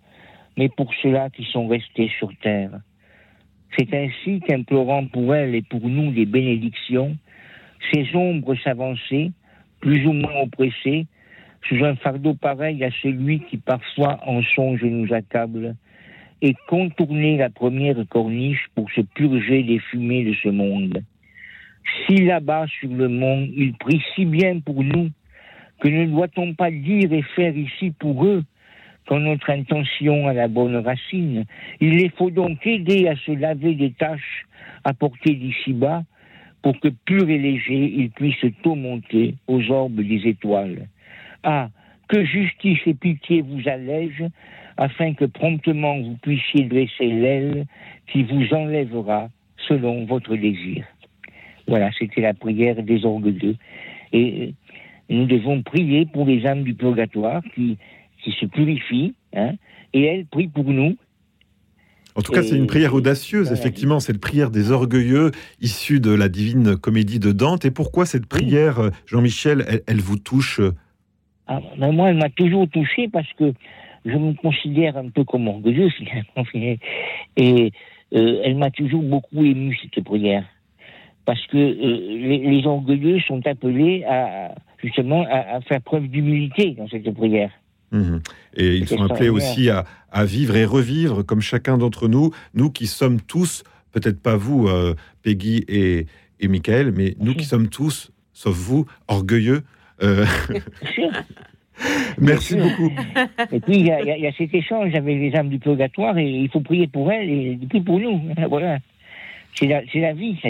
[0.56, 2.80] mais pour ceux-là qui sont restés sur terre.
[3.76, 7.16] C'est ainsi qu'implorant pour elle et pour nous des bénédictions,
[7.92, 9.30] ces ombres s'avançaient,
[9.80, 11.06] plus ou moins oppressées,
[11.68, 15.76] sous un fardeau pareil à celui qui parfois en songe nous accable,
[16.42, 21.02] et contourner la première corniche pour se purger des fumées de ce monde.
[22.06, 25.10] Si là-bas sur le monde il prie si bien pour nous,
[25.80, 28.44] que ne doit-on pas dire et faire ici pour eux
[29.06, 31.44] quand notre intention a la bonne racine
[31.80, 34.46] Il les faut donc aider à se laver des tâches
[34.84, 36.04] apportées d'ici-bas
[36.62, 40.86] pour que pur et léger ils puissent tôt monter aux orbes des étoiles.
[41.42, 41.68] Ah,
[42.08, 44.28] que justice et pitié vous allègent,
[44.76, 47.66] afin que promptement vous puissiez dresser l'aile
[48.06, 49.28] qui vous enlèvera
[49.68, 50.84] selon votre désir.
[51.68, 53.56] Voilà, c'était la prière des orgueilleux.
[54.12, 54.52] Et euh,
[55.08, 57.78] nous devons prier pour les âmes du purgatoire qui,
[58.22, 59.54] qui se purifient, hein,
[59.92, 60.96] et elles prient pour nous.
[62.14, 65.30] En tout cas, c'est une prière audacieuse, effectivement, cette prière des orgueilleux
[65.62, 67.64] issue de la divine comédie de Dante.
[67.64, 70.72] Et pourquoi cette prière, euh, Jean-Michel, elle, elle vous touche euh,
[71.46, 73.54] Ah, ben moi, elle m'a toujours touché parce que
[74.04, 76.78] je me considère un peu comme orgueilleux, finalement.
[77.36, 77.72] Et
[78.14, 80.44] euh, elle m'a toujours beaucoup ému, cette prière.
[81.24, 86.72] Parce que euh, les, les orgueilleux sont appelés à, justement, à, à faire preuve d'humilité
[86.72, 87.50] dans cette prière.
[87.92, 88.20] Mhm.
[88.56, 92.70] Et ils sont appelés aussi à, à vivre et revivre, comme chacun d'entre nous, nous
[92.70, 93.62] qui sommes tous,
[93.92, 96.06] peut-être pas vous, euh, Peggy et,
[96.40, 99.62] et Michael, mais nous qui sommes tous, sauf vous, orgueilleux.
[100.02, 100.24] Euh,
[102.18, 102.92] Merci beaucoup.
[103.50, 106.28] Et puis, il y, a- y y cet échange avec les âmes du purgatoire et
[106.28, 108.20] il faut prier pour elles et puis pour nous.
[108.48, 108.78] Voilà.
[109.54, 110.48] C'est la, vie, ça.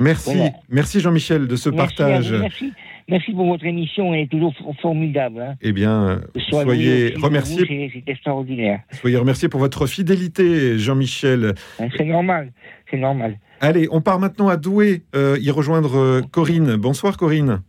[0.00, 0.50] Merci, Voilà.
[0.70, 2.32] merci Jean-Michel de ce Merci à vous, partage.
[2.32, 2.72] Merci,
[3.08, 5.40] merci pour votre émission, elle est toujours for- formidable.
[5.40, 5.54] Hein.
[5.60, 8.80] Eh bien, Soyez remerciés, C'est extraordinaire.
[8.92, 11.54] soyez remerciés pour votre fidélité, Jean-Michel.
[11.78, 12.52] Hein, C'est normal,
[12.90, 13.38] c'est normal.
[13.60, 16.76] Allez, on part maintenant à Douai, euh, y rejoindre euh, Corinne.
[16.76, 17.60] Bonsoir Corinne.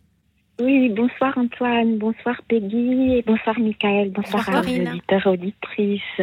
[0.62, 4.88] Oui, bonsoir Antoine, bonsoir Peggy, et bonsoir Michael, bonsoir, Bonsoir, à Corinne.
[4.90, 6.22] auditeurs, auditrices.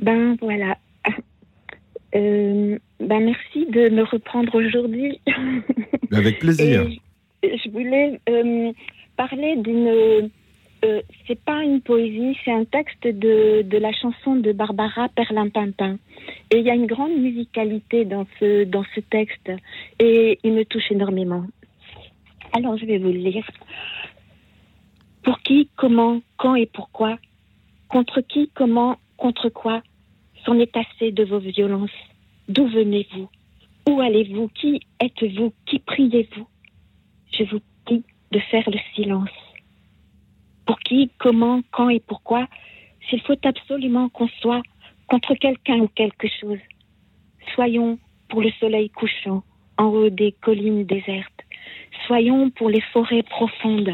[0.00, 0.78] Ben voilà.
[2.14, 5.20] Euh, ben merci de me reprendre aujourd'hui.
[6.12, 6.86] Avec plaisir.
[7.42, 8.72] Et je voulais euh,
[9.16, 10.30] parler d'une.
[10.84, 15.98] euh, c'est pas une poésie, c'est un texte de, de la chanson de Barbara Perlimpinpin.
[16.50, 19.50] Et il y a une grande musicalité dans ce, dans ce texte.
[19.98, 21.44] Et il me touche énormément.
[22.52, 23.46] Alors je vais vous le lire.
[25.22, 27.18] Pour qui, comment, quand et pourquoi?
[27.88, 29.82] Contre qui, comment, contre quoi?
[30.44, 31.90] C'en est assez de vos violences.
[32.48, 33.28] D'où venez-vous?
[33.88, 34.48] Où allez-vous?
[34.48, 35.52] Qui êtes-vous?
[35.66, 36.46] Qui priez-vous?
[37.32, 39.30] Je vous prie de faire le silence.
[40.66, 42.48] Pour qui, comment, quand et pourquoi?
[43.08, 44.62] S'il faut absolument qu'on soit
[45.08, 46.58] contre quelqu'un ou quelque chose,
[47.54, 49.42] soyons pour le soleil couchant
[49.76, 51.42] en haut des collines désertes.
[52.06, 53.92] Soyons pour les forêts profondes.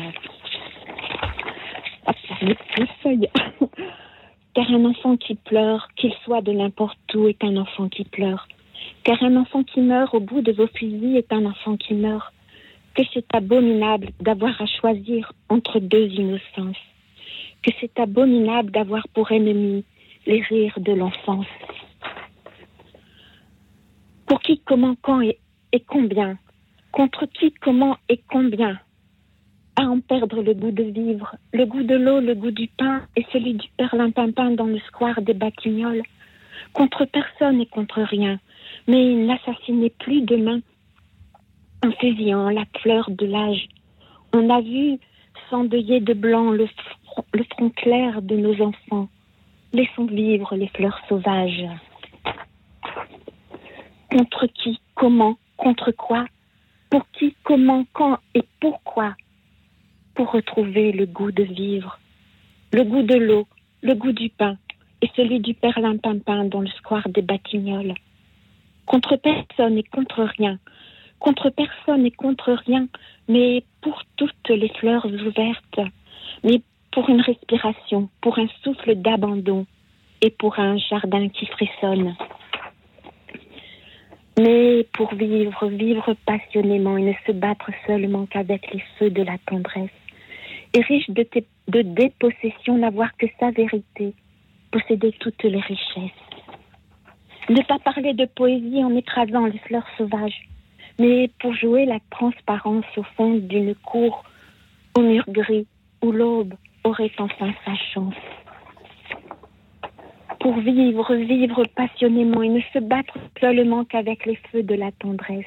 [2.06, 2.16] Hop.
[4.56, 8.48] Car un enfant qui pleure, qu'il soit de n'importe où, est un enfant qui pleure.
[9.04, 12.32] Car un enfant qui meurt au bout de vos fusils est un enfant qui meurt.
[12.94, 16.84] Que c'est abominable d'avoir à choisir entre deux innocences.
[17.62, 19.84] Que c'est abominable d'avoir pour ennemi
[20.24, 21.52] les rires de l'enfance.
[24.26, 25.38] Pour qui, comment, quand et,
[25.72, 26.38] et combien?
[26.92, 28.80] Contre qui, comment et combien?
[29.76, 33.02] À en perdre le goût de vivre, le goût de l'eau, le goût du pain
[33.14, 36.02] et celui du perlimpinpin dans le square des Batignolles.
[36.72, 38.38] Contre personne et contre rien,
[38.88, 40.60] mais n'assassinez plus demain
[41.84, 43.68] en fusillant la fleur de l'âge.
[44.32, 44.98] On a vu
[45.50, 46.66] s'endeuiller de blanc le
[47.32, 49.08] le front clair de nos enfants.
[49.72, 51.66] Laissons vivre les fleurs sauvages.
[54.10, 56.26] Contre qui, comment, contre quoi
[56.90, 59.14] Pour qui, comment, quand et pourquoi
[60.16, 62.00] Pour retrouver le goût de vivre,
[62.72, 63.46] le goût de l'eau,
[63.82, 64.56] le goût du pain
[65.02, 67.92] et celui du perlimpinpin dans le square des Batignolles.
[68.86, 70.58] Contre personne et contre rien,
[71.18, 72.88] contre personne et contre rien,
[73.28, 75.80] mais pour toutes les fleurs ouvertes,
[76.42, 76.62] mais
[76.92, 79.66] pour une respiration, pour un souffle d'abandon
[80.22, 82.16] et pour un jardin qui frissonne.
[84.38, 89.36] Mais pour vivre, vivre passionnément et ne se battre seulement qu'avec les feux de la
[89.46, 89.90] tendresse.
[90.72, 94.14] Et riche de, dépossession, n'avoir que sa vérité,
[94.70, 96.10] posséder toutes les richesses.
[97.48, 100.48] Ne pas parler de poésie en écrasant les fleurs sauvages,
[100.98, 104.24] mais pour jouer la transparence au fond d'une cour
[104.96, 105.66] au mur gris
[106.02, 106.54] où l'aube
[106.84, 108.14] aurait enfin sa chance.
[110.40, 115.44] Pour vivre, vivre passionnément et ne se battre seulement qu'avec les feux de la tendresse.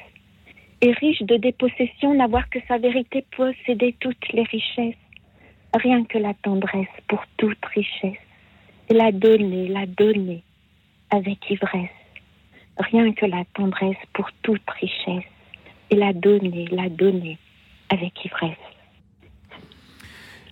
[0.82, 4.94] Et riche de dépossession, n'avoir que sa vérité, posséder toutes les richesses.
[5.74, 8.18] Rien que la tendresse pour toute richesse.
[8.88, 10.42] Et la donner, la donner
[11.10, 11.90] avec ivresse.
[12.78, 15.24] Rien que la tendresse pour toute richesse.
[15.90, 17.38] Et la donner, la donner
[17.90, 18.69] avec ivresse.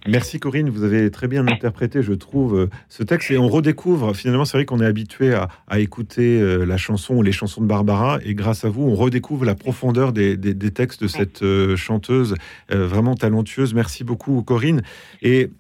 [0.09, 3.31] Merci Corinne, vous avez très bien interprété, je trouve, euh, ce texte.
[3.31, 7.15] Et on redécouvre, finalement, c'est vrai qu'on est habitué à, à écouter euh, la chanson
[7.17, 8.19] ou les chansons de Barbara.
[8.25, 11.77] Et grâce à vous, on redécouvre la profondeur des, des- des textes de cette euh,
[11.77, 12.35] chanteuse
[12.71, 13.75] vraiment talentueuse.
[13.75, 14.83] Merci beaucoup Corinne.
[15.23, 15.51] Et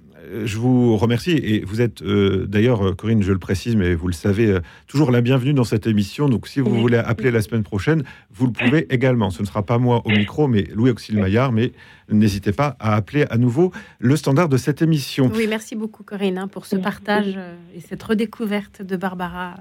[0.44, 1.32] je vous remercie.
[1.32, 4.60] Et vous êtes euh, d'ailleurs, euh, Corinne, je le précise, mais vous le savez, euh,
[4.86, 6.28] toujours la bienvenue dans cette émission.
[6.28, 6.80] Donc, si vous Oui.
[6.80, 9.30] voulez appeler la semaine prochaine, vous le pouvez également.
[9.30, 11.52] Ce ne sera pas moi au micro, mais Louis Auxil Maillard.
[11.52, 11.72] Mais
[12.10, 15.30] n'hésitez pas à appeler à nouveau le standard de cette émission.
[15.34, 19.54] Oui, merci beaucoup Corinne hein, pour ce partage euh, et cette redécouverte de Barbara.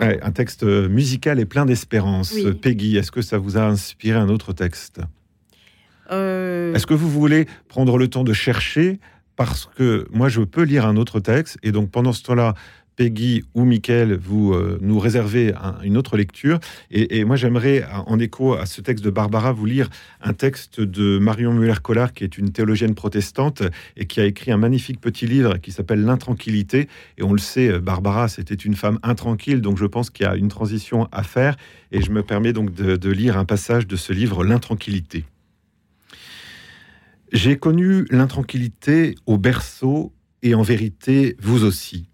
[0.00, 2.32] Ouais, un texte euh, musical et plein d'espérance.
[2.34, 2.44] Oui.
[2.44, 5.00] Euh, Peggy, est-ce que ça vous a inspiré un autre texte?
[6.12, 9.00] Euh, Est-ce que vous voulez prendre le temps de chercher
[9.36, 11.58] Parce que moi, je peux lire un autre texte.
[11.62, 12.54] Et donc, pendant ce temps-là,
[12.96, 16.58] Peggy ou Mickaël, vous euh, nous réservez un- une autre lecture.
[16.90, 19.90] Et, moi, j'aimerais, en écho à ce texte de Barbara, vous lire
[20.22, 23.62] un texte de Marion Muller-Collard, qui est une théologienne protestante
[23.98, 26.88] et qui a écrit un magnifique petit livre qui s'appelle L'intranquillité.
[27.18, 30.34] Et on le sait, Barbara, c'était une femme intranquille, donc je pense qu'il y a
[30.34, 31.58] une transition à faire.
[31.92, 35.26] Et je me permets donc de lire un passage de ce livre, L'intranquillité.
[37.32, 40.12] J'ai connu l'intranquillité au berceau
[40.42, 42.08] et en vérité, vous aussi.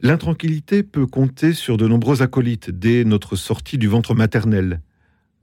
[0.00, 4.82] L'intranquillité peut compter sur de nombreux acolytes dès notre sortie du ventre maternel,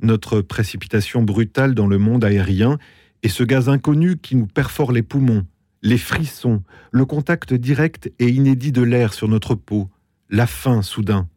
[0.01, 2.77] notre précipitation brutale dans le monde aérien
[3.23, 5.47] et ce gaz inconnu qui nous perfore les poumons,
[5.81, 9.89] les frissons, le contact direct et inédit de l'air sur notre peau,
[10.29, 11.27] la faim soudain,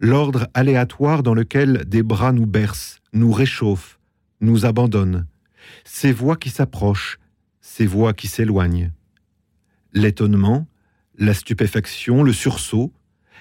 [0.00, 3.98] l'ordre aléatoire dans lequel des bras nous bercent, nous réchauffent,
[4.40, 5.26] nous abandonnent,
[5.84, 7.18] ces voix qui s'approchent,
[7.60, 8.92] ces voix qui s'éloignent.
[9.92, 10.66] L'étonnement,
[11.18, 12.92] la stupéfaction, le sursaut,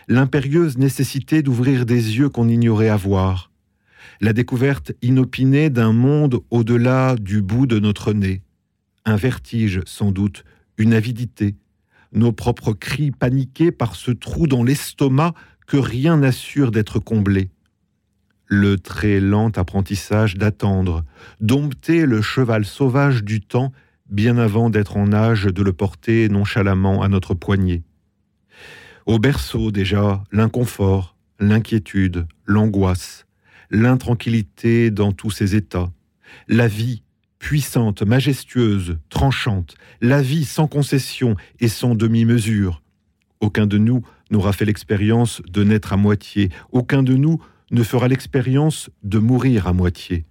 [0.07, 3.51] l'impérieuse nécessité d'ouvrir des yeux qu'on ignorait avoir,
[4.21, 8.41] la découverte inopinée d'un monde au-delà du bout de notre nez,
[9.05, 10.43] un vertige sans doute,
[10.77, 11.55] une avidité,
[12.11, 15.33] nos propres cris paniqués par ce trou dans l'estomac
[15.67, 17.49] que rien n'assure d'être comblé.
[18.55, 21.03] Le très lent apprentissage d'attendre,
[21.41, 23.71] dompter le cheval sauvage du temps
[24.11, 27.81] bien avant d'être en âge de le porter nonchalamment à notre poignet.
[29.07, 33.25] Au berceau déjà, l'inconfort, l'inquiétude, l'angoisse,
[33.71, 35.91] l'intranquillité dans tous ses états,
[36.47, 37.01] la vie
[37.39, 42.83] puissante, majestueuse, tranchante, la vie sans concession et sans demi-mesure.
[43.39, 47.41] Aucun de nous n'aura fait l'expérience de naître à moitié, aucun de nous
[47.73, 50.25] ne fera l'expérience de mourir à moitié.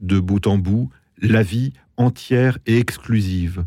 [0.00, 3.64] De bout en bout, la vie entière et exclusive.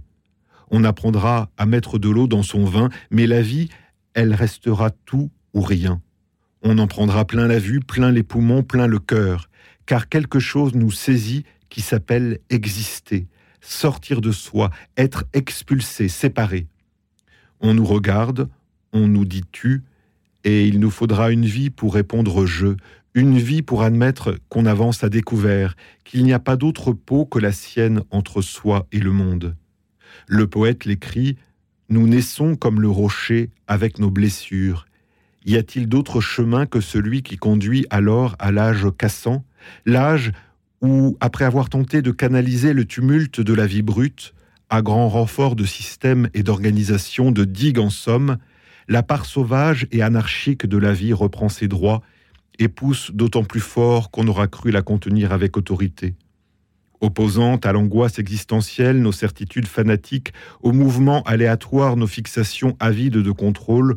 [0.70, 3.70] On apprendra à mettre de l'eau dans son vin, mais la vie,
[4.14, 6.02] elle restera tout ou rien.
[6.62, 9.50] On en prendra plein la vue, plein les poumons, plein le cœur,
[9.86, 13.28] car quelque chose nous saisit qui s'appelle exister,
[13.62, 16.68] sortir de soi, être expulsé, séparé.
[17.62, 18.50] On nous regarde,
[18.92, 19.84] on nous dit tu,
[20.44, 22.76] et il nous faudra une vie pour répondre je,
[23.14, 27.40] une vie pour admettre qu'on avance à découvert, qu'il n'y a pas d'autre peau que
[27.40, 29.56] la sienne entre soi et le monde.
[30.28, 31.38] Le poète l'écrit
[31.90, 34.86] Nous naissons comme le rocher avec nos blessures.
[35.46, 39.44] Y a-t-il d'autre chemin que celui qui conduit alors à l'âge cassant,
[39.86, 40.32] l'âge
[40.82, 44.34] où, après avoir tenté de canaliser le tumulte de la vie brute,
[44.70, 48.38] à grand renfort de système et d'organisation, de digues en somme,
[48.90, 52.02] la part sauvage et anarchique de la vie reprend ses droits
[52.58, 56.16] et pousse d'autant plus fort qu'on aura cru la contenir avec autorité.
[57.00, 63.96] Opposant à l'angoisse existentielle nos certitudes fanatiques, au mouvement aléatoire nos fixations avides de contrôle,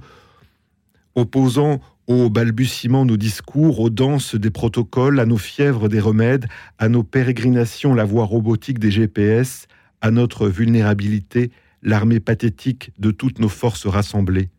[1.15, 6.47] opposant aux balbutiements nos discours, aux danses des protocoles, à nos fièvres des remèdes,
[6.79, 9.69] à nos pérégrinations la voie robotique des GPS,
[10.03, 11.51] à notre vulnérabilité,
[11.83, 14.51] l'armée pathétique de toutes nos forces rassemblées.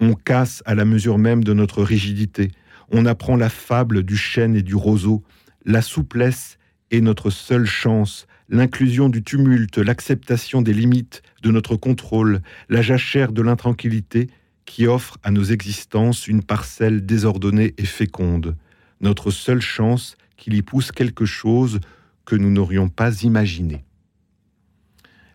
[0.00, 2.50] On casse à la mesure même de notre rigidité.
[2.90, 5.22] On apprend la fable du chêne et du roseau.
[5.64, 6.58] La souplesse
[6.90, 8.26] est notre seule chance.
[8.48, 14.28] L'inclusion du tumulte, l'acceptation des limites de notre contrôle, la jachère de l'intranquillité
[14.66, 18.56] qui offre à nos existences une parcelle désordonnée et féconde.
[19.00, 21.80] Notre seule chance qu'il y pousse quelque chose
[22.24, 23.84] que nous n'aurions pas imaginé.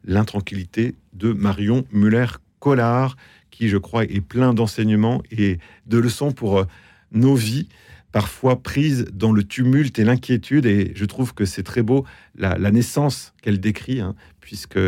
[0.04, 3.16] L'intranquillité de Marion Muller-Collard,
[3.70, 6.66] je crois, est plein d'enseignements et de leçons pour euh,
[7.12, 7.68] nos vies,
[8.12, 10.66] parfois prises dans le tumulte et l'inquiétude.
[10.66, 12.06] Et je trouve que c'est très beau
[12.36, 14.80] la, naissance qu'elle décrit, hein, puisque,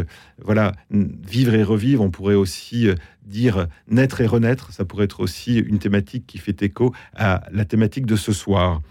[0.41, 2.95] voilà, vivre et revivre, on pourrait aussi euh,
[3.26, 4.72] dire naître et renaître.
[4.72, 8.82] Ça pourrait être aussi une thématique qui fait écho à la thématique de ce soir.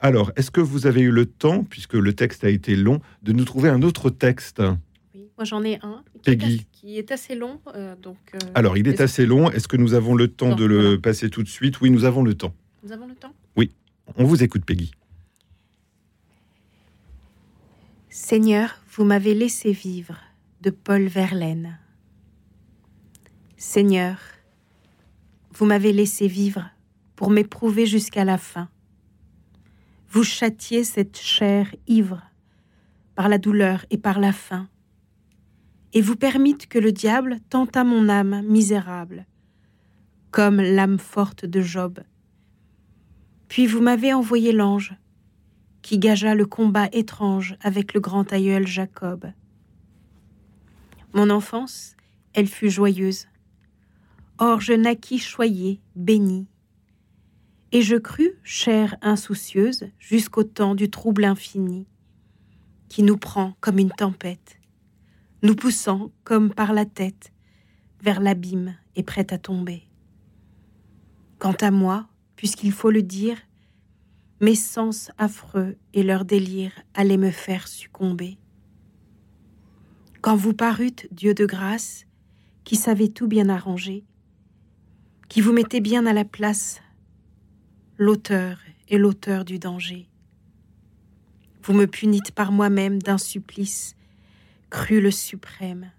[0.00, 3.32] Alors, est-ce que vous avez eu le temps, puisque le texte a été long, de
[3.32, 4.60] nous trouver un autre texte?
[5.38, 6.54] Moi, j'en ai un qui est, Peggy.
[6.54, 7.60] assez, qui est assez long.
[7.74, 9.50] euh, donc, euh, Alors, il est assez long.
[9.50, 11.80] Est-ce que nous avons le temps Non, de le passer tout de suite?
[11.80, 12.54] Oui, nous avons le temps.
[12.84, 13.32] Nous avons le temps?
[13.56, 13.70] Oui,
[14.16, 14.92] on vous écoute, Peggy.
[18.10, 20.16] Seigneur, vous m'avez laissé vivre
[20.60, 21.78] de Paul Verlaine.
[23.56, 24.18] Seigneur,
[25.54, 26.68] vous m'avez laissé vivre
[27.16, 28.68] pour m'éprouver jusqu'à la fin.
[30.10, 32.22] Vous châtiez cette chair ivre
[33.14, 34.68] par la douleur et par la faim,
[35.92, 39.26] et vous permîtes que le diable tentât mon âme misérable,
[40.30, 42.00] comme l'âme forte de Job.
[43.48, 44.94] Puis vous m'avez envoyé l'ange
[45.82, 49.26] qui gagea le combat étrange avec le grand aïeul Jacob.
[51.12, 51.96] Mon enfance,
[52.32, 53.26] elle fut joyeuse.
[54.38, 56.46] Or je naquis choyée, bénie.
[57.72, 61.86] Et je crus, chair insoucieuse, jusqu'au temps du trouble infini,
[62.88, 64.58] qui nous prend comme une tempête,
[65.42, 67.32] nous poussant comme par la tête
[68.00, 69.88] vers l'abîme et prêt à tomber.
[71.38, 73.36] Quant à moi, puisqu'il faut le dire,
[74.40, 78.38] mes sens affreux et leur délire allaient me faire succomber.
[80.20, 82.06] Quand vous parûtes, Dieu de grâce,
[82.64, 84.04] qui savez tout bien arranger,
[85.28, 86.80] qui vous mettez bien à la place,
[87.98, 90.08] l'auteur et l'auteur du danger.
[91.64, 93.96] Vous me punîtes par moi-même d'un supplice,
[94.72, 95.92] cru le suprême,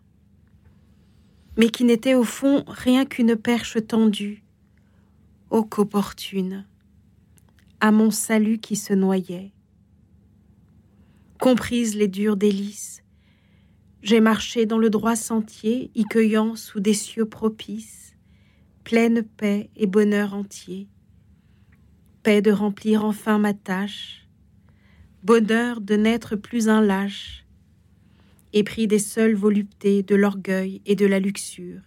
[1.58, 4.44] mais qui n'était au fond rien qu'une perche tendue,
[5.52, 6.66] ô qu'opportune,
[7.80, 9.54] à mon salut qui se noyait.
[11.40, 13.04] Comprises les dures délices,
[14.02, 18.16] j'ai marché dans le droit sentier, y cueillant sous des cieux propices,
[18.84, 20.90] pleine paix et bonheur entier.
[22.24, 24.28] Paix de remplir enfin ma tâche,
[25.22, 27.43] bonheur de n'être plus un lâche,
[28.53, 31.81] épris des seules voluptés de l'orgueil et de la luxure.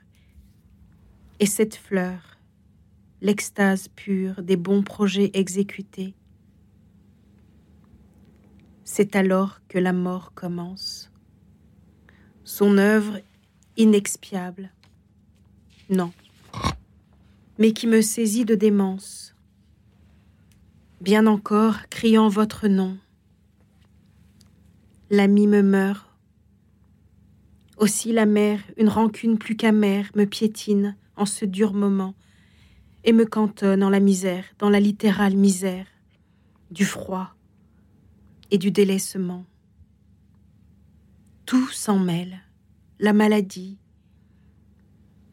[1.39, 2.39] Et cette fleur,
[3.21, 6.15] l'extase pure des bons projets exécutés.
[8.85, 11.11] C'est alors que la mort commence.
[12.45, 13.21] Son œuvre
[13.77, 14.71] inexpiable.
[15.91, 16.13] Non.
[17.59, 19.35] Mais qui me saisit de démence.
[21.01, 22.97] Bien encore, criant votre nom.
[25.11, 26.16] L'ami me meurt.
[27.77, 32.15] Aussi la mère, une rancune plus qu'amère, me piétine en ce dur moment
[33.05, 35.87] et me cantonne en la misère, dans la littérale misère,
[36.71, 37.35] du froid
[38.51, 39.45] et du délaissement.
[41.45, 42.41] Tout s'en mêle,
[42.99, 43.79] la maladie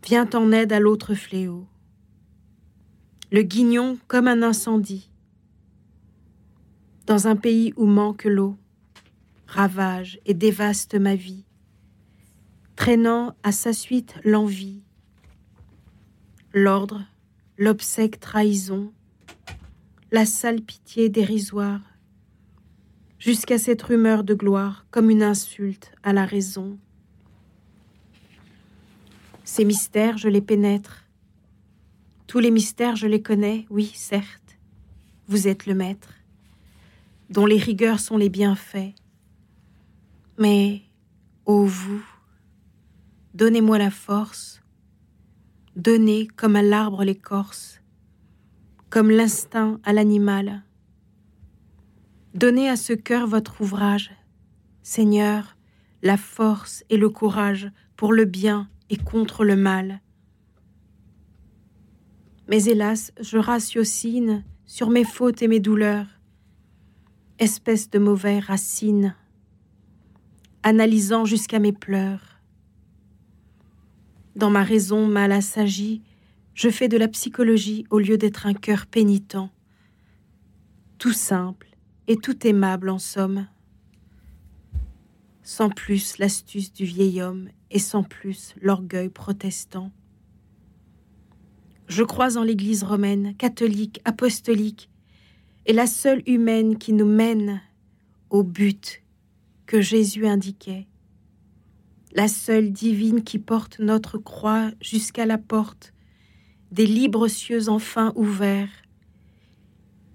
[0.06, 1.65] vient en aide à l'autre fléau,
[3.32, 5.10] le guignon comme un incendie.
[7.07, 8.57] Dans un pays où manque l'eau,
[9.48, 11.45] ravage et dévaste ma vie,
[12.76, 14.82] traînant à sa suite l'envie,
[16.54, 17.04] l'ordre,
[17.58, 18.91] l'obsèque trahison,
[20.12, 21.82] la sale pitié dérisoire,
[23.20, 26.78] jusqu'à cette rumeur de gloire comme une insulte à la raison.
[29.44, 31.06] Ces mystères, je les pénètre.
[32.28, 34.58] Tous les mystères, je les connais, oui, certes.
[35.28, 36.14] Vous êtes le maître,
[37.30, 38.94] dont les rigueurs sont les bienfaits.
[40.38, 40.82] Mais,
[41.45, 42.04] ô vous,
[43.34, 44.61] donnez-moi la force,
[45.76, 47.81] donnez comme à l'arbre l'écorce,
[48.89, 50.64] comme l'instinct à l'animal.
[52.35, 54.11] Donnez à ce cœur votre ouvrage,
[54.84, 55.57] Seigneur,
[56.01, 60.01] la force et le courage pour le bien et contre le mal.
[62.47, 66.07] Mais hélas, je ratiocine sur mes fautes et mes douleurs,
[67.39, 69.15] espèce de mauvais racine,
[70.61, 72.32] analysant jusqu'à mes pleurs.
[74.35, 76.01] Dans ma raison mal assagie,
[76.55, 79.38] je fais de la psychologie au lieu d'être un cœur pénitent,
[80.97, 81.68] tout simple
[82.07, 83.47] et tout aimable en somme,
[85.43, 89.91] sans plus l'astuce du vieil homme et sans plus l'orgueil protestant.
[91.88, 94.89] Je crois en l'Église romaine, catholique, apostolique,
[95.65, 97.61] et la seule humaine qui nous mène
[98.30, 99.03] au but
[99.65, 100.88] que Jésus indiquait,
[102.14, 105.94] la seule divine qui porte notre croix jusqu'à la porte
[106.72, 108.69] des libres cieux enfin ouverts,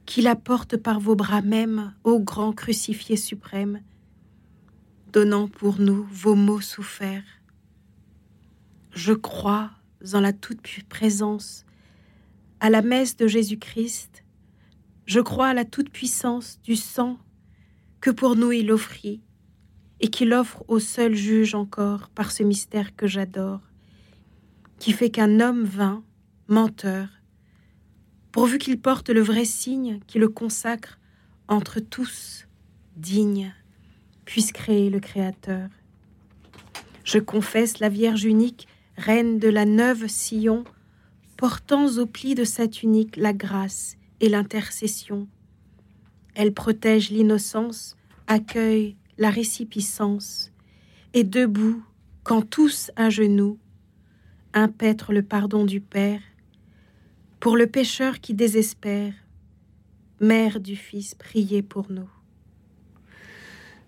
[0.06, 3.80] qui la porte par vos bras même, ô grand crucifié suprême,
[5.12, 7.42] donnant pour nous vos maux soufferts.
[8.92, 9.70] Je crois
[10.14, 11.64] en la toute présence,
[12.60, 14.24] à la messe de Jésus-Christ,
[15.06, 17.18] je crois à la toute puissance du sang
[18.00, 19.20] que pour nous il offrit,
[20.00, 23.60] et qu'il offre au seul juge encore par ce mystère que j'adore,
[24.78, 26.04] qui fait qu'un homme vint,
[26.46, 27.08] menteur,
[28.32, 30.98] pourvu qu'il porte le vrai signe qui le consacre
[31.48, 32.46] entre tous,
[32.96, 33.54] digne,
[34.24, 35.68] puisse créer le Créateur.
[37.04, 40.64] Je confesse la Vierge unique, reine de la neuve Sion,
[41.36, 45.26] portant au pli de sa tunique la grâce et l'intercession.
[46.34, 47.96] Elle protège l'innocence,
[48.26, 50.52] accueille la récipicence,
[51.12, 51.82] et debout,
[52.22, 53.58] quand tous à genoux,
[54.54, 56.20] impètrent le pardon du Père,
[57.40, 59.12] pour le pécheur qui désespère,
[60.20, 62.08] Mère du Fils, priez pour nous.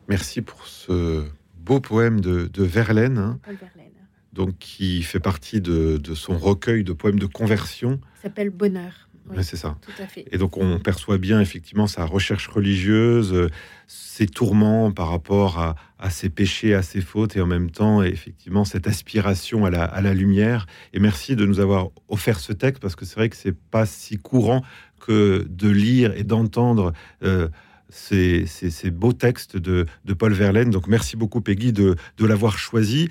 [0.09, 1.27] Merci pour ce
[1.59, 3.93] beau poème de, de Verlaine, hein, Paul Verlaine.
[4.33, 8.01] donc qui fait partie de, de son recueil de poèmes de conversion.
[8.23, 9.09] S'appelle Bonheur.
[9.31, 9.77] Oui, Ouais, c'est ça.
[9.81, 10.25] Tout à fait.
[10.33, 13.49] Et donc on perçoit bien effectivement sa recherche religieuse, euh,
[13.87, 18.03] ses tourments par rapport à, à ses péchés, à ses fautes, et en même temps
[18.03, 20.67] effectivement cette aspiration à la, à la lumière.
[20.93, 23.87] Et merci de nous avoir offert ce texte parce que c'est vrai que c'est pas
[23.87, 24.63] si courant
[25.01, 26.93] que de lire et d'entendre.
[27.23, 27.49] euh,
[27.93, 30.71] ces, ces- ces beaux textes de, de Paul Verlaine.
[30.71, 33.09] Donc merci beaucoup Peggy de, de l'avoir choisi.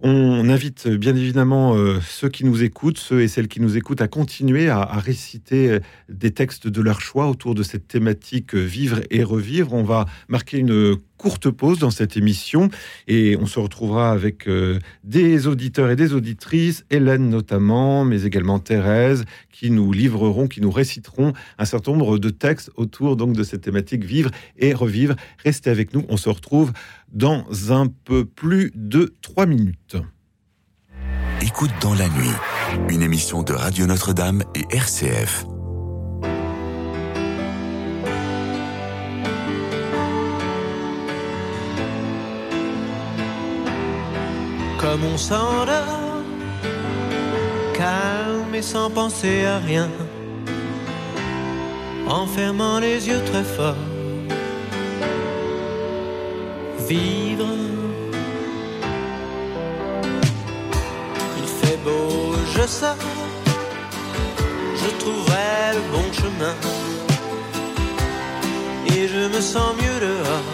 [0.00, 3.76] On invite euh, bien évidemment euh, ceux qui nous écoutent, ceux et celles qui nous
[3.76, 7.86] écoutent, à continuer à, à réciter euh, des textes de leur choix autour de cette
[7.86, 9.72] thématique vivre et revivre.
[9.72, 12.68] On va marquer une courte pause dans cette émission
[13.06, 18.58] et on se retrouvera avec euh, des auditeurs et des auditrices, Hélène notamment, mais également
[18.58, 23.42] Thérèse, qui nous livreront, qui nous réciteront un certain nombre de textes autour donc de
[23.42, 25.14] cette thématique vivre et revivre.
[25.44, 26.72] Restez avec nous, on se retrouve
[27.12, 29.96] dans un peu plus de trois minutes.
[31.40, 32.32] Écoute dans la nuit,
[32.88, 35.44] une émission de Radio Notre-Dame et RCF.
[44.94, 46.22] Comme on s'endort,
[47.74, 49.90] calme et sans penser à rien,
[52.06, 53.74] en fermant les yeux très fort.
[56.88, 57.48] Vivre,
[61.38, 62.94] il fait beau, je sors,
[64.80, 66.54] je trouverai le bon chemin,
[68.94, 70.50] et je me sens mieux dehors.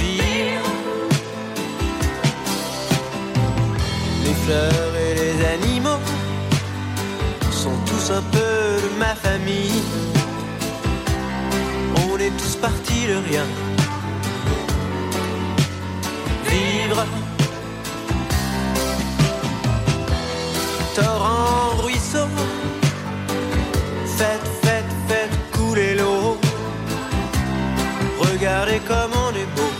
[0.00, 0.59] Vivre.
[4.50, 6.00] et les animaux
[7.50, 9.82] sont tous un peu de ma famille.
[12.08, 13.46] On est tous partis de rien.
[16.48, 17.06] Vivre.
[20.94, 22.26] Torrent, ruisseau.
[24.16, 26.38] Faites, faites, faites couler l'eau.
[28.18, 29.70] Regardez comme on est beau.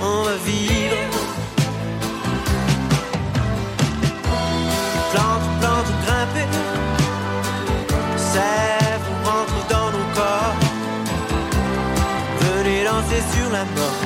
[0.00, 1.15] On va vivre.
[13.56, 14.02] La mort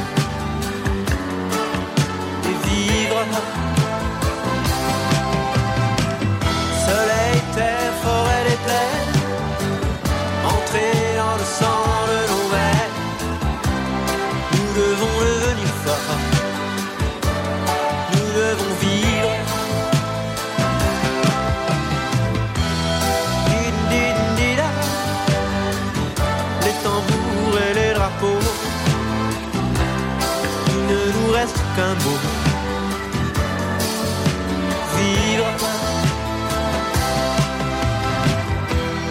[2.44, 3.59] et vivre.
[34.96, 35.46] Vivre.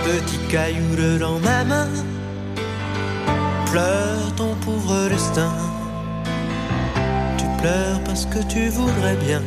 [0.05, 1.87] Petit caillou dans ma main,
[3.71, 5.51] pleure ton pauvre destin.
[7.37, 9.41] Tu pleures parce que tu voudrais bien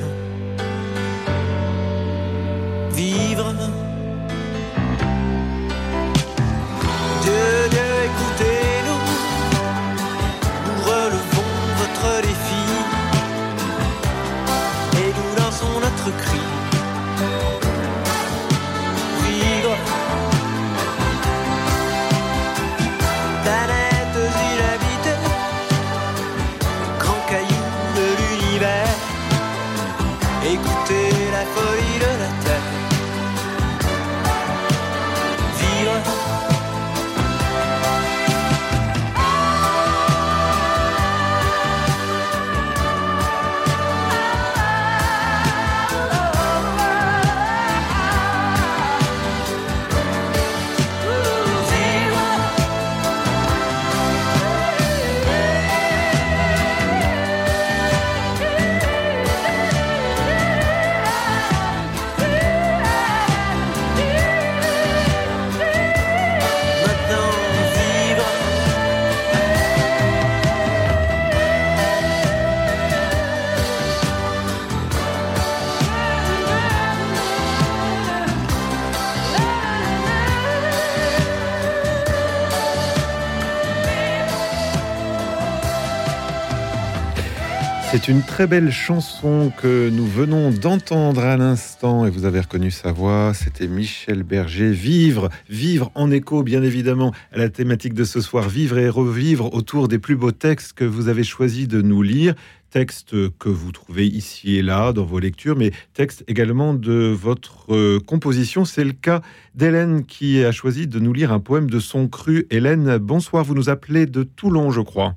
[88.02, 92.72] C'est une très belle chanson que nous venons d'entendre à l'instant et vous avez reconnu
[92.72, 93.32] sa voix.
[93.32, 94.72] C'était Michel Berger.
[94.72, 98.48] Vivre, vivre en écho, bien évidemment, à la thématique de ce soir.
[98.48, 102.34] Vivre et revivre autour des plus beaux textes que vous avez choisi de nous lire.
[102.70, 107.72] Textes que vous trouvez ici et là dans vos lectures, mais textes également de votre
[107.72, 108.64] euh, composition.
[108.64, 109.22] C'est le cas
[109.54, 112.48] d'Hélène qui a choisi de nous lire un poème de son cru.
[112.50, 113.44] Hélène, bonsoir.
[113.44, 115.14] Vous nous appelez de Toulon, je crois.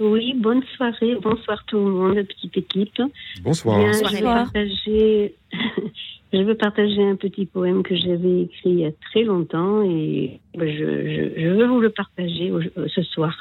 [0.00, 3.02] Oui, bonne soirée, bonsoir tout le monde, petite équipe.
[3.42, 3.78] Bonsoir.
[3.80, 5.34] Bien, Bonsoir, je, vais partager,
[6.32, 10.38] je veux partager un petit poème que j'avais écrit il y a très longtemps et
[10.56, 13.34] je, je- je veux vous le partager au- ce soir.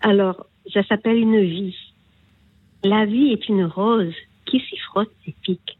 [0.00, 1.76] Alors, ça s'appelle Une vie.
[2.82, 4.14] La vie est une rose
[4.46, 5.76] qui s'y frotte ses pics.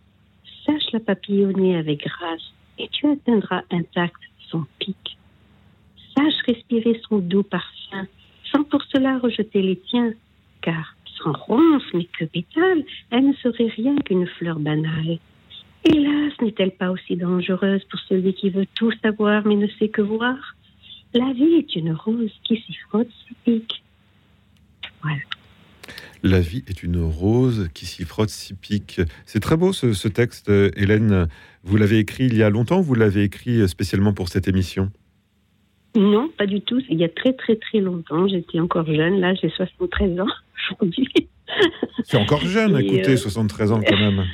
[0.66, 4.16] Sache la papillonner avec grâce et tu atteindras intact
[4.51, 5.16] son pic.
[6.15, 8.06] Sache respirer son doux parfum
[8.53, 10.12] sans pour cela rejeter les tiens,
[10.62, 15.19] car sans ronce mais que pétale, elle ne serait rien qu'une fleur banale.
[15.85, 20.03] Hélas, n'est-elle pas aussi dangereuse pour celui qui veut tout savoir mais ne sait que
[20.03, 20.37] voir?
[21.15, 23.83] La vie est une rose qui s'y frotte ses pics.
[25.03, 25.20] Voilà.
[26.23, 29.01] La vie est une rose qui s'y frotte, s'y pique.
[29.25, 31.29] C'est très beau ce, texte, Hélène.
[31.62, 34.91] Vous l'avez écrit il y a longtemps ou vous l'avez écrit spécialement pour cette émission?
[35.99, 36.81] Non, pas du tout.
[36.89, 39.20] Il y a très très très longtemps, j'étais encore jeune.
[39.20, 40.27] Là, j'ai 73 ans
[40.81, 41.09] aujourd'hui.
[42.05, 44.25] C'est encore jeune, Et, écoutez, euh, 73 ans quand même.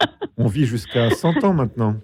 [0.36, 1.94] On vit jusqu'à 100 ans maintenant.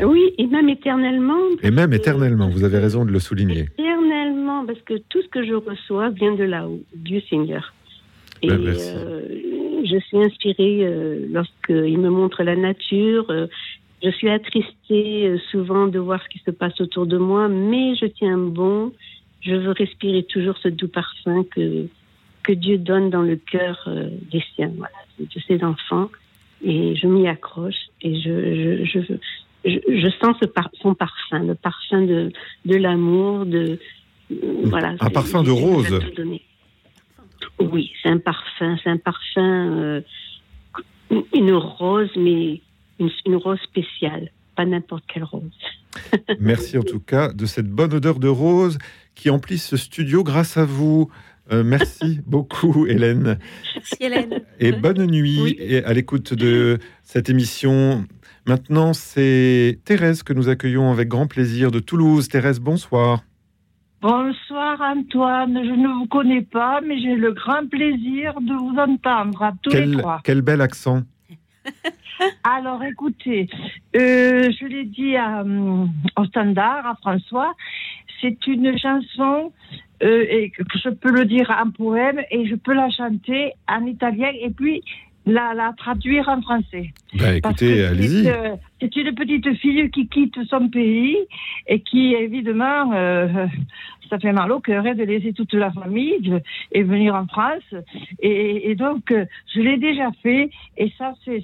[0.00, 1.38] Oui, et même éternellement.
[1.62, 3.66] Et même éternellement, vous avez raison de le souligner.
[3.78, 7.72] Éternellement, parce que tout ce que je reçois vient de là-haut, du Seigneur.
[8.42, 9.20] Et Ben, euh,
[9.84, 13.26] je suis inspirée euh, lorsqu'il me montre la nature.
[13.30, 13.46] euh,
[14.02, 17.94] je suis attristée euh, souvent de voir ce qui se passe autour de moi, mais
[17.96, 18.92] je tiens bon.
[19.40, 21.86] Je veux respirer toujours ce doux parfum que,
[22.42, 26.10] que Dieu donne dans le cœur euh, des siens, voilà, de ses enfants.
[26.64, 29.14] Et je m'y accroche et je, je, je,
[29.64, 32.30] je, je sens ce par- son parfum, le parfum de,
[32.66, 33.78] de l'amour, de
[34.30, 34.94] euh, voilà.
[35.00, 35.98] Un parfum de rose.
[37.58, 40.00] Oui, c'est un parfum, c'est un parfum, euh,
[41.34, 42.60] une rose, mais
[43.02, 45.42] une, une rose spéciale, pas n'importe quelle rose.
[46.40, 48.78] Merci en tout cas de cette bonne odeur de rose
[49.14, 51.10] qui emplit ce studio grâce à vous.
[51.52, 53.38] Euh, merci beaucoup, Hélène.
[53.74, 54.40] Merci Hélène.
[54.58, 58.06] Et bonne nuit et à l'écoute de cette émission.
[58.46, 62.28] Maintenant, c'est Thérèse que nous accueillons avec grand plaisir de Toulouse.
[62.28, 63.22] Thérèse, bonsoir.
[64.00, 69.42] Bonsoir Antoine, je ne vous connais pas, mais j'ai le grand plaisir de vous entendre
[69.42, 70.20] à tous les trois.
[70.24, 71.02] quel bel accent.
[72.44, 73.48] Alors écoutez,
[73.96, 77.54] euh, je l'ai dit hum, au standard, à François,
[78.20, 79.52] c'est une chanson
[80.02, 80.52] euh, et
[80.82, 84.82] je peux le dire en poème et je peux la chanter en italien et puis
[85.26, 86.92] la, la traduire en français.
[87.14, 88.24] Bah écoutez, allez-y.
[88.24, 91.16] C'est euh, une petite fille qui quitte son pays
[91.66, 93.46] et qui, évidemment, euh,
[94.10, 96.40] ça fait mal au cœur hein, de laisser toute la famille
[96.72, 97.74] et venir en France.
[98.20, 99.24] Et, et donc, euh,
[99.54, 101.42] je l'ai déjà fait et ça, c'est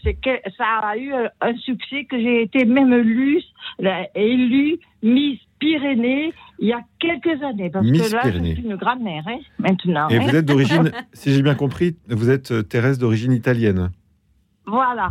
[0.56, 3.42] ça a eu euh, un succès que j'ai été même lue,
[4.14, 7.70] élue Miss Pyrénées il y a quelques années.
[7.70, 8.54] Parce Miss que là, Pyrénées.
[8.56, 10.08] je suis une grand-mère hein, maintenant.
[10.08, 10.20] Et hein.
[10.22, 13.90] vous êtes d'origine, si j'ai bien compris, vous êtes euh, Thérèse d'origine italienne.
[14.66, 15.10] Voilà.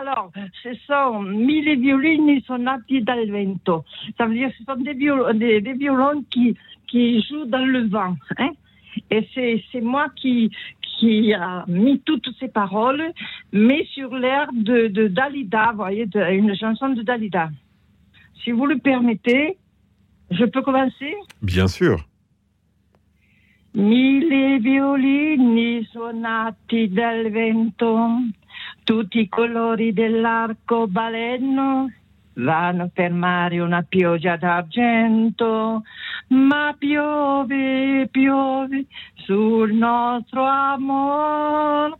[0.00, 0.30] Alors,
[0.62, 3.84] ce sont mille violini sonati dal vento.
[4.18, 6.54] Ça veut dire que ce sont des, viol- des, des violons qui,
[6.86, 8.16] qui jouent dans le vent.
[8.38, 8.50] Hein?
[9.10, 10.50] Et c'est, c'est moi qui,
[10.98, 13.02] qui a mis toutes ces paroles,
[13.52, 17.48] mais sur l'air de, de Dalida, vous voyez, de- une chanson de Dalida.
[18.44, 19.56] Si vous le permettez,
[20.30, 22.04] je peux commencer Bien sûr.
[23.74, 28.08] Mille violini suonati dal vento,
[28.84, 31.88] tutti i colori dell'arcobaleno
[32.38, 35.82] vanno a fermare una pioggia d'argento,
[36.28, 41.96] ma piove, piove sul nostro amor.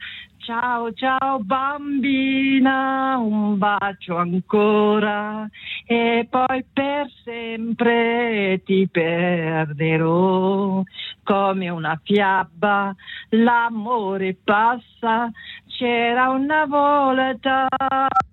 [0.48, 5.46] Ciao, ciao bambina, un bacio ancora
[5.84, 10.82] e poi per sempre ti perderò
[11.22, 12.96] come una fiaba.
[13.28, 15.30] L'amore passa,
[15.78, 17.68] c'era una volta,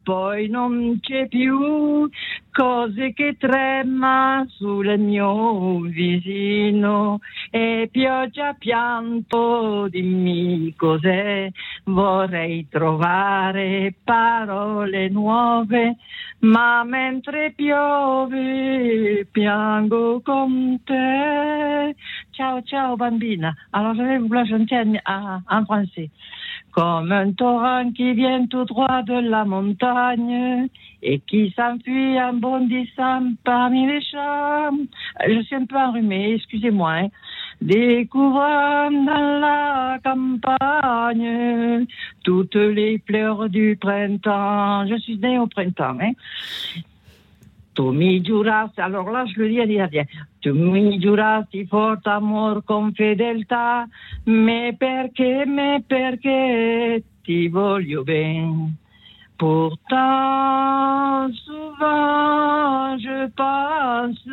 [0.02, 2.10] poi non c'è più.
[2.52, 7.20] Cose che trema sul mio visino
[7.52, 11.52] e pioggia pianto, dimmi cos'è.
[11.84, 15.98] Vorrei trovare parole nuove,
[16.40, 21.94] ma mentre piove piango con te.
[22.32, 23.54] Ciao, ciao bambina.
[23.72, 26.10] Alors je vais vous la chanter en, en- en français.
[26.76, 30.68] Comme un torrent qui vient tout droit de la montagne
[31.02, 34.76] et qui s'enfuit en bondissant parmi les champs.
[35.26, 36.92] Je suis un peu enrhumée, excusez-moi.
[36.92, 37.08] hein.
[37.62, 41.86] Découvrant dans la campagne
[42.26, 44.86] toutes les fleurs du printemps.
[44.86, 45.98] Je suis née au printemps.
[46.02, 46.12] Hein.
[47.76, 50.08] Tu mi giurasti, alors là je le dis
[50.40, 53.86] tu mi giurasti forte amor con fedeltà,
[54.26, 58.85] mais perché, mais perché ti voglio bene.
[59.38, 64.28] Pourtant, souvent, je pense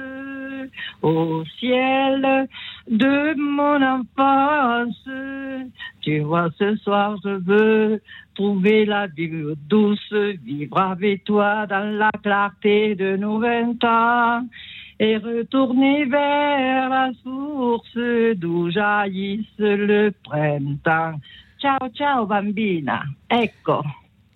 [1.02, 2.48] au ciel
[2.88, 5.08] de mon enfance.
[6.02, 8.00] Tu vois, ce soir, je veux
[8.34, 9.28] trouver la vie
[9.68, 10.12] douce,
[10.44, 14.46] vivre avec toi dans la clarté de nos vingt ans
[15.00, 17.98] et retourner vers la source
[18.36, 21.18] d'où jaillisse le printemps.
[21.58, 23.02] Ciao, ciao, bambina.
[23.28, 23.82] Ecco.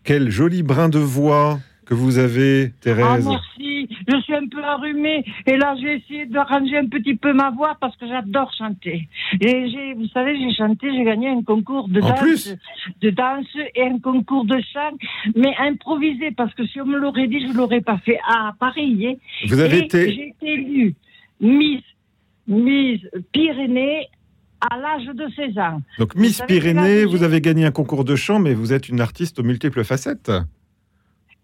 [0.07, 3.27] Quel joli brin de voix que vous avez, Ah, Thérèse.
[3.29, 3.89] merci.
[4.09, 5.25] Je suis un peu arrumée.
[5.47, 9.09] Et là, j'ai essayé de ranger un petit peu ma voix parce que j'adore chanter.
[9.41, 12.57] Et j'ai, vous savez, j'ai chanté, j'ai gagné un concours de En danse, plus
[13.03, 14.97] de danse et un concours de chant,
[15.37, 18.19] mais improvisé parce que si on me l'aurait dit, je l'aurais pas fait.
[18.29, 19.07] Ah, pareil.
[19.09, 19.15] hein.
[19.49, 20.95] Vous avez Et été- J'ai été élue
[21.41, 21.83] Miss,
[22.49, 23.01] Miss
[23.33, 24.07] Pyrénées
[24.61, 25.83] à l'âge de 16 ans.
[25.99, 29.39] Donc Miss Pyrénées, vous avez gagné un concours de chant, mais vous êtes une artiste
[29.39, 30.31] aux multiples facettes.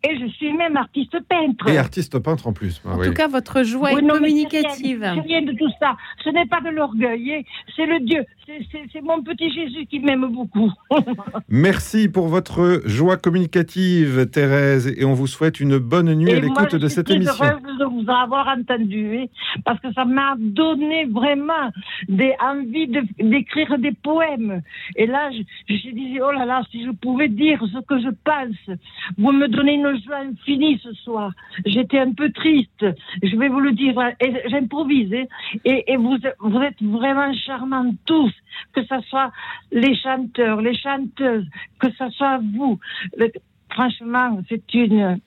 [0.05, 1.69] Et je suis même artiste peintre.
[1.69, 2.83] Et artiste peintre en plus.
[2.85, 3.07] Ah En oui.
[3.07, 5.01] tout cas, votre joie Oui, est non, communicative.
[5.01, 5.97] rien, c'est rien de tout ça.
[6.25, 7.33] Ce n'est pas de l'orgueil.
[7.35, 7.43] hein.
[7.77, 8.25] C'est le Dieu.
[8.47, 10.71] C'est- mon petit Jésus qui m'aime beaucoup.
[11.49, 16.41] Merci pour votre joie communicative, Thérèse, et on vous souhaite une bonne nuit à Et
[16.41, 17.45] moi, l'écoute je de suis cette émission.
[17.45, 19.25] heureuse de vous avoir entendu, hein,
[19.65, 21.71] parce que ça m'a donné vraiment
[22.09, 24.63] des envies de- d'écrire des poèmes.
[24.97, 25.43] Et là, je,
[25.75, 28.77] je disais, oh là là, si je pouvais dire ce que je pense.
[29.19, 31.33] Vous me donnez une joie infinie ce soir.
[31.67, 32.85] J'étais un peu triste.
[33.23, 33.95] Je vais vous le dire.
[34.21, 35.13] Et J'improvise.
[35.15, 35.25] hein.
[35.65, 38.33] Et, et vous, vous êtes vraiment charmants tous,
[38.73, 39.31] que ce soit
[39.71, 41.47] les chanteurs, les chanteuses,
[41.79, 42.79] que ce soit vous.
[43.17, 43.31] Le-
[43.71, 45.19] franchement, c'est une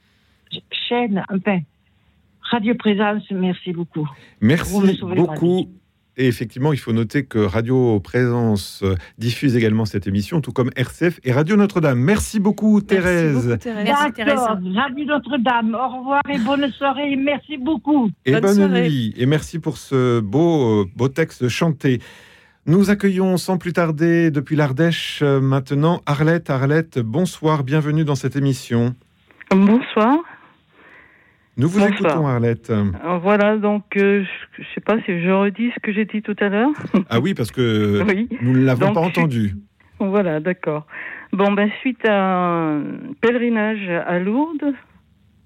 [0.87, 1.59] chaîne, enfin,
[2.41, 4.07] Radio Présence, merci beaucoup.
[4.39, 4.71] Merci
[5.15, 5.69] beaucoup.
[6.17, 10.69] Et effectivement, il faut noter que Radio Présence euh, diffuse également cette émission, tout comme
[10.75, 11.99] RCF et Radio Notre-Dame.
[11.99, 13.57] Merci beaucoup, Thérèse.
[13.65, 15.75] D'accord, Radio Notre-Dame.
[15.75, 17.15] Au revoir et bonne soirée.
[17.17, 18.09] Merci beaucoup.
[18.25, 19.13] Et bonne, nuit.
[19.17, 21.99] Et merci pour ce beau, euh, beau texte chanté.
[22.65, 26.49] Nous accueillons sans plus tarder depuis l'Ardèche euh, maintenant Arlette.
[26.49, 28.95] Arlette, bonsoir, bienvenue dans cette émission.
[29.51, 30.17] Bonsoir.
[31.57, 32.11] Nous vous Bonsoir.
[32.11, 32.69] écoutons, Arlette.
[32.69, 32.83] Euh,
[33.21, 34.23] Voilà, donc euh,
[34.57, 36.71] je ne sais pas si je redis ce que j'ai dit tout à l'heure.
[37.09, 38.27] Ah oui, parce que Oui.
[38.41, 39.53] nous ne l'avons pas entendu.
[39.99, 40.85] Voilà, d'accord.
[41.31, 42.81] Bon, ben suite à un
[43.21, 44.73] pèlerinage à Lourdes,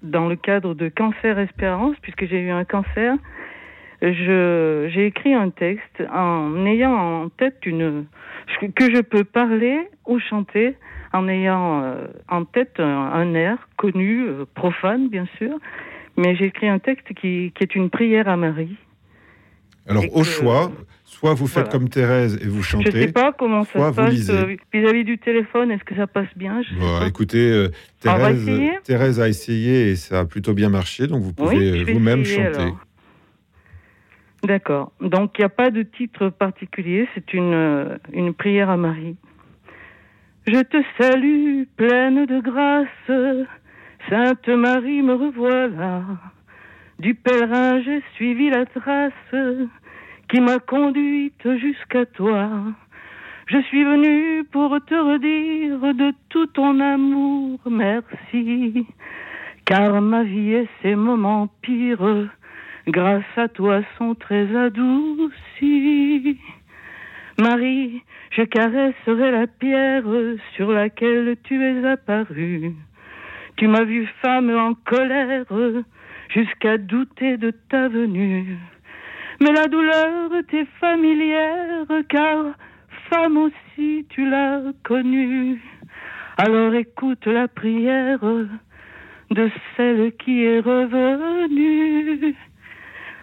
[0.02, 3.14] dans le cadre de Cancer Espérance, puisque j'ai eu un cancer,
[4.02, 8.06] je j'ai écrit un texte en ayant en tête une
[8.74, 10.74] que je peux parler ou chanter
[11.12, 14.24] en ayant euh, en tête un, un air connu,
[14.54, 15.54] profane bien sûr,
[16.20, 18.76] mais j'ai écrit un texte qui, qui est une prière à Marie.
[19.88, 20.70] Alors, au que- choix,
[21.04, 21.70] soit vous faites Voilà.
[21.70, 22.90] comme Thérèse et vous Je chantez.
[22.92, 25.70] sais pas comment ça se passe euh, vis-à-vis du téléphone.
[25.72, 26.62] Est-ce que ça passe bien?
[26.62, 27.68] Je Bon, écoutez, euh,
[28.00, 28.48] Thérèse,
[28.84, 31.92] Thérèse a essayé et ça a plutôt bien marché, donc vous Oui, pouvez je vais
[31.94, 32.72] vous-même chanter.
[34.44, 34.92] D'accord.
[35.00, 39.16] Donc il n'y a pas de titre particulier, c'est une, euh, une prière à Marie.
[40.46, 43.46] Je te salue, pleine de grâce,
[44.08, 46.02] Sainte Marie, me revoilà.
[46.98, 49.12] Du pèlerin, j'ai suivi la trace
[50.28, 52.48] qui m'a conduite jusqu'à toi.
[53.46, 58.86] Je suis venue pour te redire de tout ton amour, merci.
[59.64, 62.28] Car ma vie et ses moments pires,
[62.86, 66.38] grâce à toi, sont très adoucis.
[67.40, 70.04] Marie, je caresserai la pierre
[70.54, 72.74] sur laquelle tu es apparue.
[73.60, 75.44] Tu m'as vue femme en colère
[76.30, 78.56] jusqu'à douter de ta venue.
[79.38, 82.54] Mais la douleur t'est familière car
[83.10, 85.60] femme aussi tu l'as connue.
[86.38, 88.24] Alors écoute la prière
[89.30, 92.34] de celle qui est revenue.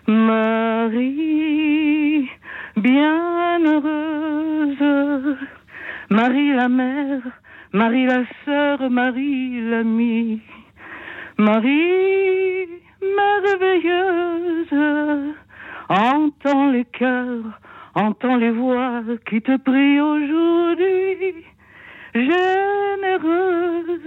[0.06, 2.30] Marie,
[2.76, 5.38] bienheureuse,
[6.12, 7.24] Marie la mère,
[7.74, 10.42] Marie la sœur, Marie l'amie,
[11.38, 12.68] Marie
[13.18, 14.74] merveilleuse,
[15.90, 17.60] entends les cœurs,
[17.94, 21.44] entends les voix qui te prient aujourd'hui,
[22.14, 24.00] généreuse,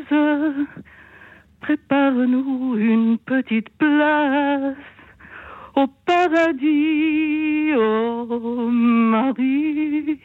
[1.61, 4.75] prépare-nous une petite place
[5.77, 10.19] au paradis, oh Marie.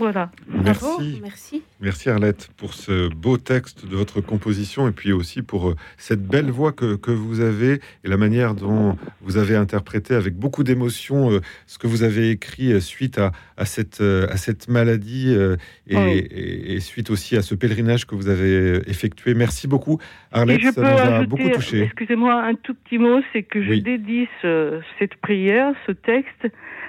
[0.00, 0.30] Voilà.
[0.48, 1.20] Merci.
[1.22, 1.62] merci.
[1.80, 6.22] Merci Arlette pour ce beau texte de votre composition et puis aussi pour euh, cette
[6.26, 7.74] belle voix que, que vous avez
[8.04, 12.30] et la manière dont vous avez interprété avec beaucoup d'émotion euh, ce que vous avez
[12.30, 15.56] écrit euh, suite à, à, cette, à cette maladie euh,
[15.86, 16.18] et, Oui.
[16.30, 19.34] et- et suite aussi à ce pèlerinage que vous avez effectué.
[19.34, 19.98] Merci beaucoup
[20.32, 21.82] Arlette, ça nous a ajouter, beaucoup touché.
[21.82, 23.82] excusez-moi, un tout petit mot, c'est que je Oui.
[23.82, 26.48] dédie ce- cette prière, ce texte,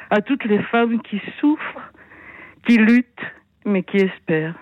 [0.10, 1.92] à toutes les femmes qui souffrent,
[2.68, 3.06] qui luttent,
[3.66, 4.56] mais qui espèrent.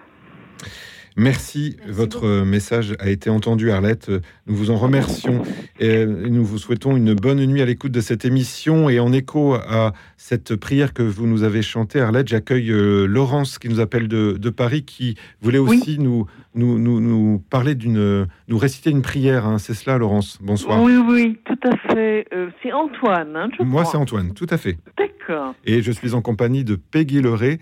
[1.17, 4.09] Merci, votre message a été entendu, Arlette.
[4.47, 5.41] Nous vous en remercions
[5.77, 8.87] et nous vous souhaitons une bonne nuit à l'écoute de cette émission.
[8.89, 13.59] Et en écho à cette prière que vous nous avez chantée, Arlette, j'accueille euh, Laurence
[13.59, 18.25] qui nous appelle de, de Paris, qui voulait aussi nous, nous, nous, nous parler d'une,
[18.47, 19.45] nous réciter une prière.
[19.45, 19.57] hein.
[19.57, 20.37] C'est cela, Laurence.
[20.41, 20.81] Bonsoir.
[20.81, 22.27] Oui, oui, tout à fait.
[22.33, 23.91] Euh, c'est Antoine, hein, je Moi, crois.
[23.91, 24.77] c'est Antoine, tout à fait.
[24.97, 25.53] D'accord.
[25.65, 27.59] Et je suis en compagnie de Peggy Leray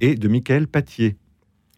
[0.00, 1.16] et de Michael Patier.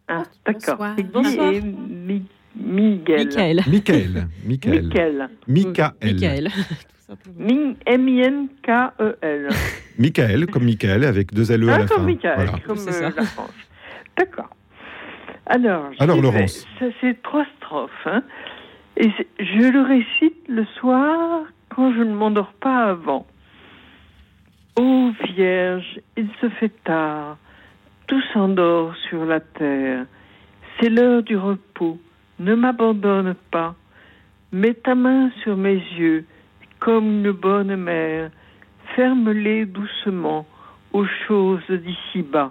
[0.09, 0.79] Ah, d'accord.
[1.13, 1.53] bonsoir.
[1.53, 2.25] Et Mi-
[2.57, 3.27] Miguel.
[3.27, 3.61] Michael.
[3.67, 4.27] Michael.
[4.47, 4.83] Michael.
[4.83, 5.29] Michael.
[5.47, 5.93] Michael.
[6.03, 6.49] Michael.
[7.39, 9.49] Mi- M-I-N-K-E-L.
[9.99, 12.03] Michael, comme Michael, avec deux LE à Ah, la comme fin.
[12.05, 12.53] Michael, Voilà.
[12.67, 13.13] comme C'est euh, ça.
[13.17, 13.51] la France.
[14.17, 14.51] D'accord.
[15.47, 16.67] Alors, Alors, Laurence.
[16.79, 17.91] Ça, c'est trois strophes.
[18.07, 18.23] hein.
[18.97, 21.45] Et je le récite le soir
[21.75, 23.27] quand je ne m'endors pas avant.
[24.79, 27.39] Ô Vierge, il se fait tard,
[28.11, 30.05] tout s'endort sur la terre.
[30.77, 31.97] C'est l'heure du repos,
[32.41, 33.77] ne m'abandonne pas.
[34.51, 36.25] Mets ta main sur mes yeux,
[36.81, 38.33] comme une bonne mère.
[38.97, 40.45] Ferme-les doucement
[40.93, 42.51] aux choses d'ici-bas.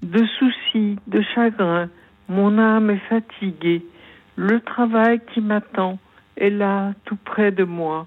[0.00, 1.88] De soucis, de chagrin,
[2.28, 3.84] mon âme est fatiguée.
[4.36, 5.98] Le travail qui m'attend
[6.36, 8.06] est là, tout près de moi.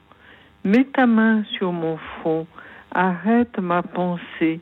[0.63, 2.47] Mets ta main sur mon front,
[2.91, 4.61] arrête ma pensée.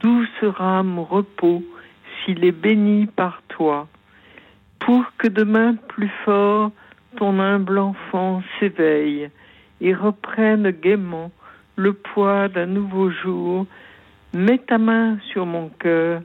[0.00, 1.62] D'où sera mon repos
[2.24, 3.88] s'il est béni par toi
[4.78, 6.70] Pour que demain plus fort,
[7.16, 9.30] ton humble enfant s'éveille
[9.80, 11.30] et reprenne gaiement
[11.76, 13.66] le poids d'un nouveau jour.
[14.34, 16.20] Mets ta main sur mon cœur,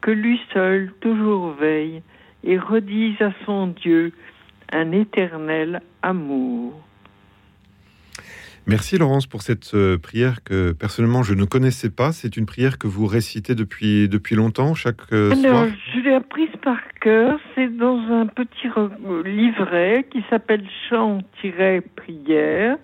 [0.00, 2.02] que lui seul toujours veille,
[2.42, 4.12] et redise à son Dieu
[4.72, 6.80] un éternel amour.
[8.66, 12.12] Merci Laurence pour cette euh, prière que personnellement je ne connaissais pas.
[12.12, 16.14] C'est une prière que vous récitez depuis, depuis longtemps, chaque euh, Alors, soir je l'ai
[16.14, 17.40] apprise par cœur.
[17.54, 22.76] C'est dans un petit re- livret qui s'appelle Chant-prière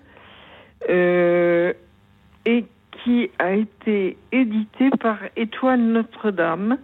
[0.89, 1.73] euh,
[2.45, 2.65] et
[3.03, 6.77] qui a été édité par Étoile Notre-Dame.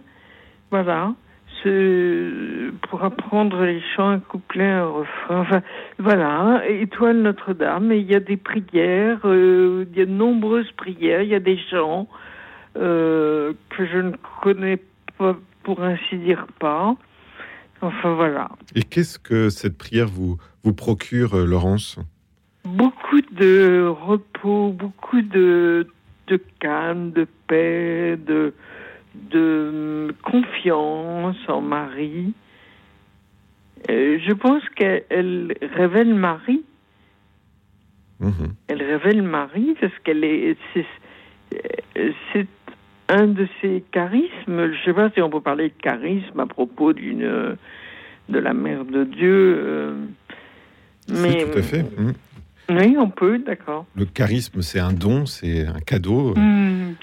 [0.70, 1.14] Voilà.
[1.62, 5.40] Ce, pour apprendre les chants, un couplet, un refrain.
[5.40, 5.62] Enfin,
[5.98, 7.92] voilà, Étoile Notre-Dame.
[7.92, 11.34] Et il y a des prières, euh, il y a de nombreuses prières, il y
[11.34, 12.08] a des chants
[12.76, 14.12] euh, que je ne
[14.42, 14.78] connais
[15.18, 16.94] pas, pour ainsi dire pas.
[17.80, 18.48] Enfin voilà.
[18.74, 21.98] Et qu'est-ce que cette prière vous, vous procure, euh, Laurence?
[22.64, 25.86] Beaucoup de repos, beaucoup de,
[26.26, 28.54] de calme, de paix, de,
[29.30, 32.34] de confiance en Marie.
[33.90, 36.64] Euh, je pense qu'elle révèle Marie.
[38.68, 40.56] Elle révèle Marie parce qu'elle est.
[42.32, 42.46] C'est,
[43.08, 44.32] un de ses charismes.
[44.48, 47.56] Je ne sais pas si on peut parler de charisme à propos d'une
[48.28, 49.56] de la mère de Dieu.
[49.58, 49.94] euh,
[51.08, 51.82] mais Tout à fait.
[51.82, 52.12] Mhm.
[52.70, 53.86] oui, on peut, d'accord.
[53.94, 56.34] Le charisme, c'est un don, c'est un cadeau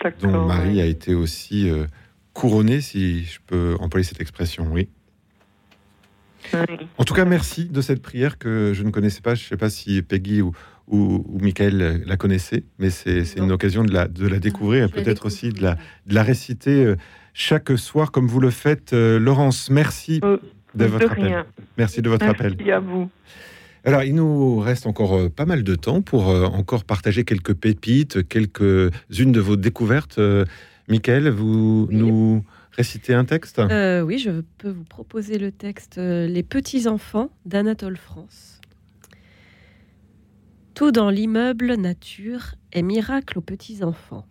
[0.03, 1.85] d'accord, dont Marie a été aussi euh,
[2.33, 4.89] couronnée, si je peux employer cette expression, oui.
[6.97, 9.35] En tout cas, merci de cette prière que je ne connaissais pas.
[9.35, 10.51] Je ne sais pas si Peggy ou,
[10.87, 14.89] ou, ou Michael la connaissaient, mais c'est une occasion de la, de la découvrir et
[14.89, 15.77] peut-être aussi de la,
[16.07, 16.95] de la réciter euh,
[17.33, 18.93] chaque soir comme vous le faites.
[18.93, 20.41] Euh, Laurence, merci de
[20.75, 21.45] de votre appel.
[21.77, 22.55] Merci de votre appel.
[22.57, 23.09] Merci à vous.
[23.85, 28.27] Alors, il nous reste encore euh, pas mal de temps pour encore partager quelques pépites,
[28.27, 30.19] quelques-unes de vos découvertes.
[30.89, 32.43] Michael, vous nous
[32.73, 33.59] récitez un texte?
[33.59, 38.59] Euh, oui, je peux vous proposer le texte euh, Les petits-enfants d'Anatole France.
[40.73, 44.25] Tout dans l'immeuble nature est miracle aux petits-enfants.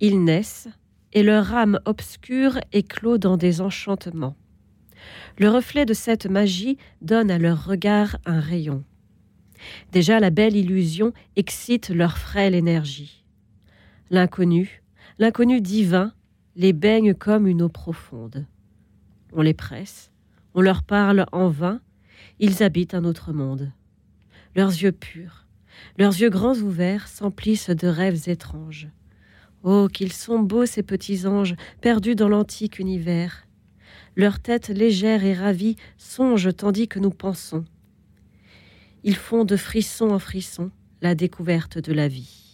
[0.00, 0.68] Ils naissent
[1.12, 4.36] et leur âme obscure éclot dans des enchantements.
[5.38, 8.84] Le reflet de cette magie donne à leur regard un rayon.
[9.92, 13.24] Déjà la belle illusion excite leur frêle énergie.
[14.10, 14.82] L'inconnu,
[15.20, 16.14] l'inconnu divin,
[16.56, 18.46] les baigne comme une eau profonde.
[19.34, 20.10] On les presse,
[20.54, 21.80] on leur parle en vain,
[22.38, 23.70] ils habitent un autre monde.
[24.56, 25.46] Leurs yeux purs,
[25.98, 28.88] leurs yeux grands ouverts s'emplissent de rêves étranges.
[29.62, 33.46] Oh, qu'ils sont beaux ces petits anges perdus dans l'antique univers.
[34.16, 37.66] Leur tête légère et ravie songe tandis que nous pensons.
[39.04, 40.70] Ils font de frisson en frisson
[41.02, 42.49] la découverte de la vie.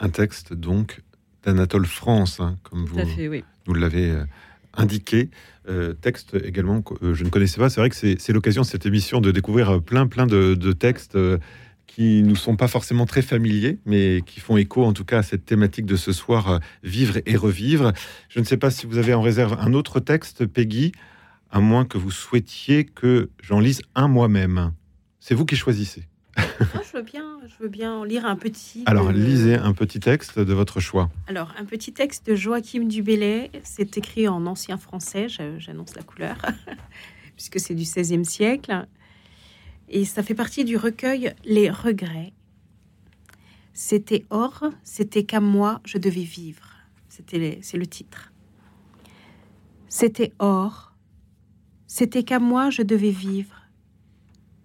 [0.00, 1.02] Un texte donc
[1.44, 3.44] d'Anatole France, hein, comme Tout vous fait, oui.
[3.74, 4.24] l'avez euh,
[4.74, 5.30] indiqué.
[5.68, 7.68] Euh, texte également que euh, je ne connaissais pas.
[7.68, 11.16] C'est vrai que c'est l'occasion de cette émission de découvrir plein plein de, de textes
[11.16, 11.38] euh,
[11.86, 15.22] qui nous sont pas forcément très familiers, mais qui font écho en tout cas à
[15.24, 17.92] cette thématique de ce soir, euh, vivre et revivre.
[18.28, 20.92] Je ne sais pas si vous avez en réserve un autre texte, Peggy,
[21.50, 24.72] à moins que vous souhaitiez que j'en lise un moi-même.
[25.18, 26.04] C'est vous qui choisissez.
[26.92, 28.82] Je veux bien, je veux bien en lire un petit.
[28.86, 31.08] Alors, de- lisez un petit texte de votre choix.
[31.28, 36.36] Alors, un petit texte de Joachim Dubélé, c'est écrit en ancien français, j'annonce la couleur,
[37.36, 38.86] puisque c'est du XVIe siècle.
[39.88, 42.32] Et ça fait partie du recueil Les regrets.
[43.72, 46.68] C'était or, c'était qu'à moi je devais vivre.
[47.08, 48.32] C'était c'est le titre.
[49.88, 50.94] C'était or,
[51.86, 53.59] c'était qu'à moi je devais vivre,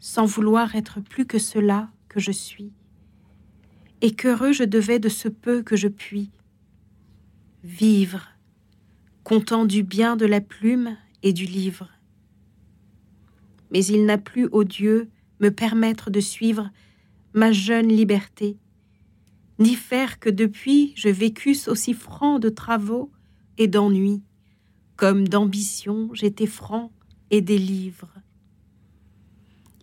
[0.05, 2.71] sans vouloir être plus que cela que je suis
[4.01, 6.29] et qu'heureux je devais de ce peu que je puis
[7.63, 8.27] vivre,
[9.23, 11.89] content du bien de la plume et du livre.
[13.71, 15.09] Mais il n'a plus, ô Dieu,
[15.39, 16.69] me permettre de suivre
[17.33, 18.59] ma jeune liberté,
[19.57, 23.11] ni faire que depuis je vécusse aussi franc de travaux
[23.57, 24.21] et d'ennuis,
[24.97, 26.91] comme d'ambition j'étais franc
[27.31, 27.91] et des.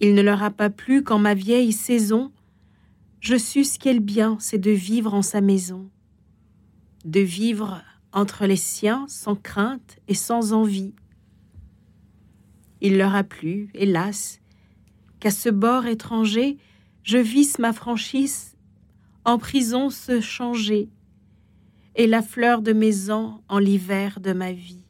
[0.05, 2.33] Il ne leur a pas plu qu'en ma vieille saison,
[3.21, 5.89] je susse quel bien c'est de vivre en sa maison,
[7.05, 7.81] de vivre
[8.13, 10.93] entre les siens sans crainte et sans envie.
[12.81, 14.41] Il leur a plu, hélas,
[15.21, 16.59] qu'à ce bord étranger,
[17.05, 18.57] je visse ma franchise
[19.25, 20.89] en prison se changer,
[21.95, 24.82] et la fleur de mes ans en l'hiver de ma vie.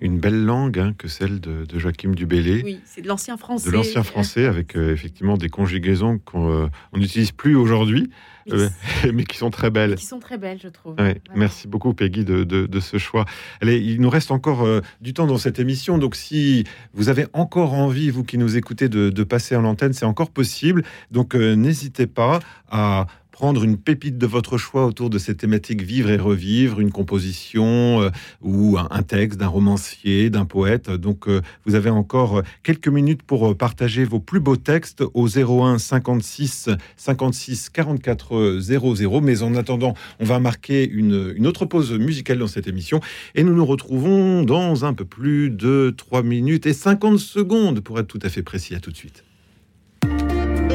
[0.00, 2.62] Une belle langue hein, que celle de, de Joachim Dubélé.
[2.64, 3.68] Oui, c'est de l'ancien français.
[3.68, 8.10] De l'ancien français, avec euh, effectivement des conjugaisons qu'on euh, n'utilise plus aujourd'hui,
[8.52, 8.68] euh,
[9.12, 9.96] mais qui sont très belles.
[9.96, 10.94] Qui sont très belles, je trouve.
[10.98, 13.24] Ouais, merci beaucoup Peggy de, de- de ce choix.
[13.60, 14.66] Allez, il nous reste encore
[15.00, 16.64] du temps dans cette émission, donc si
[16.94, 20.84] vous avez encore envie, vous qui nous écoutez, de, passer en antenne, c'est encore possible.
[21.10, 23.06] Donc n'hésitez pas à
[23.38, 28.02] prendre une pépite de votre choix autour de cette thématique vivre et revivre, une composition
[28.02, 28.10] euh,
[28.42, 30.90] ou un, texte d'un romancier, d'un poète.
[30.90, 35.28] Donc euh, vous avez encore euh, quelques minutes pour partager vos plus beaux textes au
[35.28, 39.20] 01 56 56 44 00.
[39.20, 42.98] Mais en attendant, on va marquer une, une autre pause musicale dans cette émission
[43.36, 48.00] et nous nous retrouvons dans un peu plus de 3 minutes et 50 secondes pour
[48.00, 48.74] être tout à fait précis.
[48.74, 49.22] À tout de suite.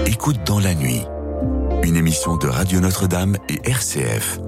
[0.05, 1.01] Écoute dans la nuit.
[1.83, 4.39] Une émission de Radio Notre-Dame et RCF.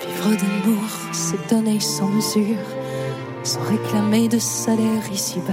[0.00, 0.82] Vivre d'amour,
[1.12, 2.56] c'est donner sans mesure,
[3.44, 5.52] sans réclamer de salaire ici-bas.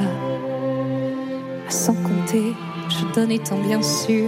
[1.69, 2.55] Sans compter,
[2.89, 4.27] je donne étant bien sûr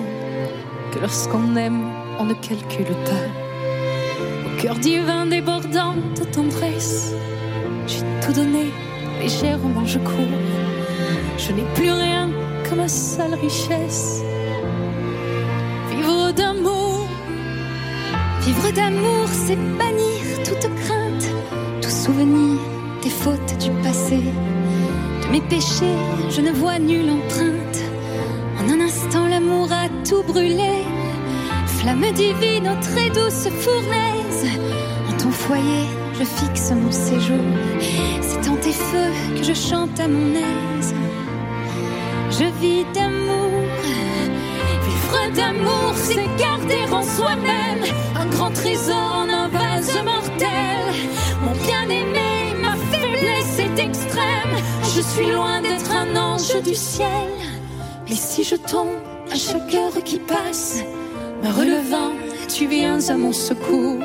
[0.94, 1.90] que lorsqu'on aime,
[2.20, 4.46] on ne calcule pas.
[4.46, 7.14] Au cœur divin débordant de tendresse,
[7.88, 8.72] j'ai tout donné,
[9.26, 10.40] légèrement je cours.
[11.38, 12.30] Je n'ai plus rien
[12.64, 14.22] que ma seule richesse.
[15.92, 17.08] Vivre d'amour,
[18.46, 21.28] Vivre d'amour, c'est bannir toute crainte,
[21.82, 22.60] tout souvenir
[23.02, 24.20] des fautes du passé.
[25.24, 26.00] De mes péchés,
[26.30, 27.80] je ne vois nulle empreinte.
[28.60, 30.74] En un instant, l'amour a tout brûlé.
[31.78, 34.46] Flamme divine, ô très douce fournaise.
[35.10, 35.86] En ton foyer,
[36.20, 37.46] je fixe mon séjour.
[38.62, 40.94] Tes feux que je chante à mon aise.
[42.32, 43.62] Je vis d'amour.
[44.88, 47.84] Vivre d'amour, c'est garder en soi-même
[48.16, 50.94] un grand trésor en un vase mortel.
[51.44, 54.56] Mon bien-aimé, ma faiblesse est extrême.
[54.96, 57.30] Je suis loin d'être un ange du ciel.
[58.10, 58.98] Mais si je tombe
[59.32, 60.82] à chaque heure qui passe,
[61.44, 62.14] me relevant,
[62.48, 64.00] tu viens à mon secours.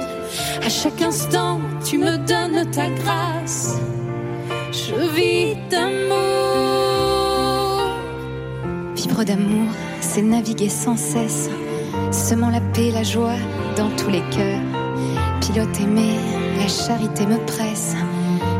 [0.62, 3.77] À chaque instant, tu me donnes ta grâce.
[4.72, 6.20] Je vis d'amour.
[8.94, 9.66] Vivre d'amour,
[10.01, 11.51] c'est naviguer sans cesse,
[12.12, 13.34] semant la paix, la joie
[13.76, 14.60] dans tous les cœurs.
[15.40, 16.14] Pilote aimé,
[16.59, 17.97] la charité me presse,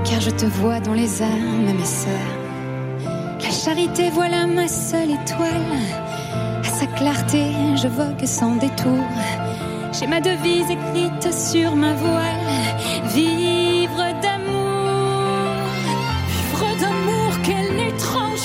[0.05, 2.11] car je te vois dans les âmes, mes sœurs.
[3.41, 5.77] La charité, voilà ma seule étoile.
[6.65, 9.05] À sa clarté, je vogue sans détour.
[9.93, 12.49] J'ai ma devise écrite sur ma voile.
[13.15, 13.50] Vivre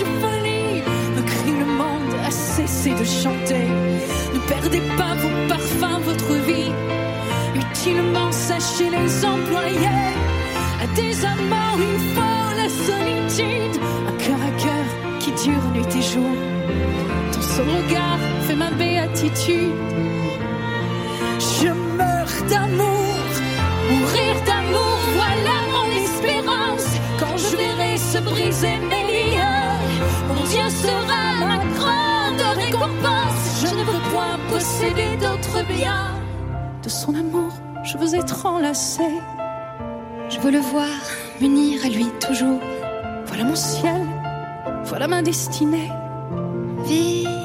[0.02, 0.84] étrange folie
[1.16, 3.68] Me crie le monde à cesser de chanter.
[4.34, 6.72] Ne perdez pas vos parfums, votre vie.
[7.56, 10.02] Utilement sachez les employer.
[10.82, 13.82] À des amants, il faut la solitude.
[14.08, 14.86] Un cœur à cœur
[15.20, 16.36] qui dure nuit et jour.
[17.32, 19.72] Ton seul regard fait ma béatitude.
[21.40, 21.68] Je
[21.98, 23.16] meurs d'amour.
[23.90, 26.88] Mourir d'amour, voilà mon espérance.
[27.20, 29.05] Quand je verrai se briser mes
[30.50, 33.62] Dieu sera ma grande récompense.
[33.62, 36.12] Je ne veux point posséder d'autres biens.
[36.84, 37.52] De son amour,
[37.84, 39.04] je veux être enlacé.
[40.30, 40.88] Je veux le voir,
[41.42, 42.60] m'unir à lui toujours.
[43.26, 44.06] Voilà mon ciel,
[44.86, 45.90] voilà ma destinée.
[46.86, 47.45] Vivre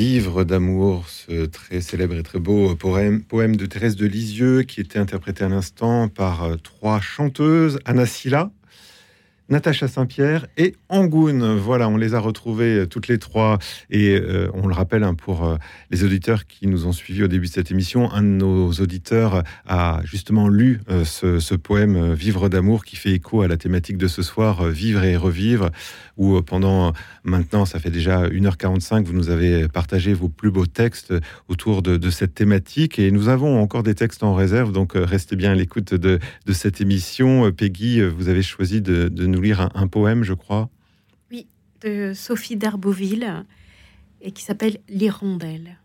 [0.00, 3.22] Vivre d'amour, ce très célèbre et très beau poème,
[3.56, 8.50] de Thérèse de Lisieux qui était interprété à l'instant par euh, trois chanteuses, Anna Silla,
[9.50, 11.54] Natacha Saint-Pierre et Angoun.
[11.56, 13.58] Voilà, on les a retrouvées euh, toutes les trois.
[13.90, 15.58] Et euh, on le rappelle hein, pour
[15.90, 19.42] les auditeurs qui nous ont suivis au début de cette émission, un de nos auditeurs
[19.66, 24.22] a justement lu ce, poème Vivre d'amour qui fait écho à la thématique de ce
[24.22, 25.68] soir, Vivre et revivre,
[26.20, 26.92] où euh, pendant
[27.24, 31.14] maintenant, ça fait déjà 1h45, vous nous avez partagé vos plus beaux textes
[31.48, 32.98] autour de, cette thématique.
[32.98, 36.20] Et nous avons encore des textes en réserve, donc euh, restez bien à l'écoute de,
[36.52, 37.46] cette émission.
[37.46, 40.68] Euh, Peggy, euh, vous avez choisi de, nous lire un, poème, je crois.
[41.30, 41.46] Oui,
[41.80, 43.44] de Sophie d'Arbeauville
[44.20, 45.78] et qui s'appelle L'hirondelle.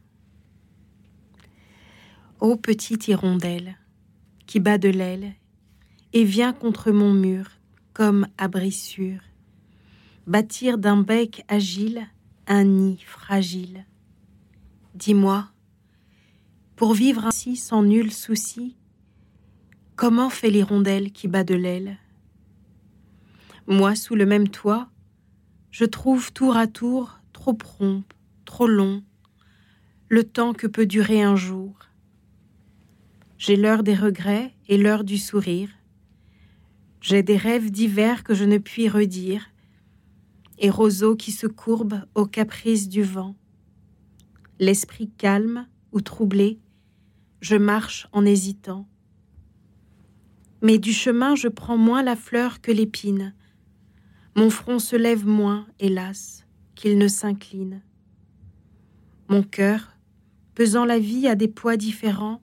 [2.42, 3.78] Ô petite hirondelle,
[4.46, 5.32] qui bat de l'aile
[6.12, 7.52] et vient contre mon mur
[7.94, 8.28] comme
[8.72, 9.20] sûr,
[10.28, 12.08] bâtir d'un bec agile
[12.48, 13.86] un nid fragile.
[14.96, 15.48] Dis-moi,
[16.76, 18.76] pour vivre ainsi sans nul souci,
[19.96, 21.98] comment fait l'hirondelle qui bat de l'aile?
[23.68, 24.90] Moi, sous le même toit,
[25.72, 28.04] je trouve tour à tour trop prompt,
[28.46, 29.04] trop long,
[30.10, 31.78] le temps que peut durer un jour.
[33.38, 35.70] J'ai l'heure des regrets et l'heure du sourire.
[37.02, 39.50] J'ai des rêves divers que je ne puis redire,
[40.58, 43.36] et roseaux qui se courbent aux caprices du vent.
[44.60, 46.60] L'esprit calme ou troublé,
[47.42, 48.88] je marche en hésitant.
[50.62, 53.34] Mais du chemin je prends moins la fleur que l'épine.
[54.36, 56.46] Mon front se lève moins, hélas,
[56.76, 57.82] qu'il ne s'incline.
[59.28, 59.96] Mon cœur,
[60.56, 62.42] pesant la vie à des poids différents,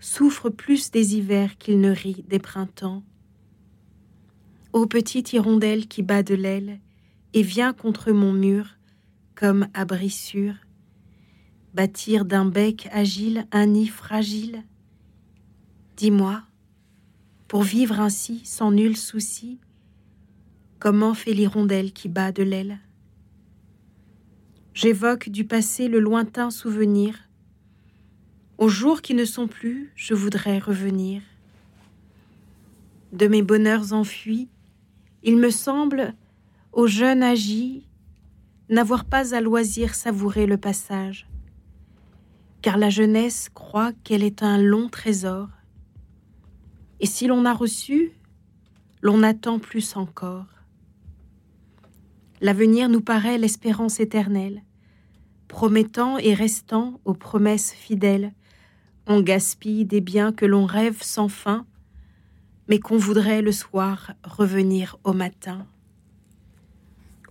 [0.00, 3.02] souffre plus des hivers qu'il ne rit des printemps.
[4.72, 6.80] Ô petite hirondelle qui bat de l'aile
[7.34, 8.76] et vient contre mon mur,
[9.34, 10.54] comme abri sûr,
[11.74, 14.64] bâtir d'un bec agile un nid fragile.
[15.96, 16.42] Dis-moi,
[17.46, 19.58] pour vivre ainsi sans nul souci,
[20.78, 22.78] comment fait l'hirondelle qui bat de l'aile?
[24.74, 27.28] J'évoque du passé le lointain souvenir.
[28.58, 31.22] Aux jours qui ne sont plus, je voudrais revenir.
[33.12, 34.48] De mes bonheurs enfuis,
[35.24, 36.14] il me semble,
[36.78, 37.88] au jeune agi,
[38.68, 41.26] n'avoir pas à loisir savouré le passage,
[42.62, 45.48] car la jeunesse croit qu'elle est un long trésor,
[47.00, 48.12] et si l'on a reçu,
[49.02, 50.46] l'on attend plus encore.
[52.40, 54.62] L'avenir nous paraît l'espérance éternelle,
[55.48, 58.32] promettant et restant aux promesses fidèles,
[59.08, 61.66] on gaspille des biens que l'on rêve sans fin,
[62.68, 65.66] mais qu'on voudrait le soir revenir au matin.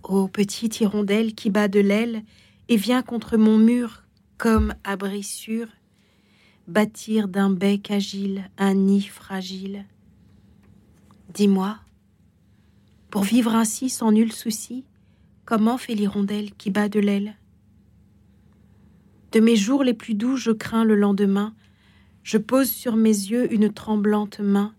[0.02, 2.22] Ô petite hirondelle qui bat de l'aile
[2.68, 4.04] et vient contre mon mur
[4.36, 5.66] comme abri sûr,
[6.68, 9.84] bâtir d'un bec agile un nid fragile.
[11.34, 11.78] Dis-moi,
[13.10, 14.84] pour vivre ainsi sans nul souci,
[15.44, 17.36] comment fait l'hirondelle qui bat de l'aile?
[19.32, 21.54] De mes jours les plus doux, je crains le lendemain.
[22.22, 24.74] Je pose sur mes yeux une tremblante main.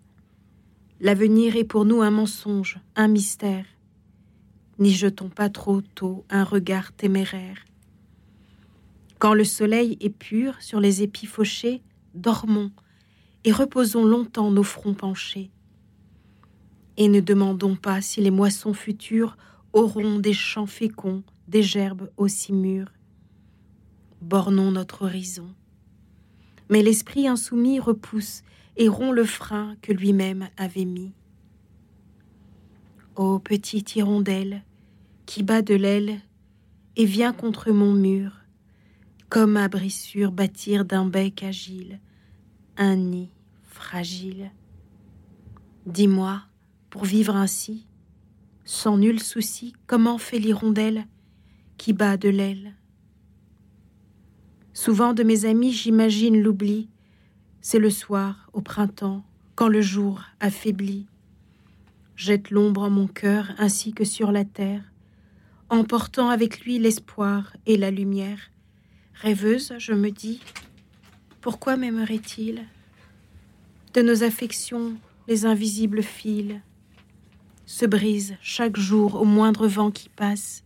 [1.01, 3.65] L'avenir est pour nous un mensonge, un mystère.
[4.79, 7.65] N'y jetons pas trop tôt un regard téméraire.
[9.19, 11.83] Quand le soleil est pur sur les épis fauchés,
[12.15, 12.71] dormons
[13.43, 15.51] et reposons longtemps nos fronts penchés.
[16.97, 19.37] Et ne demandons pas si les moissons futures
[19.73, 22.91] auront des champs féconds, des gerbes aussi mûres
[24.21, 25.53] bornons notre horizon.
[26.69, 28.43] Mais l'esprit insoumis repousse
[28.77, 31.13] et rompt le frein que lui-même avait mis.
[33.15, 34.63] Ô petite hirondelle
[35.29, 36.21] qui bat de l'aile
[36.95, 38.31] et vient contre mon mur,
[39.29, 41.99] comme à brissure bâtir d'un bec agile
[42.77, 43.29] un nid
[43.61, 44.49] fragile.
[45.85, 46.41] Dis-moi,
[46.89, 47.85] pour vivre ainsi,
[48.65, 51.05] sans nul souci, comment fait l'hirondelle
[51.77, 52.73] qui bat de l'aile?
[54.73, 56.89] Souvent de mes amis, j'imagine l'oubli.
[57.61, 59.23] C'est le soir, au printemps,
[59.53, 61.05] quand le jour affaiblit.
[62.15, 64.89] Jette l'ombre en mon cœur ainsi que sur la terre,
[65.69, 68.39] emportant avec lui l'espoir et la lumière.
[69.13, 70.41] Rêveuse, je me dis,
[71.41, 72.65] pourquoi m'aimerait-il?
[73.93, 74.95] De nos affections,
[75.27, 76.55] les invisibles fils
[77.65, 80.63] se brisent chaque jour au moindre vent qui passe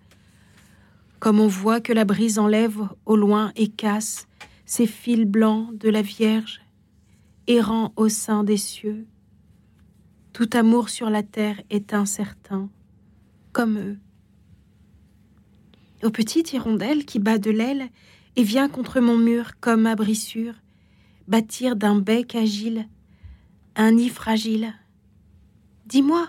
[1.24, 4.28] comme on voit que la brise enlève au loin et casse
[4.66, 6.60] ces fils blancs de la Vierge,
[7.48, 9.08] errant au sein des cieux.
[10.34, 12.70] Tout amour sur la terre est incertain,
[13.54, 13.98] comme eux.
[16.04, 17.90] Aux petites hirondelles qui bat de l'aile
[18.36, 20.56] et vient contre mon mur comme abrissure,
[21.28, 22.88] bâtir d'un bec agile
[23.76, 24.74] un nid fragile.
[25.88, 26.28] Dis-moi,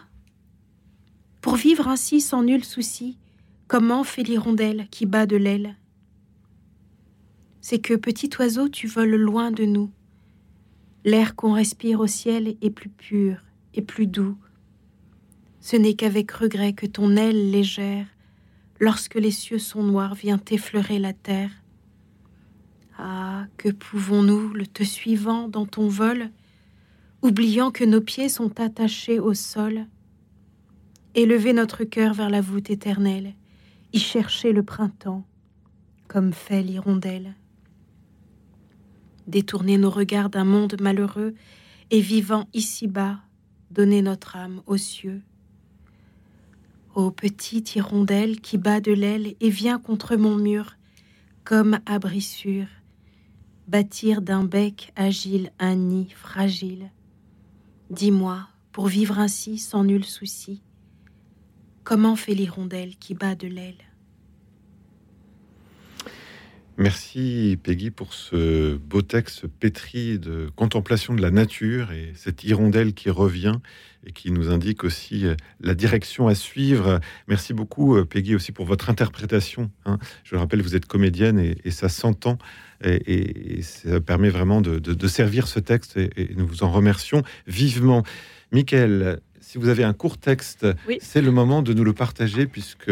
[1.43, 3.19] pour vivre ainsi sans nul souci,
[3.67, 5.77] Comment fait l'hirondelle qui bat de l'aile?
[7.63, 9.91] C'est que, petit oiseau, tu voles loin de nous.
[11.05, 13.39] L'air qu'on respire au ciel est plus pur
[13.73, 14.37] et plus doux.
[15.61, 18.07] Ce n'est qu'avec regret que ton aile légère,
[18.81, 21.51] lorsque les cieux sont noirs, vient effleurer la terre.
[22.99, 26.31] Ah, que pouvons-nous, le te suivant dans ton vol,
[27.23, 29.87] oubliant que nos pieds sont attachés au sol,
[31.15, 33.35] élever notre cœur vers la voûte éternelle
[33.95, 35.25] y chercher le printemps,
[36.09, 37.35] comme fait l'hirondelle.
[39.29, 41.35] Détourner nos regards d'un monde malheureux
[41.93, 43.21] et vivant ici-bas,
[43.71, 45.23] donner notre âme aux cieux.
[46.95, 50.77] Ô petite hirondelle qui bat de l'aile et vient contre mon mur,
[51.43, 52.67] comme abri sûr,
[53.67, 56.93] bâtir d'un bec agile un nid fragile.
[57.91, 60.63] Dis-moi, pour vivre ainsi sans nul souci,
[61.83, 63.83] comment fait l'hirondelle qui bat de l'aile?
[66.77, 72.95] Merci Peggy pour ce beau texte pétri de contemplation de la nature et cette hirondelle
[72.95, 73.55] qui revient
[74.07, 76.99] et qui nous indique aussi euh, la direction à suivre.
[77.29, 79.71] Merci beaucoup euh, Peggy aussi pour votre interprétation.
[79.87, 79.99] hein.
[80.25, 82.39] Je le rappelle, vous êtes comédienne et, ça s'entend
[82.85, 88.03] et, ça permet vraiment de, servir ce texte et, et nous vous en remercions vivement.
[88.51, 90.99] Michael, si vous avez un court texte, Oui.
[91.01, 92.91] c'est le moment de nous le partager puisque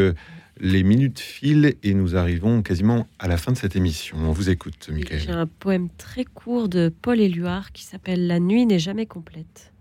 [0.63, 4.17] les minutes filent et nous arrivons quasiment à la fin de cette émission.
[4.19, 5.31] On vous écoute, J'ai Michael.
[5.31, 9.73] un poème très court de Paul Éluard qui s'appelle La nuit n'est jamais complète.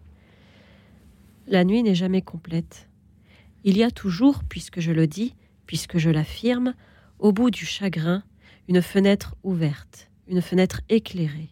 [1.48, 2.90] La nuit n'est jamais complète.
[3.64, 5.36] Il y a toujours, puisque je le dis,
[5.68, 6.74] puisque je l'affirme,
[7.20, 8.24] au bout du chagrin,
[8.68, 11.50] une fenêtre ouverte, une fenêtre éclairée.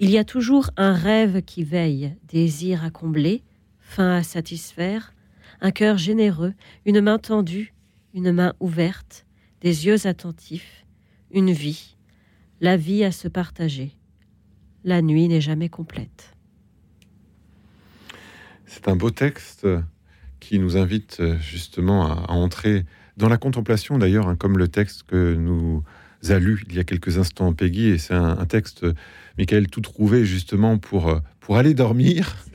[0.00, 3.44] Il y a toujours un rêve qui veille, désir à combler,
[3.78, 5.14] faim à satisfaire,
[5.60, 6.54] un cœur généreux,
[6.84, 7.73] une main tendue,
[8.14, 9.26] une main ouverte,
[9.60, 10.86] des yeux attentifs,
[11.30, 11.96] une vie,
[12.60, 13.92] la vie à se partager.
[14.84, 16.34] La nuit n'est jamais complète.
[18.66, 19.66] C'est un beau texte
[20.40, 22.84] qui nous invite euh, justement à, à entrer
[23.16, 25.82] dans la contemplation, d'ailleurs, hein, comme le texte que nous
[26.28, 27.88] a lu il y a quelques instants Peggy.
[27.88, 28.86] Et c'est un, un texte,
[29.38, 32.36] Michael, tout trouvé justement pour, euh, pour aller dormir.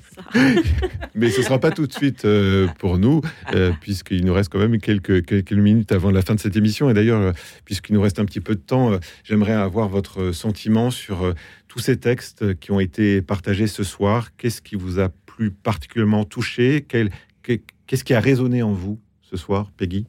[1.15, 3.21] Mais ce ne sera pas tout de suite euh, pour nous,
[3.53, 6.89] euh, puisqu'il nous reste quand même quelques, minutes avant la fin de cette émission.
[6.89, 7.31] Et d'ailleurs, euh,
[7.65, 8.91] puisqu'il nous reste un petit peu de temps,
[9.23, 11.33] j'aimerais avoir votre sentiment sur
[11.67, 14.35] tous ces textes qui ont été partagés ce soir.
[14.37, 16.85] Qu'est-ce qui vous a plus particulièrement touché?
[16.85, 20.05] Qu'est-ce qui a résonné en vous ce soir, Peggy?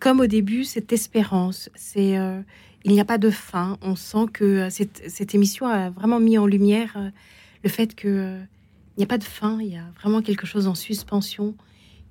[0.00, 2.18] Comme au début, cette espérance, c'est
[2.84, 3.78] il n'y a pas de fin.
[3.80, 6.96] On sent que cette, émission a vraiment mis en lumière
[7.64, 8.40] le fait que euh,
[8.98, 9.58] n'y a pas de fin.
[9.60, 11.56] Il y a vraiment quelque chose en suspension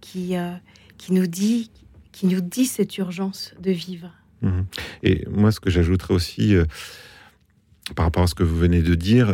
[0.02, 0.52] qui euh,
[0.98, 1.72] qui nous dit
[2.12, 4.12] qui nous dit cette urgence de vivre.
[4.42, 4.66] Mhm.
[5.04, 6.66] Et moi, ce que j'ajouterais aussi euh,
[7.96, 9.28] par rapport à ce que vous venez de dire,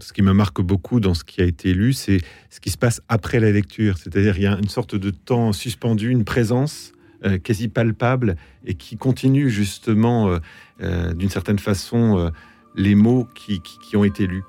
[0.00, 2.20] ce qui me marque beaucoup dans ce qui a été lu, c'est
[2.50, 3.96] ce qui se passe après la lecture.
[3.96, 6.92] C'est-à-dire, il y a une sorte de temps suspendu, une présence
[7.44, 8.36] quasi palpable
[8.66, 10.38] et qui continue justement,
[10.80, 12.30] d'une certaine façon,
[12.74, 14.42] les mots qui- qui ont été lus.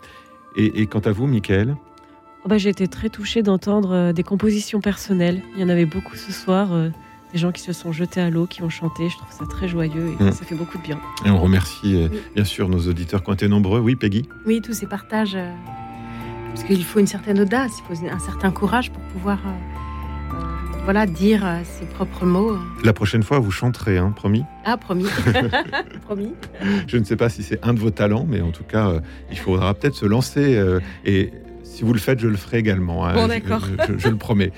[0.56, 1.76] Et, et quant à vous, Michael
[2.46, 5.42] Oh bah, J'ai été très touchée d'entendre euh, des compositions personnelles.
[5.56, 6.74] Il y en avait beaucoup ce soir.
[6.74, 6.90] euh,
[7.32, 9.08] des gens qui se sont jetés à l'eau, qui ont chanté.
[9.08, 10.32] Je trouve ça très joyeux et Mm.
[10.32, 11.00] ça fait beaucoup de bien.
[11.26, 13.80] Et on remercie euh, bien sûr nos auditeurs qui ont été nombreux.
[13.80, 15.54] Oui, Peggy Oui, tous ces partages, euh,
[16.48, 20.69] parce qu'il faut une certaine audace, il faut un certain courage pour pouvoir euh, euh,
[20.86, 22.58] voilà dire euh, ses propres mots.
[22.84, 25.06] La prochaine fois, vous chanterez, hein, promis Ah, promis,
[26.06, 26.34] promis.
[26.88, 29.00] Je ne sais pas si c'est un de vos talents, mais en tout cas, euh,
[29.32, 30.56] il faudra peut-être se lancer.
[30.58, 31.32] euh, et
[31.80, 33.06] si vous le faites, je le ferai également.
[33.08, 33.14] hein.
[33.14, 33.62] Bon, Je- d'accord.
[33.88, 34.52] Je, je le promets.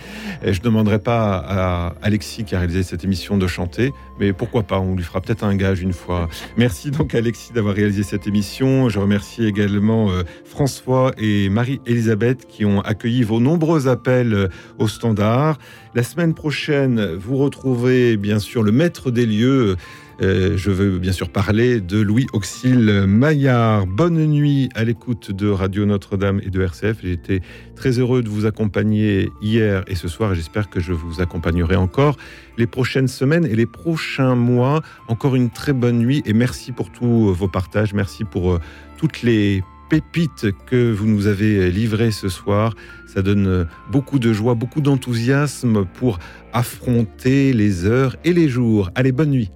[0.44, 4.34] Et je ne demanderai pas à Alexis qui a réalisé cette émission de chanter, mais
[4.34, 6.30] pourquoi pas On lui fera peut-être un gage une fois.
[6.58, 8.90] Merci donc Alexis d'avoir réalisé cette émission.
[8.90, 14.48] Je remercie également euh, François et Marie-Elisabeth qui ont accueilli vos nombreux appels euh,
[14.80, 15.60] au standard.
[15.94, 19.76] La semaine prochaine, vous retrouvez bien sûr le maître des lieux.
[20.22, 23.88] Euh, je veux bien sûr parler de Louis Auxil Maillard.
[23.88, 27.04] Bonne nuit à l'écoute de Radio Notre-Dame et de RCF.
[27.04, 27.42] Été
[27.76, 32.18] très heureux de vous accompagner hier et ce soir j'espère que je vous accompagnerai encore
[32.60, 34.84] les prochaines semaines et les prochains mois.
[35.08, 37.96] Encore une très bonne nuit et merci pour tous vos partages.
[37.96, 38.60] Merci pour euh,
[38.98, 42.76] toutes les pépites que vous nous avez livrées ce soir.
[43.08, 46.20] Ça donne euh, beaucoup de joie, beaucoup d'enthousiasme pour
[46.54, 48.92] affronter les heures et les jours.
[48.94, 49.50] Allez, bonne nuit.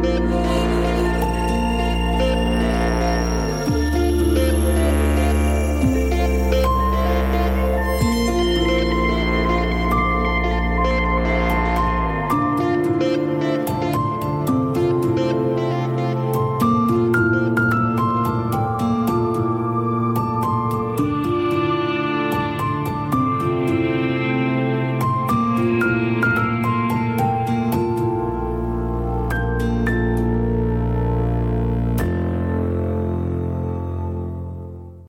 [0.00, 0.31] Thank you.